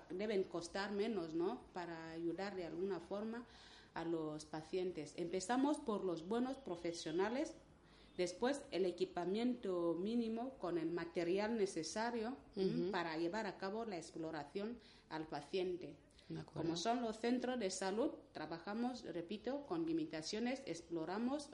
deben 0.09 0.43
costar 0.43 0.91
menos, 0.91 1.33
¿no? 1.33 1.61
Para 1.73 2.11
ayudar 2.11 2.55
de 2.55 2.65
alguna 2.65 2.99
forma 2.99 3.45
a 3.93 4.03
los 4.03 4.45
pacientes. 4.45 5.13
Empezamos 5.15 5.77
por 5.77 6.03
los 6.03 6.27
buenos 6.27 6.57
profesionales, 6.57 7.55
después 8.17 8.61
el 8.71 8.85
equipamiento 8.85 9.95
mínimo 9.99 10.57
con 10.59 10.77
el 10.77 10.91
material 10.91 11.57
necesario 11.57 12.35
para 12.91 13.17
llevar 13.17 13.45
a 13.47 13.57
cabo 13.57 13.85
la 13.85 13.97
exploración 13.97 14.77
al 15.09 15.25
paciente. 15.27 15.95
Como 16.53 16.75
son 16.77 17.01
los 17.01 17.19
centros 17.19 17.59
de 17.59 17.69
salud, 17.69 18.11
trabajamos, 18.31 19.03
repito, 19.03 19.65
con 19.67 19.85
limitaciones, 19.85 20.61
exploramos. 20.65 21.49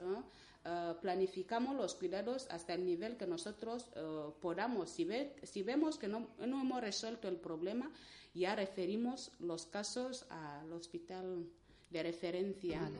Eh, 0.64 0.94
planificamos 1.00 1.74
los 1.74 1.94
cuidados 1.94 2.46
hasta 2.50 2.74
el 2.74 2.84
nivel 2.84 3.16
que 3.16 3.26
nosotros 3.26 3.88
eh, 3.96 4.28
podamos. 4.42 4.90
Si, 4.90 5.04
ve- 5.04 5.34
si 5.42 5.62
vemos 5.62 5.98
que 5.98 6.06
no, 6.06 6.28
no 6.38 6.60
hemos 6.60 6.80
resuelto 6.82 7.28
el 7.28 7.36
problema, 7.36 7.90
ya 8.34 8.54
referimos 8.54 9.32
los 9.40 9.64
casos 9.66 10.26
al 10.28 10.70
hospital 10.72 11.46
de 11.90 12.02
referencia. 12.02 12.80
Vale. 12.82 12.98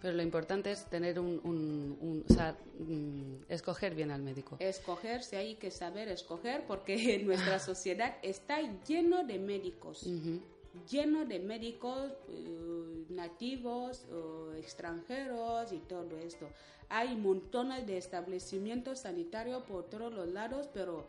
Pero 0.00 0.14
lo 0.16 0.22
importante 0.22 0.72
es 0.72 0.84
tener 0.86 1.18
un, 1.18 1.40
un- 1.44 1.96
un- 2.00 2.24
o 2.28 2.32
sea, 2.34 2.56
mm, 2.78 3.44
escoger 3.48 3.94
bien 3.94 4.10
al 4.10 4.22
médico. 4.22 4.56
Escoger, 4.58 5.22
si 5.22 5.36
hay 5.36 5.54
que 5.54 5.70
saber 5.70 6.08
escoger, 6.08 6.64
porque 6.66 7.18
nuestra 7.24 7.58
sociedad 7.58 8.16
está 8.22 8.60
lleno 8.86 9.24
de 9.24 9.38
médicos. 9.38 10.06
lleno 10.90 11.24
de 11.26 11.38
médicos 11.38 12.12
eh, 12.28 13.04
nativos, 13.10 14.04
eh, 14.10 14.58
extranjeros 14.58 15.72
y 15.72 15.78
todo 15.78 16.16
esto. 16.18 16.48
Hay 16.88 17.14
montones 17.16 17.86
de 17.86 17.96
establecimientos 17.98 19.00
sanitarios 19.00 19.62
por 19.64 19.84
todos 19.88 20.12
los 20.12 20.28
lados, 20.28 20.68
pero 20.74 21.06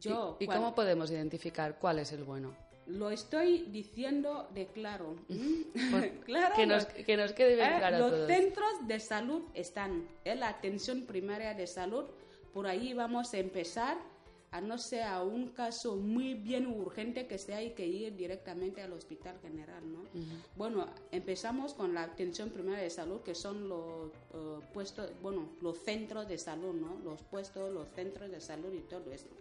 yo 0.00 0.36
¿Y, 0.40 0.46
cómo 0.46 0.74
podemos 0.74 1.10
identificar 1.10 1.78
cuál 1.78 1.98
es 2.00 2.12
el 2.12 2.24
bueno? 2.24 2.54
Lo 2.86 3.10
estoy 3.10 3.62
diciendo 3.70 4.48
de 4.54 4.66
claro. 4.68 5.16
Por- 5.90 6.10
claro. 6.24 6.54
que, 6.56 6.66
nos, 6.66 6.84
lo- 6.84 7.04
que 7.04 7.16
nos 7.16 7.32
quede 7.32 7.56
bien 7.56 7.72
¿eh? 7.72 7.78
claro 7.78 7.96
a 7.96 7.98
los 8.00 8.10
todos. 8.12 8.26
centros 8.28 8.86
de 8.86 9.00
salud 9.00 9.42
están 9.54 10.06
en 10.24 10.40
la 10.40 10.48
atención 10.48 11.02
primaria 11.06 11.54
de 11.54 11.66
salud. 11.66 12.04
Por 12.52 12.66
ahí 12.66 12.94
vamos 12.94 13.34
a 13.34 13.38
empezar, 13.38 13.98
a 14.52 14.60
no 14.62 14.78
ser 14.78 15.02
a 15.02 15.22
un 15.22 15.48
caso 15.50 15.96
muy 15.96 16.32
bien 16.34 16.66
urgente 16.68 17.26
que 17.26 17.36
se 17.36 17.52
hay 17.54 17.72
que 17.72 17.86
ir 17.86 18.16
directamente 18.16 18.80
al 18.80 18.92
hospital 18.94 19.36
general, 19.42 19.82
¿no? 19.92 19.98
Bueno, 20.56 20.86
empezamos 21.10 21.74
con 21.74 21.92
la 21.92 22.04
atención 22.04 22.48
primaria 22.50 22.82
de 22.84 22.88
salud, 22.88 23.20
que 23.20 23.34
son 23.34 23.68
los 23.68 24.10
eh, 24.32 24.60
puestos, 24.72 25.10
bueno, 25.20 25.50
los 25.60 25.76
centros 25.78 26.26
de 26.28 26.38
salud, 26.38 26.72
¿no? 26.74 26.98
Los 27.04 27.20
puestos, 27.24 27.70
los 27.74 27.88
centros 27.90 28.30
de 28.30 28.40
salud 28.40 28.72
y 28.72 28.80
todo 28.88 29.12
esto. 29.12 29.34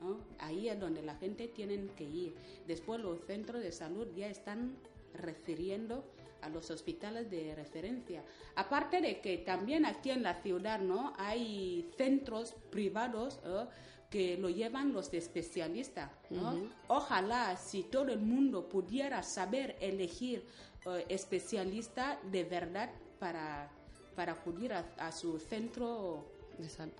¿No? 0.00 0.18
Ahí 0.38 0.68
es 0.68 0.78
donde 0.78 1.02
la 1.02 1.16
gente 1.16 1.48
tiene 1.48 1.86
que 1.96 2.04
ir. 2.04 2.34
Después 2.66 3.00
los 3.00 3.20
centros 3.26 3.62
de 3.62 3.72
salud 3.72 4.08
ya 4.14 4.28
están 4.28 4.76
refiriendo 5.14 6.04
a 6.42 6.48
los 6.48 6.70
hospitales 6.70 7.30
de 7.30 7.54
referencia. 7.54 8.24
Aparte 8.54 9.00
de 9.00 9.20
que 9.20 9.38
también 9.38 9.84
aquí 9.86 10.10
en 10.10 10.22
la 10.22 10.40
ciudad 10.42 10.80
no 10.80 11.12
hay 11.18 11.90
centros 11.96 12.54
privados 12.70 13.40
¿eh? 13.44 13.66
que 14.10 14.36
lo 14.38 14.48
llevan 14.48 14.92
los 14.92 15.12
especialistas. 15.12 16.10
¿no? 16.30 16.70
Ojalá 16.86 17.56
si 17.56 17.82
todo 17.82 18.12
el 18.12 18.20
mundo 18.20 18.68
pudiera 18.68 19.22
saber 19.22 19.76
elegir 19.80 20.44
eh, 20.86 21.06
especialista 21.08 22.18
de 22.30 22.44
verdad 22.44 22.90
para, 23.18 23.70
para 24.14 24.32
acudir 24.32 24.72
a, 24.72 24.86
a 24.98 25.12
su 25.12 25.38
centro 25.38 26.37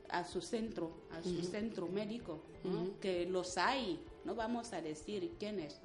a 0.08 0.24
su 0.24 0.40
centro, 0.40 0.92
a 1.10 1.22
su 1.22 1.42
centro 1.42 1.86
médico, 1.88 2.40
¿no? 2.64 2.98
que 3.00 3.26
los 3.26 3.58
hay, 3.58 3.98
no 4.24 4.34
vamos 4.34 4.72
a 4.72 4.80
decir 4.80 5.32
quiénes. 5.38 5.80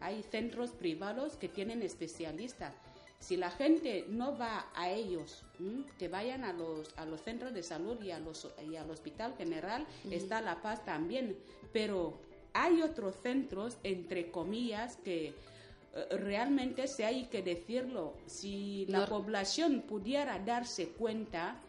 Hay 0.00 0.22
centros 0.22 0.70
privados 0.70 1.36
que 1.36 1.48
tienen 1.48 1.82
especialistas. 1.82 2.74
Si 3.18 3.36
la 3.36 3.50
gente 3.50 4.06
no 4.08 4.38
va 4.38 4.66
a 4.74 4.90
ellos, 4.90 5.42
¿m? 5.58 5.84
que 5.98 6.08
vayan 6.08 6.42
a 6.44 6.52
los, 6.54 6.88
a 6.96 7.04
los 7.04 7.20
centros 7.20 7.52
de 7.52 7.62
salud 7.62 8.00
y, 8.02 8.10
a 8.12 8.18
los, 8.18 8.48
y 8.66 8.76
al 8.76 8.90
hospital 8.90 9.34
general, 9.36 9.86
está 10.10 10.40
La 10.40 10.62
Paz 10.62 10.84
también. 10.86 11.36
Pero 11.72 12.18
hay 12.54 12.80
otros 12.80 13.14
centros, 13.22 13.76
entre 13.82 14.30
comillas, 14.30 14.96
que 15.04 15.28
eh, 15.28 16.06
realmente 16.16 16.88
se 16.88 17.04
hay 17.04 17.26
que 17.26 17.42
decirlo. 17.42 18.14
Si 18.26 18.86
la 18.88 19.00
No- 19.00 19.06
población 19.06 19.82
pudiera 19.82 20.38
darse 20.38 20.88
cuenta 20.88 21.60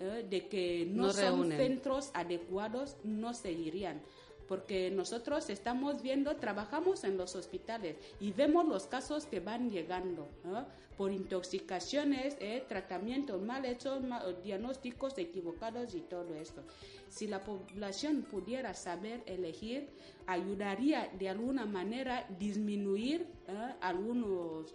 eh, 0.00 0.26
de 0.28 0.48
que 0.48 0.86
no, 0.90 1.04
No 1.06 1.12
son 1.12 1.22
reúnen. 1.22 1.58
centros 1.58 2.10
adecuados, 2.14 2.96
no 3.04 3.34
seguirían. 3.34 4.00
Porque 4.48 4.92
nosotros 4.92 5.50
estamos 5.50 6.02
viendo, 6.02 6.36
trabajamos 6.36 7.02
en 7.02 7.16
los 7.16 7.34
hospitales 7.34 7.96
y 8.20 8.30
vemos 8.30 8.64
los 8.68 8.86
casos 8.86 9.26
que 9.26 9.40
van 9.40 9.70
llegando 9.72 10.28
¿eh? 10.44 10.62
por 10.96 11.10
intoxicaciones, 11.10 12.36
eh, 12.38 12.64
tratamientos 12.68 13.42
mal 13.42 13.64
hechos, 13.64 14.02
diagnósticos 14.44 15.18
equivocados 15.18 15.96
y 15.96 16.00
todo 16.00 16.32
esto. 16.36 16.62
Si 17.08 17.26
la 17.26 17.42
población 17.42 18.22
pudiera 18.22 18.72
saber 18.74 19.22
elegir, 19.26 19.88
ayudaría 20.28 21.10
de 21.18 21.28
alguna 21.28 21.66
manera 21.66 22.24
disminuir 22.38 23.26
eh, 23.48 23.74
algunos, 23.80 24.72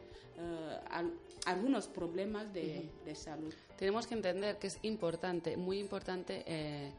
al- 0.90 1.14
algunos 1.46 1.88
problemas 1.88 2.54
de, 2.54 2.90
de 3.06 3.16
salud. 3.16 3.54
Tenemos 3.78 4.06
que 4.08 4.14
entender 4.14 4.58
que 4.58 4.68
es 4.68 4.78
importante, 4.84 5.58
muy 5.58 5.80
importante, 5.80 6.44
eh, 6.46 6.92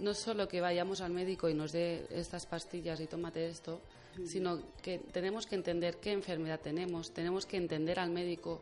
no 0.00 0.12
solo 0.12 0.46
que 0.48 0.60
vayamos 0.60 1.00
al 1.00 1.12
médico 1.12 1.48
y 1.48 1.54
nos 1.54 1.72
dé 1.72 2.06
estas 2.10 2.44
pastillas 2.46 3.00
y 3.00 3.06
tómate 3.06 3.46
esto, 3.48 3.80
sino 4.26 4.60
que 4.82 4.98
tenemos 4.98 5.46
que 5.46 5.54
entender 5.54 5.96
qué 5.98 6.12
enfermedad 6.12 6.60
tenemos, 6.60 7.12
tenemos 7.12 7.46
que 7.46 7.56
entender 7.56 7.98
al 7.98 8.10
médico 8.10 8.60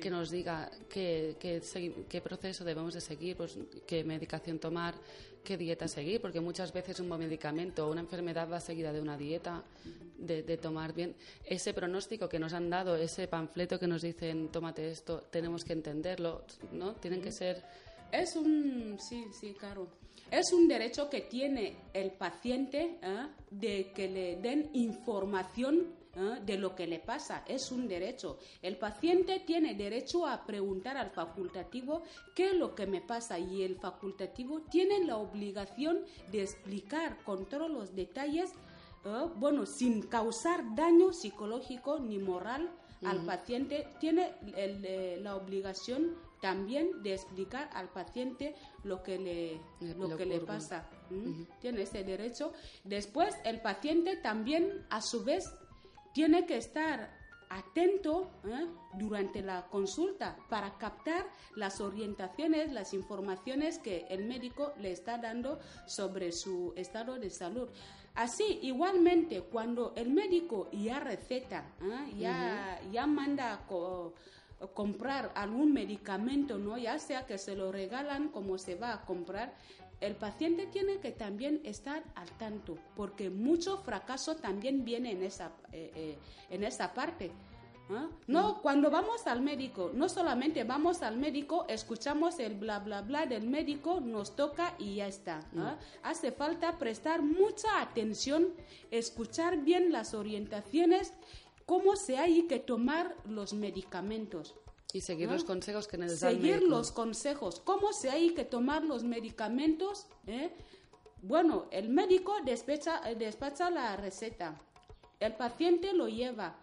que 0.00 0.10
nos 0.10 0.30
diga 0.30 0.70
qué, 0.88 1.36
qué, 1.38 2.20
proceso 2.20 2.64
debemos 2.64 2.94
de 2.94 3.00
seguir, 3.00 3.36
pues, 3.36 3.56
qué 3.86 4.04
medicación 4.04 4.58
tomar, 4.58 4.94
qué 5.42 5.56
dieta 5.56 5.88
seguir, 5.88 6.20
porque 6.20 6.40
muchas 6.40 6.72
veces 6.72 7.00
un 7.00 7.08
buen 7.08 7.20
medicamento 7.20 7.86
o 7.86 7.92
una 7.92 8.00
enfermedad 8.00 8.48
va 8.50 8.60
seguida 8.60 8.92
de 8.92 9.00
una 9.00 9.16
dieta, 9.16 9.62
de, 10.18 10.42
de 10.42 10.56
tomar 10.56 10.92
bien. 10.92 11.14
Ese 11.44 11.74
pronóstico 11.74 12.28
que 12.28 12.38
nos 12.38 12.52
han 12.52 12.70
dado, 12.70 12.96
ese 12.96 13.28
panfleto 13.28 13.78
que 13.78 13.86
nos 13.86 14.02
dicen 14.02 14.48
tómate 14.48 14.90
esto, 14.90 15.24
tenemos 15.30 15.64
que 15.64 15.74
entenderlo, 15.74 16.44
¿no? 16.72 16.94
Tienen 16.94 17.20
que 17.20 17.32
ser 17.32 17.62
Es 18.10 18.36
un, 18.36 18.98
sí, 19.00 19.26
sí, 19.38 19.54
claro. 19.58 19.88
Es 20.30 20.52
un 20.52 20.66
derecho 20.66 21.10
que 21.10 21.22
tiene 21.22 21.76
el 21.92 22.12
paciente 22.12 22.98
¿eh? 23.02 23.26
de 23.50 23.92
que 23.92 24.08
le 24.08 24.36
den 24.36 24.70
información 24.72 26.03
¿eh? 26.16 26.40
de 26.44 26.58
lo 26.58 26.74
que 26.74 26.86
le 26.86 26.98
pasa. 26.98 27.44
Es 27.46 27.70
un 27.72 27.88
derecho. 27.88 28.38
El 28.62 28.76
paciente 28.76 29.40
tiene 29.40 29.74
derecho 29.74 30.26
a 30.26 30.44
preguntar 30.44 30.96
al 30.96 31.10
facultativo 31.10 32.02
qué 32.34 32.48
es 32.48 32.54
lo 32.54 32.74
que 32.74 32.86
me 32.86 33.00
pasa 33.00 33.38
y 33.38 33.62
el 33.62 33.76
facultativo 33.76 34.62
tiene 34.62 35.04
la 35.04 35.16
obligación 35.16 36.00
de 36.30 36.42
explicar 36.42 37.18
con 37.24 37.46
todos 37.46 37.70
los 37.70 37.94
detalles, 37.94 38.50
¿eh? 39.04 39.26
bueno, 39.36 39.66
sin 39.66 40.02
causar 40.02 40.74
daño 40.74 41.12
psicológico 41.12 41.98
ni 41.98 42.18
moral 42.18 42.70
al 43.04 43.20
paciente, 43.26 43.86
tiene 44.00 44.32
el, 44.56 44.82
eh, 44.84 45.18
la 45.20 45.36
obligación 45.36 46.16
también 46.40 47.02
de 47.02 47.14
explicar 47.14 47.70
al 47.72 47.88
paciente 47.88 48.54
lo 48.82 49.02
que 49.02 49.18
le, 49.18 49.60
lo 49.94 50.14
que 50.14 50.26
le 50.26 50.40
pasa. 50.40 50.86
Tiene 51.60 51.82
ese 51.82 52.04
derecho. 52.04 52.52
Después, 52.84 53.34
el 53.44 53.62
paciente 53.62 54.16
también, 54.16 54.86
a 54.90 55.00
su 55.00 55.24
vez, 55.24 55.50
tiene 56.14 56.46
que 56.46 56.56
estar 56.56 57.10
atento 57.50 58.30
¿eh? 58.46 58.66
durante 58.94 59.42
la 59.42 59.66
consulta 59.68 60.36
para 60.48 60.76
captar 60.78 61.26
las 61.54 61.80
orientaciones, 61.80 62.72
las 62.72 62.94
informaciones 62.94 63.78
que 63.78 64.06
el 64.08 64.24
médico 64.24 64.72
le 64.80 64.90
está 64.92 65.18
dando 65.18 65.60
sobre 65.86 66.32
su 66.32 66.72
estado 66.76 67.18
de 67.18 67.30
salud. 67.30 67.68
Así, 68.14 68.60
igualmente, 68.62 69.42
cuando 69.42 69.92
el 69.96 70.10
médico 70.10 70.68
ya 70.72 71.00
receta, 71.00 71.64
¿eh? 71.82 72.14
ya, 72.16 72.80
ya 72.90 73.06
manda 73.06 73.52
a 73.52 73.66
co- 73.66 74.14
comprar 74.72 75.32
algún 75.34 75.72
medicamento, 75.72 76.56
¿no? 76.58 76.78
ya 76.78 76.98
sea 76.98 77.26
que 77.26 77.38
se 77.38 77.54
lo 77.54 77.70
regalan 77.70 78.28
como 78.30 78.56
se 78.56 78.76
va 78.76 78.94
a 78.94 79.04
comprar, 79.04 79.52
el 80.06 80.16
paciente 80.16 80.66
tiene 80.66 80.98
que 80.98 81.12
también 81.12 81.60
estar 81.64 82.02
al 82.14 82.30
tanto, 82.38 82.76
porque 82.96 83.30
mucho 83.30 83.78
fracaso 83.78 84.36
también 84.36 84.84
viene 84.84 85.12
en 85.12 85.22
esa, 85.22 85.52
eh, 85.72 85.90
eh, 85.94 86.18
en 86.50 86.64
esa 86.64 86.92
parte. 86.92 87.32
¿ah? 87.90 88.08
No, 88.26 88.60
cuando 88.62 88.90
vamos 88.90 89.26
al 89.26 89.40
médico, 89.40 89.90
no 89.94 90.08
solamente 90.08 90.64
vamos 90.64 91.02
al 91.02 91.16
médico, 91.16 91.66
escuchamos 91.68 92.38
el 92.38 92.54
bla 92.54 92.80
bla 92.80 93.02
bla 93.02 93.26
del 93.26 93.48
médico, 93.48 94.00
nos 94.00 94.36
toca 94.36 94.74
y 94.78 94.96
ya 94.96 95.06
está. 95.06 95.40
¿ah? 95.56 95.76
Hace 96.02 96.32
falta 96.32 96.78
prestar 96.78 97.22
mucha 97.22 97.80
atención, 97.80 98.48
escuchar 98.90 99.58
bien 99.58 99.92
las 99.92 100.14
orientaciones, 100.14 101.14
cómo 101.66 101.96
se 101.96 102.18
hay 102.18 102.42
que 102.42 102.58
tomar 102.58 103.16
los 103.24 103.54
medicamentos. 103.54 104.54
Y 104.94 105.00
seguir 105.00 105.26
¿no? 105.26 105.34
los 105.34 105.42
consejos 105.44 105.88
que 105.88 105.96
el 105.96 106.08
seguir 106.08 106.62
los 106.62 106.92
consejos, 106.92 107.60
cómo 107.60 107.92
se 107.92 108.10
hay 108.10 108.30
que 108.30 108.44
tomar 108.44 108.84
los 108.84 109.02
medicamentos. 109.02 110.06
¿eh? 110.28 110.52
Bueno, 111.20 111.66
el 111.72 111.88
médico 111.88 112.36
despacha, 112.44 113.00
despacha 113.18 113.70
la 113.70 113.96
receta, 113.96 114.56
el 115.18 115.34
paciente 115.34 115.92
lo 115.92 116.08
lleva. 116.08 116.56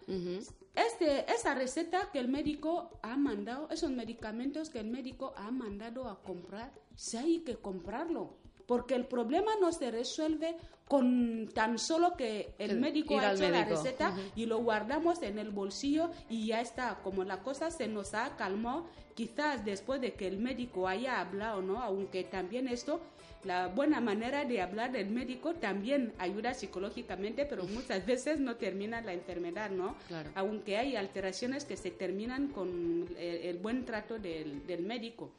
Este, 0.74 1.30
esa 1.30 1.54
receta 1.56 2.10
que 2.14 2.20
el 2.20 2.30
médico 2.30 2.98
ha 3.02 3.18
mandado, 3.18 3.68
esos 3.70 3.92
medicamentos 3.92 4.70
que 4.70 4.80
el 4.80 4.88
médico 4.88 5.34
ha 5.36 5.52
mandado 5.52 6.08
a 6.08 6.24
comprar, 6.24 6.72
sí 6.96 7.18
hay 7.18 7.40
que 7.40 7.58
comprarlo. 7.58 8.38
Porque 8.72 8.95
el 8.95 9.05
problema 9.05 9.51
no 9.59 9.74
se 9.74 9.91
resuelve 9.91 10.55
con 10.88 11.49
tan 11.53 11.78
solo 11.78 12.15
que 12.15 12.53
el 12.57 12.80
médico 12.80 13.19
ha 13.19 13.34
hecho 13.34 13.43
la 13.43 13.49
médico. 13.49 13.76
receta 13.76 14.15
y 14.34 14.45
lo 14.45 14.59
guardamos 14.59 15.22
en 15.24 15.39
el 15.39 15.49
bolsillo 15.49 16.09
y 16.30 16.47
ya 16.47 16.61
está. 16.61 16.99
Como 17.03 17.26
la 17.26 17.43
cosa 17.43 17.69
se 17.69 17.89
nos 17.89 18.13
ha 18.13 18.38
calmado, 18.38 18.86
quizás 19.13 19.65
después 19.65 19.99
de 19.99 20.13
que 20.13 20.26
el 20.26 20.38
médico 20.38 20.88
haya 20.88 21.19
hablado, 21.19 21.61
¿no? 21.61 21.82
Aunque 21.82 22.24
también 22.24 22.69
esto, 22.69 23.01
la 23.43 23.67
buena 23.67 23.99
manera 23.99 24.45
de 24.45 24.61
hablar 24.61 24.93
del 24.93 25.09
médico 25.09 25.53
también 25.55 26.13
ayuda 26.17 26.53
psicológicamente, 26.53 27.45
pero 27.45 27.65
muchas 27.65 28.05
veces 28.05 28.39
no 28.39 28.55
termina 28.55 29.01
la 29.01 29.11
enfermedad, 29.11 29.69
¿no? 29.69 29.97
Claro. 30.07 30.30
Aunque 30.34 30.78
hay 30.78 30.95
alteraciones 30.95 31.65
que 31.65 31.76
se 31.76 31.91
terminan 31.91 32.47
con 32.47 33.09
el, 33.19 33.36
el 33.36 33.57
buen 33.57 33.84
trato 33.84 34.17
del, 34.17 34.65
del 34.65 34.84
médico. 34.84 35.30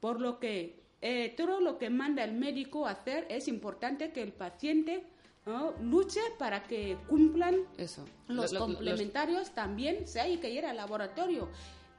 Por 0.00 0.20
lo 0.20 0.38
que 0.38 0.83
eh, 1.06 1.34
todo 1.36 1.60
lo 1.60 1.76
que 1.76 1.90
manda 1.90 2.24
el 2.24 2.32
médico 2.32 2.86
a 2.86 2.92
hacer 2.92 3.26
es 3.28 3.46
importante 3.46 4.10
que 4.10 4.22
el 4.22 4.32
paciente 4.32 5.04
¿no? 5.44 5.74
luche 5.82 6.20
para 6.38 6.62
que 6.62 6.96
cumplan 7.06 7.56
Eso. 7.76 8.06
los 8.28 8.52
Lo- 8.52 8.60
lo- 8.60 8.64
complementarios 8.66 9.50
también 9.50 10.08
se 10.08 10.18
hay 10.20 10.38
que 10.38 10.48
ir 10.48 10.64
al 10.64 10.76
laboratorio. 10.76 11.50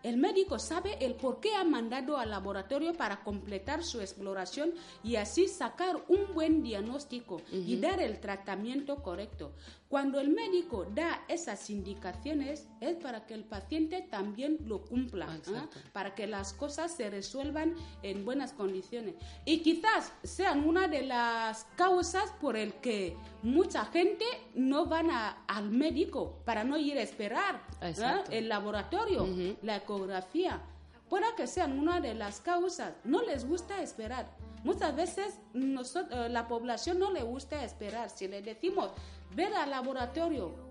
El 0.01 0.17
médico 0.17 0.57
sabe 0.59 0.97
el 1.03 1.15
por 1.15 1.39
qué 1.39 1.53
ha 1.55 1.63
mandado 1.63 2.17
al 2.17 2.29
laboratorio 2.29 2.93
para 2.93 3.23
completar 3.23 3.83
su 3.83 4.01
exploración 4.01 4.71
y 5.03 5.15
así 5.15 5.47
sacar 5.47 5.95
un 6.09 6.33
buen 6.33 6.61
diagnóstico 6.63 7.41
y 7.51 7.75
dar 7.77 7.99
el 8.01 8.19
tratamiento 8.19 9.01
correcto. 9.03 9.53
Cuando 9.87 10.19
el 10.19 10.29
médico 10.29 10.85
da 10.93 11.23
esas 11.27 11.69
indicaciones 11.69 12.67
es 12.81 12.95
para 12.95 13.25
que 13.27 13.33
el 13.35 13.43
paciente 13.43 14.01
también 14.01 14.57
lo 14.65 14.81
cumpla. 14.83 15.33
Exacto. 15.35 15.77
para 15.93 16.15
que 16.15 16.25
las 16.27 16.53
cosas 16.53 16.91
se 16.95 17.09
resuelvan 17.09 17.75
en 18.01 18.25
buenas 18.25 18.51
condiciones. 18.51 19.13
Y 19.45 19.59
quizás 19.59 20.11
sean 20.23 20.67
una 20.67 20.87
de 20.87 21.03
las 21.03 21.65
causas 21.75 22.31
por 22.41 22.57
el 22.57 22.73
que 22.75 23.15
mucha 23.43 23.85
gente 23.85 24.25
no 24.55 24.87
van 24.87 25.11
a- 25.11 25.43
al 25.47 25.69
médico 25.69 26.39
para 26.45 26.63
no 26.63 26.77
ir 26.77 26.97
a 26.97 27.01
esperar. 27.01 27.61
Exacto. 27.81 28.31
el 28.31 28.49
laboratorio, 28.49 29.27
la 29.61 29.77
ecografía. 29.77 30.61
Puede 31.09 31.27
que 31.37 31.45
sean 31.45 31.77
una 31.77 32.01
de 32.01 32.15
las 32.15 32.41
causas. 32.41 32.93
No 33.03 33.21
les 33.21 33.47
gusta 33.47 33.81
esperar. 33.83 34.27
Muchas 34.63 34.95
veces 34.95 35.39
nosot- 35.53 36.07
eh, 36.09 36.29
la 36.29 36.47
población 36.47 36.97
no 36.97 37.11
le 37.11 37.21
gusta 37.21 37.63
esperar. 37.63 38.09
Si 38.09 38.27
le 38.27 38.41
decimos, 38.41 38.89
ver 39.33 39.53
al 39.53 39.69
laboratorio, 39.69 40.63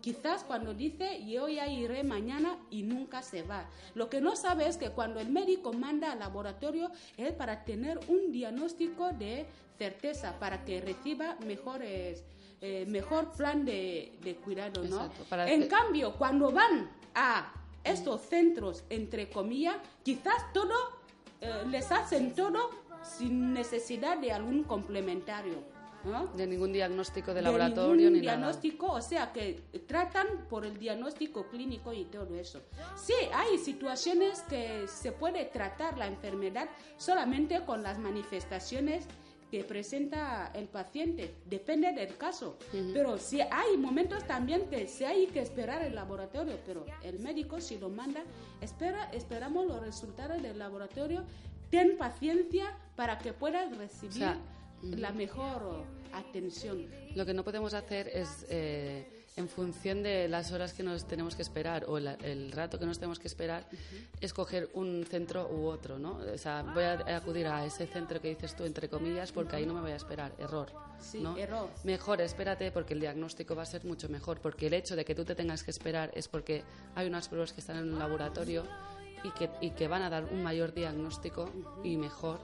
Quizás 0.00 0.44
cuando 0.44 0.74
dice 0.74 1.26
yo 1.26 1.48
ya 1.48 1.66
iré 1.66 2.04
mañana 2.04 2.56
y 2.70 2.82
nunca 2.84 3.20
se 3.20 3.42
va. 3.42 3.68
Lo 3.96 4.08
que 4.08 4.20
no 4.20 4.36
sabe 4.36 4.68
es 4.68 4.76
que 4.76 4.90
cuando 4.90 5.18
el 5.18 5.28
médico 5.28 5.72
manda 5.72 6.12
al 6.12 6.20
laboratorio 6.20 6.92
es 7.16 7.32
para 7.32 7.64
tener 7.64 7.98
un 8.06 8.30
diagnóstico 8.30 9.10
de 9.12 9.44
certeza, 9.76 10.38
para 10.38 10.64
que 10.64 10.80
reciba 10.80 11.36
mejores, 11.44 12.22
eh, 12.60 12.86
mejor 12.86 13.32
plan 13.32 13.64
de, 13.64 14.16
de 14.22 14.36
cuidado, 14.36 14.84
¿no? 14.84 14.96
Exacto, 15.04 15.24
para 15.28 15.50
en 15.50 15.62
que- 15.62 15.68
cambio, 15.68 16.14
cuando 16.14 16.52
van 16.52 16.88
a 17.16 17.52
estos 17.82 18.20
centros, 18.22 18.84
entre 18.90 19.28
comillas, 19.28 19.76
quizás 20.04 20.52
todo, 20.54 20.74
eh, 21.40 21.64
les 21.68 21.90
hacen 21.90 22.34
todo 22.36 22.70
sin 23.02 23.52
necesidad 23.52 24.16
de 24.18 24.30
algún 24.30 24.62
complementario. 24.62 25.76
De 26.36 26.46
ningún 26.46 26.72
diagnóstico 26.72 27.32
de 27.32 27.36
de 27.38 27.42
laboratorio 27.42 27.96
ningún 27.96 28.12
ni 28.14 28.20
nada. 28.20 28.36
diagnóstico, 28.38 28.92
o 28.92 29.02
sea 29.02 29.32
que 29.32 29.62
tratan 29.86 30.26
por 30.48 30.64
el 30.64 30.78
diagnóstico 30.78 31.48
clínico 31.48 31.92
y 31.92 32.04
todo 32.04 32.34
eso. 32.36 32.62
Sí, 32.96 33.14
hay 33.32 33.58
situaciones 33.58 34.42
que 34.42 34.86
se 34.88 35.12
puede 35.12 35.44
tratar 35.46 35.98
la 35.98 36.06
enfermedad 36.06 36.68
solamente 36.96 37.64
con 37.64 37.82
las 37.82 37.98
manifestaciones 37.98 39.06
que 39.50 39.64
presenta 39.64 40.50
el 40.54 40.68
paciente, 40.68 41.34
depende 41.46 41.92
del 41.92 42.16
caso. 42.16 42.58
Pero 42.70 43.18
sí 43.18 43.40
hay 43.40 43.76
momentos 43.78 44.24
también 44.24 44.68
que 44.68 44.86
sí 44.86 45.04
hay 45.04 45.26
que 45.26 45.40
esperar 45.40 45.82
el 45.82 45.94
laboratorio, 45.94 46.58
pero 46.66 46.84
el 47.02 47.18
médico 47.20 47.60
si 47.60 47.78
lo 47.78 47.88
manda, 47.88 48.22
espera, 48.60 49.10
esperamos 49.12 49.66
los 49.66 49.80
resultados 49.80 50.42
del 50.42 50.58
laboratorio, 50.58 51.24
ten 51.70 51.96
paciencia 51.96 52.76
para 52.94 53.18
que 53.18 53.32
puedas 53.32 53.76
recibir 53.76 54.10
O 54.10 54.18
sea, 54.18 54.38
la 54.82 55.12
mejor 55.12 55.84
atención. 56.12 56.86
Lo 57.14 57.24
que 57.26 57.34
no 57.34 57.44
podemos 57.44 57.74
hacer 57.74 58.08
es, 58.08 58.46
eh, 58.50 59.06
en 59.36 59.48
función 59.48 60.02
de 60.02 60.26
las 60.26 60.50
horas 60.50 60.72
que 60.72 60.82
nos 60.82 61.06
tenemos 61.06 61.36
que 61.36 61.42
esperar 61.42 61.84
o 61.86 62.00
la- 62.00 62.14
el 62.14 62.50
rato 62.50 62.76
que 62.78 62.86
nos 62.86 62.98
tenemos 62.98 63.20
que 63.20 63.28
esperar, 63.28 63.68
escoger 64.20 64.68
un 64.74 65.04
centro 65.08 65.48
u 65.48 65.66
otro, 65.66 65.96
¿no? 65.98 66.18
O 66.34 66.38
sea, 66.38 66.62
voy 66.74 66.82
a 66.82 67.16
acudir 67.16 67.46
a 67.46 67.64
ese 67.64 67.86
centro 67.86 68.20
que 68.20 68.30
dices 68.30 68.56
tú, 68.56 68.64
entre 68.64 68.88
comillas, 68.88 69.30
porque 69.30 69.54
ahí 69.56 69.64
no 69.66 69.74
me 69.74 69.80
voy 69.80 69.92
a 69.92 69.96
esperar. 69.96 70.32
Error. 70.38 70.72
Sí, 71.00 71.20
¿no? 71.20 71.36
error. 71.36 71.68
Mejor 71.84 72.20
espérate 72.20 72.72
porque 72.72 72.94
el 72.94 73.00
diagnóstico 73.00 73.54
va 73.54 73.62
a 73.62 73.66
ser 73.66 73.84
mucho 73.84 74.08
mejor, 74.08 74.40
porque 74.40 74.66
el 74.66 74.74
hecho 74.74 74.96
de 74.96 75.04
que 75.04 75.14
tú 75.14 75.24
te 75.24 75.36
tengas 75.36 75.62
que 75.62 75.70
esperar 75.70 76.10
es 76.14 76.26
porque 76.26 76.64
hay 76.96 77.06
unas 77.06 77.28
pruebas 77.28 77.52
que 77.52 77.60
están 77.60 77.76
en 77.76 77.92
un 77.92 77.98
laboratorio 78.00 78.64
y 79.22 79.30
que, 79.30 79.48
y 79.60 79.70
que 79.70 79.86
van 79.86 80.02
a 80.02 80.10
dar 80.10 80.24
un 80.24 80.42
mayor 80.42 80.74
diagnóstico 80.74 81.48
y 81.84 81.96
mejor 81.96 82.40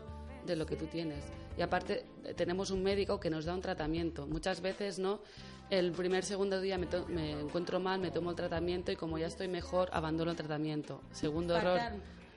de 0.47 0.55
lo 0.55 0.65
que 0.67 0.77
tú 0.77 0.87
tienes. 0.87 1.25
Y 1.57 1.63
aparte 1.63 2.05
tenemos 2.37 2.71
un 2.71 2.83
médico 2.83 3.21
que 3.21 3.31
nos 3.31 3.45
da 3.45 3.55
un 3.55 3.61
tratamiento. 3.61 4.27
Muchas 4.27 4.61
veces, 4.61 4.99
¿no? 4.99 5.21
El 5.71 5.93
primer, 5.93 6.25
segundo 6.25 6.61
día 6.61 6.79
me, 6.79 6.87
me 7.09 7.33
encuentro 7.33 7.81
mal, 7.81 8.01
me 8.01 8.11
tomo 8.11 8.31
el 8.31 8.37
tratamiento 8.37 8.93
y 8.93 8.97
como 8.97 9.19
ya 9.19 9.27
estoy 9.27 9.49
mejor, 9.49 9.89
abandono 9.93 10.31
el 10.33 10.37
tratamiento. 10.37 11.01
Segundo 11.13 11.57
error. 11.57 11.81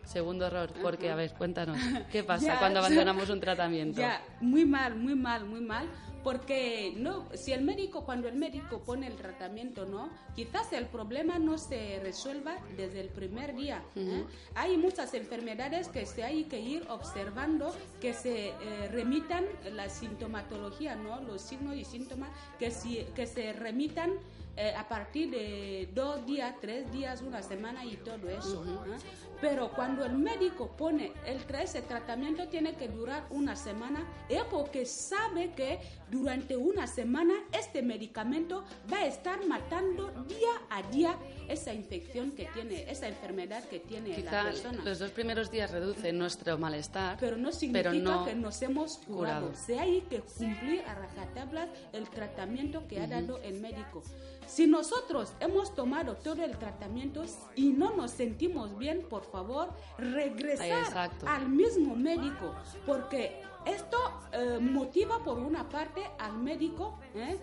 Segundo 0.07 0.47
error, 0.47 0.71
porque, 0.81 1.11
a 1.11 1.15
ver, 1.15 1.33
cuéntanos, 1.33 1.77
¿qué 2.09 2.23
pasa 2.23 2.45
Ya, 2.45 2.59
cuando 2.59 2.79
abandonamos 2.79 3.29
un 3.29 3.41
tratamiento? 3.41 3.99
Ya, 3.99 4.21
muy 4.39 4.65
mal, 4.65 4.95
muy 4.95 5.15
mal, 5.15 5.43
muy 5.45 5.59
mal, 5.59 5.85
porque 6.23 6.93
no, 6.95 7.27
si 7.33 7.51
el 7.51 7.61
médico, 7.61 8.05
cuando 8.05 8.29
el 8.29 8.35
médico 8.35 8.81
pone 8.83 9.07
el 9.07 9.17
tratamiento, 9.17 9.85
no, 9.85 10.09
quizás 10.33 10.71
el 10.71 10.85
problema 10.85 11.39
no 11.39 11.57
se 11.57 11.99
resuelva 12.01 12.57
desde 12.77 13.01
el 13.01 13.09
primer 13.09 13.53
día. 13.53 13.83
¿eh? 13.97 14.23
Hay 14.55 14.77
muchas 14.77 15.13
enfermedades 15.13 15.89
que 15.89 16.05
se 16.05 16.23
hay 16.23 16.45
que 16.45 16.59
ir 16.61 16.85
observando, 16.89 17.75
que 17.99 18.13
se 18.13 18.47
eh, 18.47 18.53
remitan 18.89 19.43
la 19.73 19.89
sintomatología, 19.89 20.95
no, 20.95 21.21
los 21.21 21.41
signos 21.41 21.75
y 21.75 21.83
síntomas, 21.83 22.29
que, 22.57 22.71
si, 22.71 23.05
que 23.13 23.25
se 23.25 23.51
remitan 23.51 24.11
eh, 24.59 24.73
a 24.75 24.87
partir 24.89 25.29
de 25.29 25.87
dos 25.93 26.25
días, 26.25 26.55
tres 26.59 26.91
días, 26.91 27.21
una 27.21 27.43
semana 27.43 27.85
y 27.85 27.95
todo 27.97 28.27
eso. 28.27 28.65
¿eh? 28.65 28.97
Pero 29.39 29.69
cuando 29.71 30.03
el 30.03 30.13
médico 30.17 30.71
pone 30.75 31.13
el 31.25 31.45
tra- 31.47 31.61
ese 31.61 31.81
tratamiento 31.83 32.47
tiene 32.47 32.73
que 32.75 32.87
durar 32.87 33.25
una 33.29 33.55
semana, 33.55 34.03
es 34.29 34.43
porque 34.45 34.85
sabe 34.85 35.53
que 35.53 35.79
durante 36.09 36.57
una 36.57 36.87
semana 36.87 37.33
este 37.51 37.81
medicamento 37.83 38.63
va 38.91 38.97
a 38.99 39.05
estar 39.05 39.45
matando 39.45 40.09
día 40.27 40.49
a 40.69 40.81
día 40.83 41.15
esa 41.49 41.73
infección 41.73 42.31
que 42.31 42.45
tiene, 42.53 42.89
esa 42.89 43.07
enfermedad 43.07 43.63
que 43.65 43.79
tiene 43.79 44.09
la 44.09 44.15
Quizá 44.15 44.43
persona. 44.43 44.83
los 44.83 44.99
dos 44.99 45.11
primeros 45.11 45.49
días 45.51 45.71
reducen 45.71 46.17
nuestro 46.17 46.57
malestar, 46.57 47.17
Pero 47.19 47.37
no 47.37 47.51
significa 47.51 47.91
pero 47.91 48.01
no 48.03 48.25
que 48.25 48.35
nos 48.35 48.61
hemos 48.61 48.97
curado. 48.97 49.47
curado. 49.47 49.53
Se 49.65 49.79
hay 49.79 50.01
que 50.01 50.21
cumplir 50.21 50.81
a 50.87 50.95
rajatablas 50.95 51.69
el 51.93 52.09
tratamiento 52.09 52.87
que 52.87 52.99
ha 53.01 53.07
dado 53.07 53.39
el 53.43 53.59
médico. 53.59 54.03
Si 54.45 54.65
nosotros 54.65 55.33
hemos 55.41 55.75
tomado 55.75 56.15
todo 56.15 56.43
el 56.43 56.57
tratamiento 56.57 57.25
y 57.55 57.67
no 57.73 57.95
nos 57.95 58.11
sentimos 58.11 58.77
bien, 58.77 59.01
por 59.09 59.23
favor, 59.29 59.73
Ay, 59.97 60.05
regresar 60.05 60.67
exacto. 60.83 61.25
al 61.27 61.49
mismo 61.49 61.95
médico, 61.95 62.55
porque 62.85 63.41
esto 63.65 63.97
eh, 64.31 64.57
motiva 64.61 65.19
por 65.23 65.37
una 65.39 65.67
parte 65.67 66.01
al 66.19 66.37
médico, 66.37 66.97
¿eh? 67.13 67.37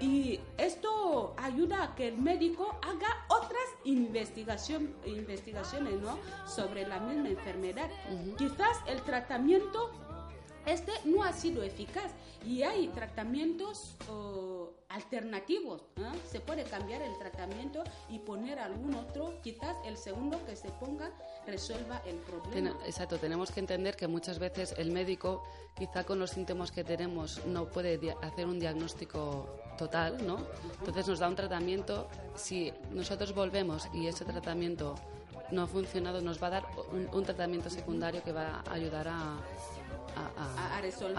Y 0.00 0.40
esto 0.58 1.34
ayuda 1.36 1.82
a 1.82 1.94
que 1.94 2.08
el 2.08 2.18
médico 2.18 2.78
haga 2.82 3.24
otras 3.28 3.62
investigación, 3.84 4.94
investigaciones 5.04 6.00
¿no? 6.00 6.18
sobre 6.46 6.86
la 6.86 6.98
misma 7.00 7.28
enfermedad. 7.28 7.90
Quizás 8.36 8.78
el 8.86 9.02
tratamiento 9.02 9.90
este 10.66 10.92
no 11.04 11.24
ha 11.24 11.32
sido 11.32 11.62
eficaz 11.62 12.12
y 12.46 12.62
hay 12.62 12.88
tratamientos 12.88 13.96
oh, 14.08 14.70
alternativos. 14.88 15.82
¿eh? 15.96 16.02
Se 16.30 16.40
puede 16.40 16.64
cambiar 16.64 17.02
el 17.02 17.16
tratamiento 17.18 17.82
y 18.08 18.18
poner 18.18 18.58
algún 18.58 18.94
otro. 18.94 19.40
Quizás 19.42 19.76
el 19.84 19.96
segundo 19.96 20.44
que 20.46 20.56
se 20.56 20.68
ponga 20.70 21.10
resuelva 21.46 22.02
el 22.06 22.16
problema. 22.16 22.76
Exacto, 22.84 23.18
tenemos 23.18 23.50
que 23.50 23.60
entender 23.60 23.96
que 23.96 24.06
muchas 24.06 24.38
veces 24.38 24.74
el 24.78 24.90
médico, 24.90 25.42
quizá 25.76 26.04
con 26.04 26.18
los 26.18 26.30
síntomas 26.30 26.70
que 26.70 26.84
tenemos, 26.84 27.44
no 27.46 27.66
puede 27.66 27.98
hacer 28.22 28.46
un 28.46 28.58
diagnóstico 28.58 29.48
total, 29.78 30.24
¿no? 30.26 30.38
Entonces 30.78 31.08
nos 31.08 31.18
da 31.18 31.28
un 31.28 31.36
tratamiento. 31.36 32.08
Si 32.36 32.72
nosotros 32.90 33.34
volvemos 33.34 33.88
y 33.92 34.06
ese 34.06 34.24
tratamiento 34.24 34.94
no 35.50 35.62
ha 35.62 35.66
funcionado, 35.66 36.20
nos 36.20 36.42
va 36.42 36.46
a 36.46 36.50
dar 36.50 36.66
un, 36.92 37.08
un 37.12 37.24
tratamiento 37.24 37.68
secundario 37.68 38.22
que 38.22 38.32
va 38.32 38.62
a 38.66 38.72
ayudar 38.72 39.08
a, 39.08 39.38
a- 40.16 40.40
a- 40.42 40.76
a, 40.76 40.78
a 40.78 40.80
resolver, 40.80 41.18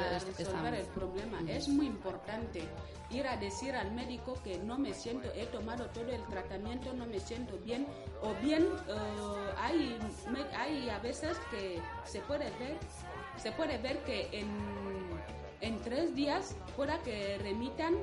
a 0.00 0.18
resolver 0.24 0.74
el 0.74 0.86
problema. 0.86 1.38
Es 1.50 1.68
muy 1.68 1.86
importante 1.86 2.62
ir 3.10 3.26
a 3.26 3.36
decir 3.36 3.74
al 3.74 3.90
médico 3.92 4.34
que 4.44 4.58
no 4.58 4.78
me 4.78 4.94
siento, 4.94 5.28
he 5.34 5.46
tomado 5.46 5.86
todo 5.86 6.08
el 6.10 6.22
tratamiento, 6.26 6.92
no 6.92 7.06
me 7.06 7.18
siento 7.20 7.58
bien, 7.64 7.86
o 8.22 8.34
bien 8.42 8.68
eh, 8.88 9.50
hay, 9.58 9.98
hay 10.56 10.90
a 10.90 10.98
veces 11.00 11.36
que 11.50 11.80
se 12.04 12.20
puede 12.20 12.44
ver, 12.58 12.78
se 13.36 13.50
puede 13.52 13.78
ver 13.78 13.98
que 14.04 14.28
en, 14.32 14.48
en 15.60 15.80
tres 15.80 16.14
días 16.14 16.54
pueda 16.76 16.98
que 17.00 17.36
remitan 17.38 17.94
¿eh? 17.94 17.98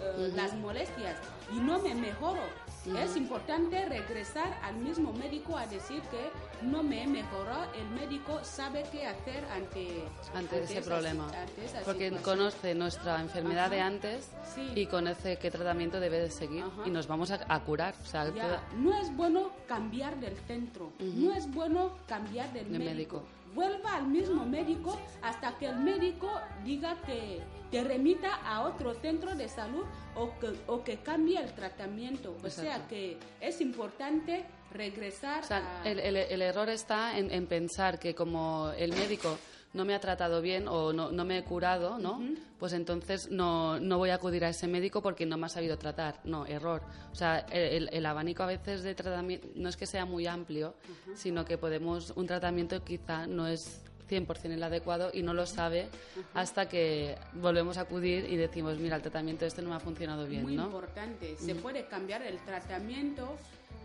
Eh, 0.00 0.32
las 0.34 0.54
molestias 0.54 1.16
y 1.50 1.56
no 1.60 1.78
me 1.80 1.94
mejoro. 1.94 2.42
Es 2.86 3.16
importante 3.16 3.84
regresar 3.86 4.58
al 4.62 4.76
mismo 4.76 5.12
médico 5.12 5.56
a 5.56 5.66
decir 5.66 6.02
que 6.02 6.30
no 6.66 6.82
me 6.82 7.06
mejoró. 7.06 7.56
El 7.74 7.88
médico 7.98 8.40
sabe 8.44 8.84
qué 8.92 9.06
hacer 9.06 9.42
ante, 9.52 10.04
ante 10.34 10.62
ese 10.64 10.78
esa 10.78 10.90
problema. 10.90 11.28
si- 11.30 11.36
ante 11.36 11.64
esa 11.64 11.80
Porque 11.80 12.10
situación. 12.10 12.22
conoce 12.38 12.74
nuestra 12.74 13.20
enfermedad 13.22 13.64
Ajá. 13.66 13.74
de 13.74 13.80
antes 13.80 14.28
Sí. 14.54 14.72
y 14.74 14.86
conoce 14.86 15.38
qué 15.38 15.50
tratamiento 15.50 15.98
debe 15.98 16.20
de 16.20 16.30
seguir 16.30 16.62
Ajá. 16.64 16.82
y 16.86 16.90
nos 16.90 17.06
vamos 17.06 17.30
a, 17.30 17.40
a 17.48 17.60
curar. 17.64 17.94
O 18.02 18.06
sea, 18.06 18.26
Ya, 18.34 18.42
toda- 18.44 18.62
no 18.76 18.94
es 18.98 19.14
bueno 19.16 19.50
cambiar 19.66 20.16
del 20.20 20.36
centro, 20.46 20.92
no 21.00 21.32
es 21.34 21.50
bueno 21.52 21.92
cambiar 22.06 22.52
del 22.52 22.70
De 22.70 22.78
médico. 22.78 23.16
médico. 23.16 23.22
Vuelva 23.54 23.96
al 23.96 24.06
mismo 24.08 24.44
médico 24.44 24.98
hasta 25.22 25.56
que 25.58 25.66
el 25.66 25.76
médico 25.76 26.30
diga 26.64 26.96
que 27.06 27.40
te 27.70 27.82
remita 27.84 28.34
a 28.44 28.62
otro 28.62 28.94
centro 28.94 29.34
de 29.34 29.48
salud 29.48 29.84
o 30.16 30.30
que, 30.38 30.52
o 30.66 30.82
que 30.84 30.98
cambie 30.98 31.40
el 31.40 31.52
tratamiento. 31.54 32.36
O 32.44 32.50
sea 32.50 32.86
que 32.88 33.18
es 33.40 33.60
importante 33.60 34.44
regresar 34.72 35.42
O 35.44 35.46
sea, 35.46 35.82
a... 35.82 35.88
el, 35.88 35.98
el- 36.00 36.16
el 36.16 36.42
error 36.42 36.68
está 36.68 37.16
en, 37.18 37.30
en 37.32 37.46
pensar 37.46 37.98
que 37.98 38.14
como 38.14 38.70
el 38.76 38.92
médico 38.92 39.36
no 39.74 39.84
me 39.84 39.94
ha 39.94 40.00
tratado 40.00 40.40
bien 40.40 40.68
o 40.68 40.92
no, 40.92 41.10
no 41.10 41.24
me 41.24 41.38
he 41.38 41.44
curado, 41.44 41.98
¿no? 41.98 42.22
Pues 42.58 42.72
entonces 42.72 43.30
no, 43.30 43.78
no 43.80 43.98
voy 43.98 44.10
a 44.10 44.14
acudir 44.14 44.44
a 44.44 44.48
ese 44.48 44.66
médico 44.68 45.02
porque 45.02 45.26
no 45.26 45.36
me 45.36 45.46
ha 45.46 45.48
sabido 45.48 45.76
tratar. 45.76 46.20
No, 46.24 46.46
error. 46.46 46.82
O 47.12 47.14
sea, 47.14 47.40
el, 47.50 47.90
el 47.92 48.06
abanico 48.06 48.42
a 48.44 48.46
veces 48.46 48.82
de 48.82 48.94
tratamiento 48.94 49.48
no 49.56 49.68
es 49.68 49.76
que 49.76 49.86
sea 49.86 50.06
muy 50.06 50.26
amplio, 50.26 50.74
sino 51.14 51.44
que 51.44 51.58
podemos, 51.58 52.12
un 52.16 52.26
tratamiento 52.26 52.82
quizá 52.84 53.26
no 53.26 53.48
es 53.48 53.82
100% 54.08 54.52
el 54.52 54.62
adecuado 54.62 55.10
y 55.12 55.22
no 55.22 55.34
lo 55.34 55.46
sabe 55.46 55.88
hasta 56.34 56.68
que 56.68 57.16
volvemos 57.34 57.76
a 57.78 57.82
acudir 57.82 58.30
y 58.30 58.36
decimos, 58.36 58.78
mira, 58.78 58.96
el 58.96 59.02
tratamiento 59.02 59.44
este 59.44 59.62
no 59.62 59.70
me 59.70 59.76
ha 59.76 59.80
funcionado 59.80 60.26
bien, 60.26 60.42
muy 60.42 60.56
¿no? 60.56 60.66
importante. 60.66 61.36
Se 61.36 61.54
puede 61.54 61.86
cambiar 61.86 62.22
el 62.22 62.38
tratamiento 62.38 63.36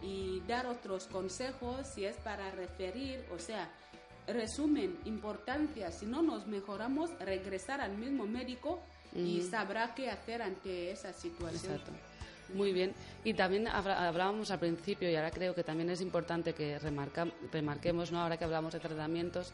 y 0.04 0.42
dar 0.48 0.68
otros 0.68 1.08
consejos 1.08 1.88
si 1.88 2.06
es 2.06 2.16
para 2.18 2.52
referir, 2.52 3.26
o 3.34 3.40
sea, 3.40 3.70
resumen, 4.34 4.98
importancia, 5.06 5.92
si 5.92 6.06
no 6.06 6.22
nos 6.22 6.48
mejoramos, 6.48 7.10
regresar 7.20 7.82
al 7.82 7.98
mismo 7.98 8.26
médico 8.26 8.80
y 9.16 9.42
sabrá 9.42 9.94
qué 9.96 10.10
hacer 10.10 10.42
ante 10.42 10.92
esa 10.92 11.12
situación. 11.14 11.74
Exacto. 11.74 11.92
Muy 12.54 12.74
bien. 12.74 12.94
Y 13.24 13.34
también 13.36 13.68
hablábamos 13.68 14.50
al 14.52 14.60
principio, 14.60 15.10
y 15.10 15.16
ahora 15.16 15.30
creo 15.32 15.54
que 15.54 15.64
también 15.64 15.90
es 15.92 16.02
importante 16.02 16.54
que 16.54 16.80
remarca- 16.80 17.32
remarquemos, 17.52 18.12
¿no? 18.12 18.22
ahora 18.22 18.38
que 18.38 18.44
hablamos 18.46 18.74
de 18.74 18.80
tratamientos, 18.80 19.52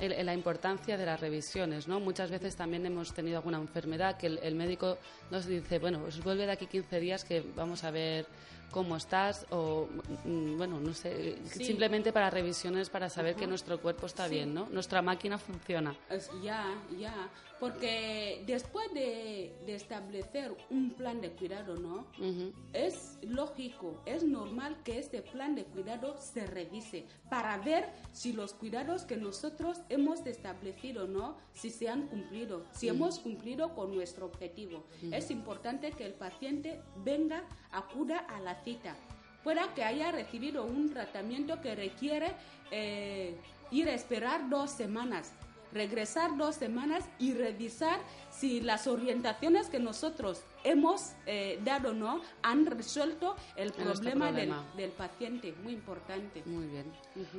el- 0.00 0.12
el- 0.12 0.26
la 0.26 0.32
importancia 0.34 0.96
de 0.96 1.04
las 1.04 1.20
revisiones. 1.20 1.88
¿no? 1.88 2.00
Muchas 2.00 2.30
veces 2.30 2.54
también 2.56 2.86
hemos 2.86 3.12
tenido 3.12 3.36
alguna 3.38 3.58
enfermedad 3.58 4.16
que 4.16 4.28
el, 4.28 4.38
el 4.38 4.54
médico 4.54 4.96
nos 5.30 5.44
dice, 5.46 5.78
bueno, 5.78 6.00
pues 6.00 6.22
vuelve 6.22 6.46
de 6.46 6.52
aquí 6.52 6.66
15 6.66 7.00
días 7.00 7.24
que 7.24 7.42
vamos 7.54 7.84
a 7.84 7.90
ver 7.90 8.26
cómo 8.70 8.96
estás, 8.96 9.46
o, 9.50 9.88
mm, 10.24 10.56
bueno, 10.56 10.78
no 10.80 10.92
sé, 10.94 11.38
Sí. 11.44 11.64
simplemente 11.64 12.12
para 12.12 12.30
revisiones 12.30 12.90
para 12.90 13.08
saber 13.08 13.34
que 13.34 13.46
nuestro 13.46 13.80
cuerpo 13.80 14.06
está 14.06 14.28
Sí. 14.28 14.34
bien, 14.34 14.54
¿no? 14.54 14.66
Nuestra 14.70 15.02
máquina 15.02 15.38
funciona. 15.38 15.94
Ya, 16.42 16.64
ya, 16.98 17.28
porque 17.60 18.42
después 18.46 18.92
de, 18.94 19.52
de 19.66 19.74
establecer 19.74 20.54
un 20.70 20.90
plan 20.90 21.20
de 21.20 21.30
cuidado, 21.30 21.74
¿no? 21.76 22.06
Ujú. 22.18 22.52
Es 22.72 23.18
lógico, 23.22 24.00
es 24.06 24.22
normal 24.22 24.76
que 24.84 24.98
este 24.98 25.22
plan 25.22 25.54
de 25.54 25.64
cuidado 25.64 26.16
se 26.18 26.46
revise 26.46 27.06
para 27.30 27.58
ver 27.58 27.88
si 28.12 28.32
los 28.32 28.52
cuidados 28.54 29.02
que 29.04 29.16
nosotros 29.16 29.80
hemos 29.88 30.24
establecido, 30.26 31.06
¿no? 31.06 31.36
Si 31.52 31.70
se 31.70 31.88
han 31.88 32.06
cumplido, 32.06 32.64
si 32.72 32.88
hemos 32.88 33.18
cumplido 33.18 33.74
con 33.74 33.94
nuestro 33.94 34.26
objetivo. 34.26 34.84
Es 35.10 35.30
importante 35.30 35.90
que 35.92 36.04
el 36.06 36.14
paciente 36.14 36.80
venga, 37.04 37.44
acuda 37.70 38.18
a 38.18 38.40
la 38.40 38.57
cita. 38.64 38.96
Pueda 39.42 39.72
que 39.74 39.84
haya 39.84 40.10
recibido 40.12 40.64
un 40.64 40.90
tratamiento 40.90 41.60
que 41.60 41.74
requiere 41.74 42.32
eh, 42.70 43.36
ir 43.70 43.88
a 43.88 43.94
esperar 43.94 44.48
dos 44.48 44.70
semanas 44.70 45.32
regresar 45.72 46.36
dos 46.36 46.56
semanas 46.56 47.04
y 47.18 47.32
revisar 47.34 48.00
si 48.30 48.60
las 48.60 48.86
orientaciones 48.86 49.68
que 49.68 49.78
nosotros 49.78 50.42
hemos 50.64 51.12
eh, 51.26 51.60
dado 51.64 51.92
no 51.92 52.20
han 52.42 52.66
resuelto 52.66 53.36
el 53.56 53.68
nuestro 53.68 53.94
problema, 53.94 54.26
del, 54.26 54.48
problema. 54.48 54.64
del 54.76 54.90
paciente. 54.90 55.54
Muy 55.62 55.74
importante. 55.74 56.42
Muy 56.46 56.66
bien. 56.66 56.92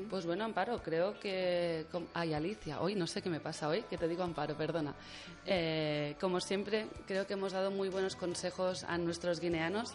Pues 0.10 0.26
bueno, 0.26 0.46
Amparo, 0.46 0.82
creo 0.82 1.20
que... 1.20 1.86
Ay, 2.14 2.34
Alicia, 2.34 2.82
hoy 2.82 2.96
no 2.96 3.08
sé 3.08 3.22
qué 3.22 3.30
me 3.30 3.40
pasa 3.40 3.68
hoy, 3.68 3.84
que 3.84 3.98
te 3.98 4.08
digo 4.08 4.24
Amparo, 4.24 4.56
perdona. 4.56 4.94
Eh, 5.46 6.16
como 6.20 6.40
siempre, 6.40 6.88
creo 7.08 7.26
que 7.26 7.34
hemos 7.34 7.54
dado 7.54 7.72
muy 7.72 7.90
buenos 7.90 8.16
consejos 8.16 8.84
a 8.84 8.98
nuestros 8.98 9.40
guineanos. 9.40 9.94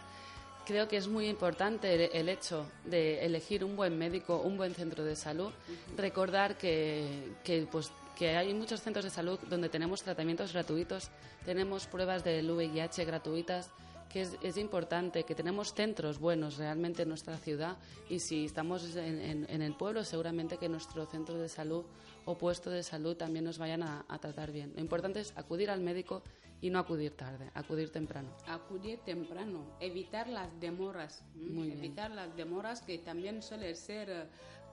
Creo 0.66 0.88
que 0.88 0.96
es 0.96 1.08
muy 1.08 1.28
importante 1.28 1.92
el, 1.94 2.10
el 2.12 2.28
hecho 2.28 2.66
de 2.84 3.24
elegir 3.24 3.62
un 3.64 3.76
buen 3.76 3.98
médico, 3.98 4.38
un 4.38 4.56
buen 4.56 4.74
centro 4.74 5.04
de 5.04 5.14
salud. 5.14 5.52
Recordar 5.96 6.56
que, 6.56 7.32
que, 7.44 7.66
pues, 7.70 7.90
que 8.16 8.36
hay 8.36 8.54
muchos 8.54 8.80
centros 8.80 9.04
de 9.04 9.10
salud 9.10 9.38
donde 9.50 9.68
tenemos 9.68 10.02
tratamientos 10.02 10.52
gratuitos, 10.54 11.10
tenemos 11.44 11.86
pruebas 11.86 12.24
del 12.24 12.50
VIH 12.50 13.04
gratuitas, 13.04 13.68
que 14.08 14.22
es, 14.22 14.36
es 14.42 14.56
importante, 14.56 15.24
que 15.24 15.34
tenemos 15.34 15.74
centros 15.74 16.18
buenos 16.18 16.56
realmente 16.56 17.02
en 17.02 17.08
nuestra 17.08 17.36
ciudad 17.36 17.76
y 18.08 18.20
si 18.20 18.44
estamos 18.46 18.94
en, 18.96 19.20
en- 19.20 19.46
en 19.50 19.60
el 19.60 19.74
pueblo 19.74 20.04
seguramente 20.04 20.56
que 20.56 20.68
nuestro 20.68 21.04
centro 21.06 21.36
de 21.36 21.48
salud 21.48 21.84
o 22.24 22.38
puesto 22.38 22.70
de 22.70 22.82
salud 22.84 23.16
también 23.16 23.44
nos 23.44 23.58
vayan 23.58 23.82
a, 23.82 24.04
a 24.08 24.18
tratar 24.18 24.52
bien. 24.52 24.72
Lo 24.76 24.80
importante 24.80 25.18
es 25.20 25.32
acudir 25.36 25.68
al 25.68 25.80
médico 25.80 26.22
y 26.64 26.70
no 26.70 26.78
acudir 26.78 27.14
tarde, 27.14 27.50
acudir 27.52 27.92
temprano. 27.92 28.30
acudir 28.46 28.98
temprano, 29.00 29.66
evitar 29.80 30.30
las 30.30 30.48
demoras. 30.60 31.22
Muy 31.34 31.66
bien. 31.66 31.78
evitar 31.78 32.10
las 32.10 32.34
demoras 32.36 32.80
que 32.80 32.96
también 32.96 33.42
suele 33.42 33.74
ser 33.74 34.08
eh, 34.08 34.24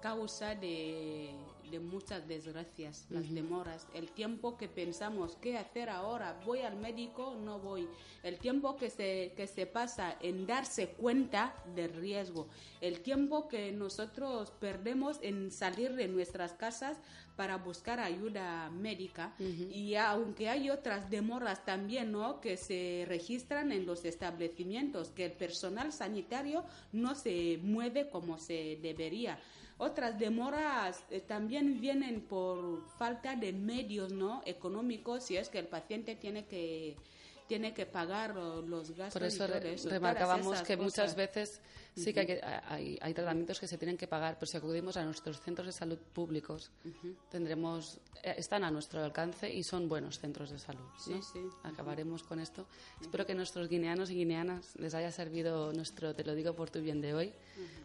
causa 0.02 0.56
de, 0.56 1.36
de 1.70 1.80
muchas 1.82 2.26
desgracias, 2.30 3.06
las 3.10 3.30
demoras, 3.34 3.88
el 3.94 4.10
tiempo 4.10 4.58
que 4.58 4.70
pensamos 4.70 5.38
qué 5.42 5.58
hacer 5.58 5.90
ahora, 5.90 6.40
voy 6.46 6.60
al 6.62 6.78
médico, 6.78 7.36
no 7.36 7.60
voy, 7.60 7.90
el 8.24 8.38
tiempo 8.40 8.78
que 8.78 8.90
se, 8.90 9.34
que 9.36 9.46
se 9.48 9.66
pasa 9.66 10.18
en 10.22 10.48
darse 10.48 10.90
cuenta 10.90 11.56
del 11.76 11.94
riesgo, 11.94 12.48
el 12.80 13.02
tiempo 13.02 13.48
que 13.48 13.74
nosotros 13.74 14.52
perdemos 14.60 15.20
en 15.22 15.52
salir 15.52 15.96
de 15.96 16.08
nuestras 16.08 16.54
casas 16.54 16.98
para 17.42 17.58
buscar 17.58 18.00
ayuda 18.00 18.70
médica. 18.70 19.34
Y 19.40 19.96
aunque 19.96 20.48
hay 20.48 20.70
otras 20.70 21.10
demoras 21.10 21.66
también 21.66 22.12
¿no? 22.12 22.40
que 22.40 22.56
se 22.56 23.04
registran 23.08 23.72
en 23.72 23.88
los 23.88 24.06
establecimientos 24.06 25.10
que 25.10 25.26
el 25.26 25.32
personal 25.32 25.92
sanitario 25.92 26.64
no 26.92 27.16
se 27.16 27.58
mueve 27.64 28.10
como 28.12 28.38
se 28.38 28.78
debería. 28.80 29.40
Otras 29.80 30.20
demoras 30.20 31.04
eh, 31.10 31.22
también 31.22 31.82
vienen 31.82 32.22
por 32.22 32.88
falta 33.00 33.36
de 33.36 33.54
medios 33.54 34.14
no 34.14 34.44
económicos 34.46 35.24
si 35.24 35.36
es 35.36 35.50
que 35.50 35.58
el 35.58 35.68
paciente 35.68 36.16
tiene 36.16 36.46
que 36.46 36.96
tiene 37.52 37.74
que 37.74 37.86
pagar 37.86 38.34
los 38.34 38.92
gastos 38.96 39.20
Por 39.20 39.24
eso, 39.28 39.44
y 39.44 39.48
todo 39.50 39.58
eso, 39.58 39.90
remarcábamos 39.90 40.62
que 40.62 40.78
muchas 40.78 41.16
veces 41.16 41.60
sí 41.98 42.14
que 42.14 42.22
hay, 42.22 42.26
que- 42.26 42.42
hay, 42.70 42.98
hay 43.02 43.14
tratamientos 43.14 43.60
que 43.60 43.68
se 43.68 43.78
tienen 43.78 43.98
que 43.98 44.08
pagar, 44.08 44.36
pero 44.40 44.50
si 44.50 44.56
acudimos 44.56 44.96
a 44.96 45.04
nuestros 45.04 45.42
centros 45.42 45.66
de 45.68 45.74
salud 45.74 45.98
públicos, 46.14 46.72
tendremos 47.30 48.00
eh, 48.24 48.36
están 48.38 48.64
a 48.64 48.72
nuestro 48.72 49.04
alcance 49.04 49.52
y 49.54 49.64
son 49.64 49.90
buenos 49.90 50.18
centros 50.18 50.50
de 50.52 50.60
salud. 50.60 50.86
Sí, 50.98 51.12
¿no? 51.16 51.22
sí. 51.22 51.42
Acabaremos 51.64 52.24
con 52.24 52.40
esto. 52.40 52.68
Espero 53.02 53.26
que 53.26 53.34
a 53.34 53.36
nuestros 53.36 53.68
guineanos 53.68 54.10
y 54.12 54.16
guineanas 54.16 54.74
les 54.78 54.94
haya 54.94 55.12
servido 55.12 55.74
nuestro 55.74 56.16
Te 56.16 56.24
lo 56.24 56.34
digo 56.36 56.54
por 56.56 56.70
tu 56.70 56.80
bien 56.80 57.02
de 57.02 57.14
hoy, 57.14 57.34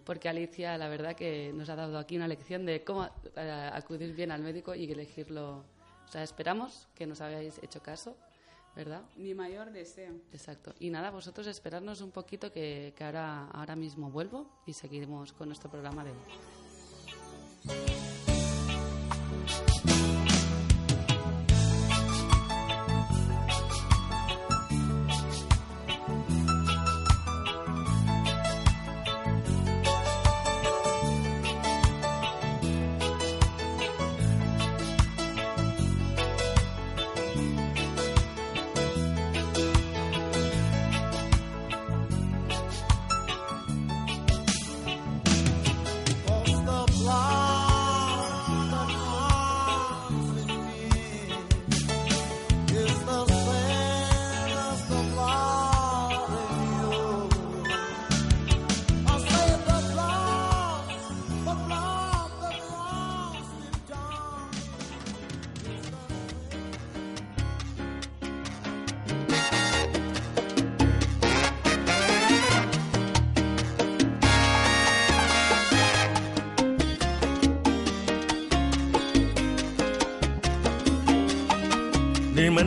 porque 0.04 0.28
Alicia, 0.28 0.78
la 0.78 0.88
verdad, 0.88 1.16
que 1.16 1.52
nos 1.52 1.68
ha 1.70 1.74
dado 1.74 1.98
aquí 1.98 2.16
una 2.16 2.28
lección 2.28 2.66
de 2.66 2.84
cómo 2.84 3.06
eh, 3.34 3.70
acudir 3.72 4.14
bien 4.14 4.30
al 4.30 4.42
médico 4.42 4.76
y 4.76 4.84
elegirlo. 4.92 5.64
O 6.06 6.12
sea, 6.12 6.22
esperamos 6.22 6.86
que 6.94 7.04
nos 7.04 7.20
hayáis 7.20 7.58
hecho 7.64 7.82
caso, 7.82 8.16
¿verdad? 8.76 9.02
mi 9.16 9.34
mayor 9.34 9.72
deseo 9.72 10.12
Exacto. 10.32 10.74
Y 10.78 10.90
nada, 10.90 11.10
vosotros 11.10 11.46
esperarnos 11.46 12.02
un 12.02 12.10
poquito 12.10 12.52
que, 12.52 12.92
que 12.96 13.04
ahora, 13.04 13.48
ahora 13.48 13.74
mismo 13.74 14.10
vuelvo 14.10 14.46
y 14.66 14.74
seguiremos 14.74 15.32
con 15.32 15.48
nuestro 15.48 15.70
programa 15.70 16.04
de 16.04 16.10
hoy. 16.10 16.16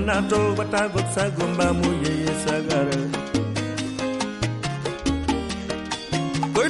Ni 0.10 0.16
mën 0.16 0.22
naa 0.22 0.30
toog 0.30 0.56
ba 0.58 0.66
tàggoog 0.74 1.08
sago 1.16 1.44
mbaa 1.54 1.74
mu 1.80 1.90
yeye 2.04 2.34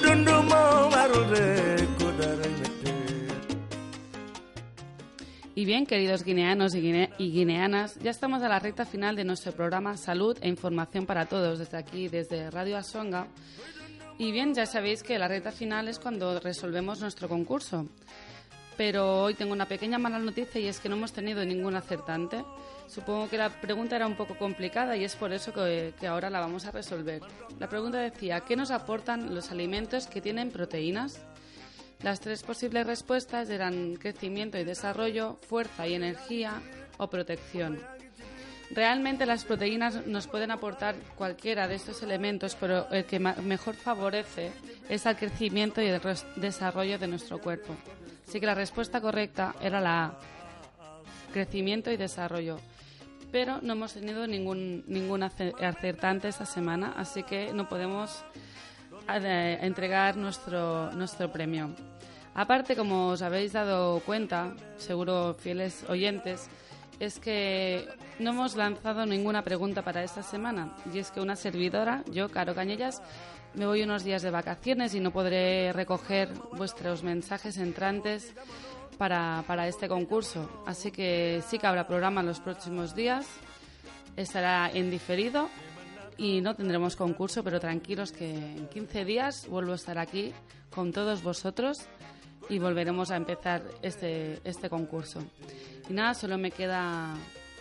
dundu 0.04 0.36
dara 2.20 2.48
ñette 2.58 2.94
Y 5.56 5.66
bien, 5.66 5.86
queridos 5.86 6.24
guineanos 6.24 6.74
y, 6.76 6.82
guine- 6.82 7.10
y 7.18 7.32
guineanas, 7.32 7.96
ya 8.00 8.12
estamos 8.12 8.42
a 8.44 8.50
la 8.50 8.60
recta 8.60 8.86
final 8.86 9.16
de 9.16 9.24
nuestro 9.26 9.52
programa 9.52 9.98
Salud 9.98 10.38
e 10.42 10.48
Información 10.48 11.06
para 11.06 11.26
Todos, 11.26 11.60
desde 11.60 11.78
aquí, 11.78 12.08
desde 12.08 12.50
Radio 12.50 12.78
Asonga. 12.78 13.28
Y 14.18 14.32
bien, 14.32 14.54
ya 14.54 14.66
sabéis 14.66 15.04
que 15.04 15.20
la 15.20 15.28
recta 15.28 15.52
final 15.52 15.88
es 15.88 16.00
cuando 16.00 16.40
resolvemos 16.40 17.02
nuestro 17.02 17.28
concurso. 17.28 17.88
Pero 18.80 19.24
hoy 19.24 19.34
tengo 19.34 19.52
una 19.52 19.66
pequeña 19.66 19.98
mala 19.98 20.20
noticia 20.20 20.62
y 20.62 20.68
es 20.68 20.80
que 20.80 20.88
no 20.88 20.96
hemos 20.96 21.12
tenido 21.12 21.44
ningún 21.44 21.76
acertante. 21.76 22.46
Supongo 22.88 23.28
que 23.28 23.38
la 23.38 23.50
pregunta 23.50 23.98
era 23.98 24.08
un 24.08 24.16
poco 24.16 24.38
complicada 24.38 24.96
y 24.96 25.04
es 25.04 25.18
por 25.18 25.34
eso 25.34 25.52
que, 25.52 25.94
ahora 26.08 26.30
la 26.30 26.40
vamos 26.40 26.64
a 26.64 26.72
resolver. 26.72 27.22
La 27.60 27.68
pregunta 27.68 28.00
decía, 28.00 28.40
¿qué 28.40 28.56
nos 28.56 28.72
aportan 28.72 29.36
los 29.36 29.52
alimentos 29.52 30.08
que 30.08 30.22
tienen 30.22 30.50
proteínas? 30.50 31.20
Las 32.04 32.22
tres 32.22 32.42
posibles 32.42 32.88
respuestas 32.88 33.50
eran 33.50 33.98
crecimiento 33.98 34.58
y 34.58 34.64
desarrollo, 34.64 35.38
fuerza 35.42 35.86
y 35.86 35.96
energía 35.96 36.62
o 37.00 37.10
protección. 37.10 37.82
Realmente 38.72 39.26
las 39.26 39.44
proteínas 39.44 40.08
nos 40.08 40.28
pueden 40.28 40.52
aportar 40.52 40.96
cualquiera 41.18 41.68
de 41.68 41.76
estos 41.76 42.02
elementos, 42.02 42.56
pero 42.58 42.90
el 42.92 43.04
que 43.04 43.20
mejor 43.20 43.76
favorece 43.76 44.54
es 44.88 45.06
al 45.06 45.18
crecimiento 45.18 45.82
y 45.82 45.88
el 45.88 46.00
desarrollo 46.38 46.98
de 46.98 47.08
nuestro 47.08 47.42
cuerpo. 47.42 47.76
Así 48.30 48.40
que 48.40 48.46
la 48.46 48.54
respuesta 48.54 49.02
correcta 49.02 49.56
era 49.60 49.82
la 49.82 50.14
crecimiento 51.34 51.90
y 51.90 51.98
desarrollo. 51.98 52.60
Pero 53.32 53.58
no 53.64 53.74
hemos 53.74 53.94
tenido 53.94 54.28
ningún, 54.28 54.84
ningún 54.86 55.24
ace- 55.24 55.52
acertante 55.60 56.28
esta 56.28 56.46
semana, 56.46 56.94
así 56.96 57.24
que 57.24 57.52
no 57.54 57.68
podemos 57.68 58.24
eh, 59.12 59.58
entregar 59.62 60.16
nuestro, 60.16 60.92
nuestro 60.92 61.32
premio. 61.32 61.72
Aparte, 62.36 62.76
como 62.76 63.08
os 63.08 63.24
habéis 63.24 63.54
dado 63.54 64.00
cuenta, 64.02 64.54
seguro 64.78 65.34
fieles 65.34 65.84
oyentes, 65.90 66.52
es 67.00 67.18
que 67.20 67.88
no 68.20 68.30
hemos 68.30 68.56
lanzado 68.56 69.08
ninguna 69.08 69.42
pregunta 69.44 69.82
para 69.82 70.04
esta 70.04 70.22
semana. 70.22 70.76
Y 70.94 71.00
es 71.00 71.10
que 71.10 71.20
una 71.20 71.36
servidora, 71.36 72.04
yo, 72.12 72.30
Caro 72.30 72.54
Cañellas, 72.54 73.02
me 73.56 73.66
voy 73.66 73.82
unos 73.84 74.04
días 74.04 74.22
de 74.22 74.30
vacaciones 74.30 74.94
y 74.94 75.00
no 75.00 75.12
podré 75.12 75.74
recoger 75.74 76.30
vuestros 76.58 77.04
mensajes 77.04 77.58
entrantes 77.58 78.34
para, 78.98 79.44
para 79.48 79.68
este 79.68 79.88
concurso. 79.88 80.64
Así 80.66 80.92
que 80.92 81.42
sí 81.48 81.58
que 81.58 81.68
habrá 81.68 81.88
programa 81.88 82.22
en 82.22 82.28
los 82.28 82.40
próximos 82.40 82.96
días. 82.96 83.26
Estará 84.16 84.70
en 84.72 84.92
diferido 84.92 85.50
y 86.18 86.42
no 86.42 86.56
tendremos 86.56 86.96
concurso, 86.96 87.44
pero 87.44 87.60
tranquilos 87.60 88.12
que 88.12 88.30
en 88.30 88.68
15 88.68 89.06
días 89.06 89.48
vuelvo 89.48 89.72
a 89.72 89.76
estar 89.76 89.98
aquí 89.98 90.34
con 90.70 90.92
todos 90.92 91.24
vosotros 91.24 91.78
y 92.50 92.60
volveremos 92.60 93.12
a 93.12 93.16
empezar 93.16 93.64
este, 93.82 94.40
este 94.44 94.70
concurso. 94.70 95.24
Y 95.90 95.94
nada, 95.94 96.14
solo 96.14 96.38
me 96.38 96.52
queda 96.52 97.16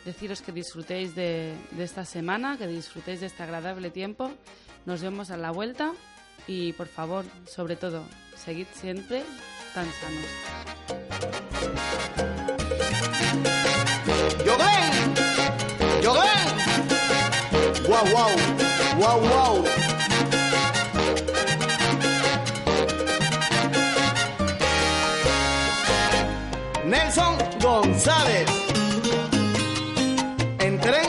deciros 0.05 0.43
que 0.43 0.53
disfrutéis 0.53 1.15
de, 1.15 1.55
de 1.71 1.85
esta 1.85 2.05
semana, 2.05 2.57
que 2.59 2.67
disfrutéis 2.67 3.21
de 3.21 3.27
este 3.27 3.43
agradable 3.43 3.91
tiempo. 3.91 4.31
Nos 4.87 5.03
vemos 5.03 5.31
a 5.31 5.37
la 5.37 5.51
vuelta 5.51 5.93
y 6.47 6.73
por 6.73 6.89
favor, 6.89 7.25
sobre 7.47 7.77
todo, 7.77 8.05
seguid 8.37 8.67
siempre 8.73 9.25
tan 9.75 9.87
sanos. 9.93 10.25
Yoglen, 14.45 15.15
Yoglen. 16.03 16.49
Wow, 17.89 18.05
wow, 18.13 18.31
wow, 18.99 19.21
wow. 19.21 19.65
Nelson 26.85 27.37
González. 27.61 28.49
En 30.61 30.81
tren 30.81 31.07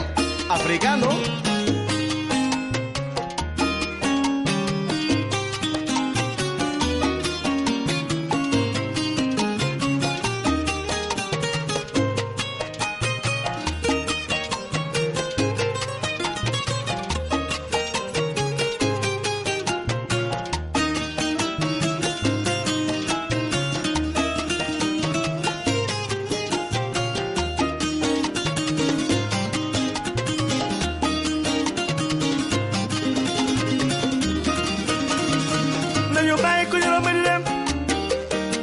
africano. 0.48 1.19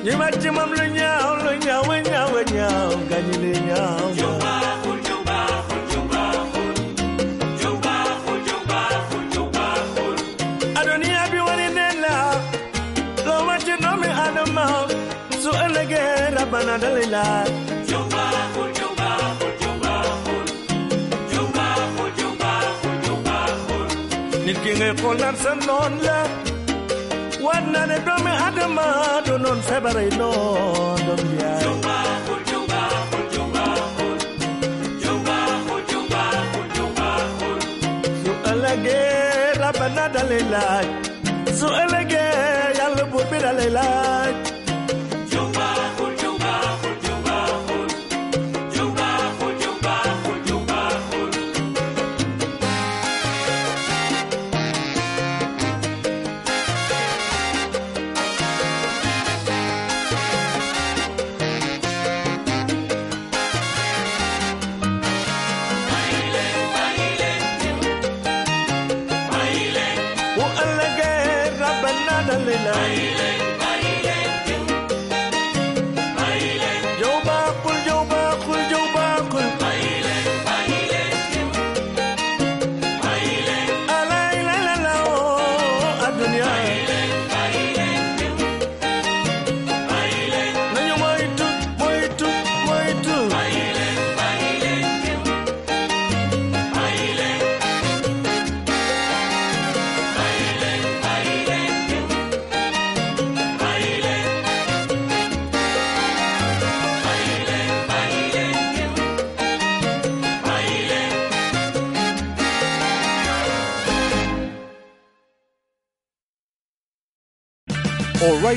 Ñu 0.08 0.14
mat 0.20 0.34
ci 0.42 0.50
moom 0.58 0.72
lu 0.78 0.86
ñaaw 0.98 1.32
lu 1.44 1.52
ñaaw 1.66 1.84
lu 1.90 1.98
ñaaw 2.10 2.30
lu 2.36 2.42
ñaaw 2.56 2.90
gaañu 3.10 3.36
li 3.44 3.52
ñaaw 3.68 4.06
adoniya 10.80 11.22
bi 11.32 11.40
wari 11.48 11.68
nee 11.78 11.94
la 12.04 12.16
loo 13.26 13.42
wàcce 13.48 13.74
doomi 13.84 14.10
adama 14.26 14.66
su 15.42 15.50
ëllëgee 15.66 16.12
rabana 16.36 16.74
dalay 16.84 17.08
laaj 17.16 17.50
nit 24.46 24.58
ki 24.64 24.72
ngay 24.80 24.94
xool 25.00 25.18
naan 25.22 25.36
sa 25.44 25.52
noon 25.68 25.94
la 26.06 26.18
waɗnane 27.58 27.96
doomi 28.06 28.32
adama 28.48 28.86
ɗo 29.26 29.34
noon 29.44 29.60
feɓaray 29.68 30.10
ɗo 30.20 30.28
ɗon 31.06 31.20
mbiyaye 31.26 31.66
su 41.60 41.68
elege 41.84 42.24
yàlla 42.80 43.04
buur 43.12 43.26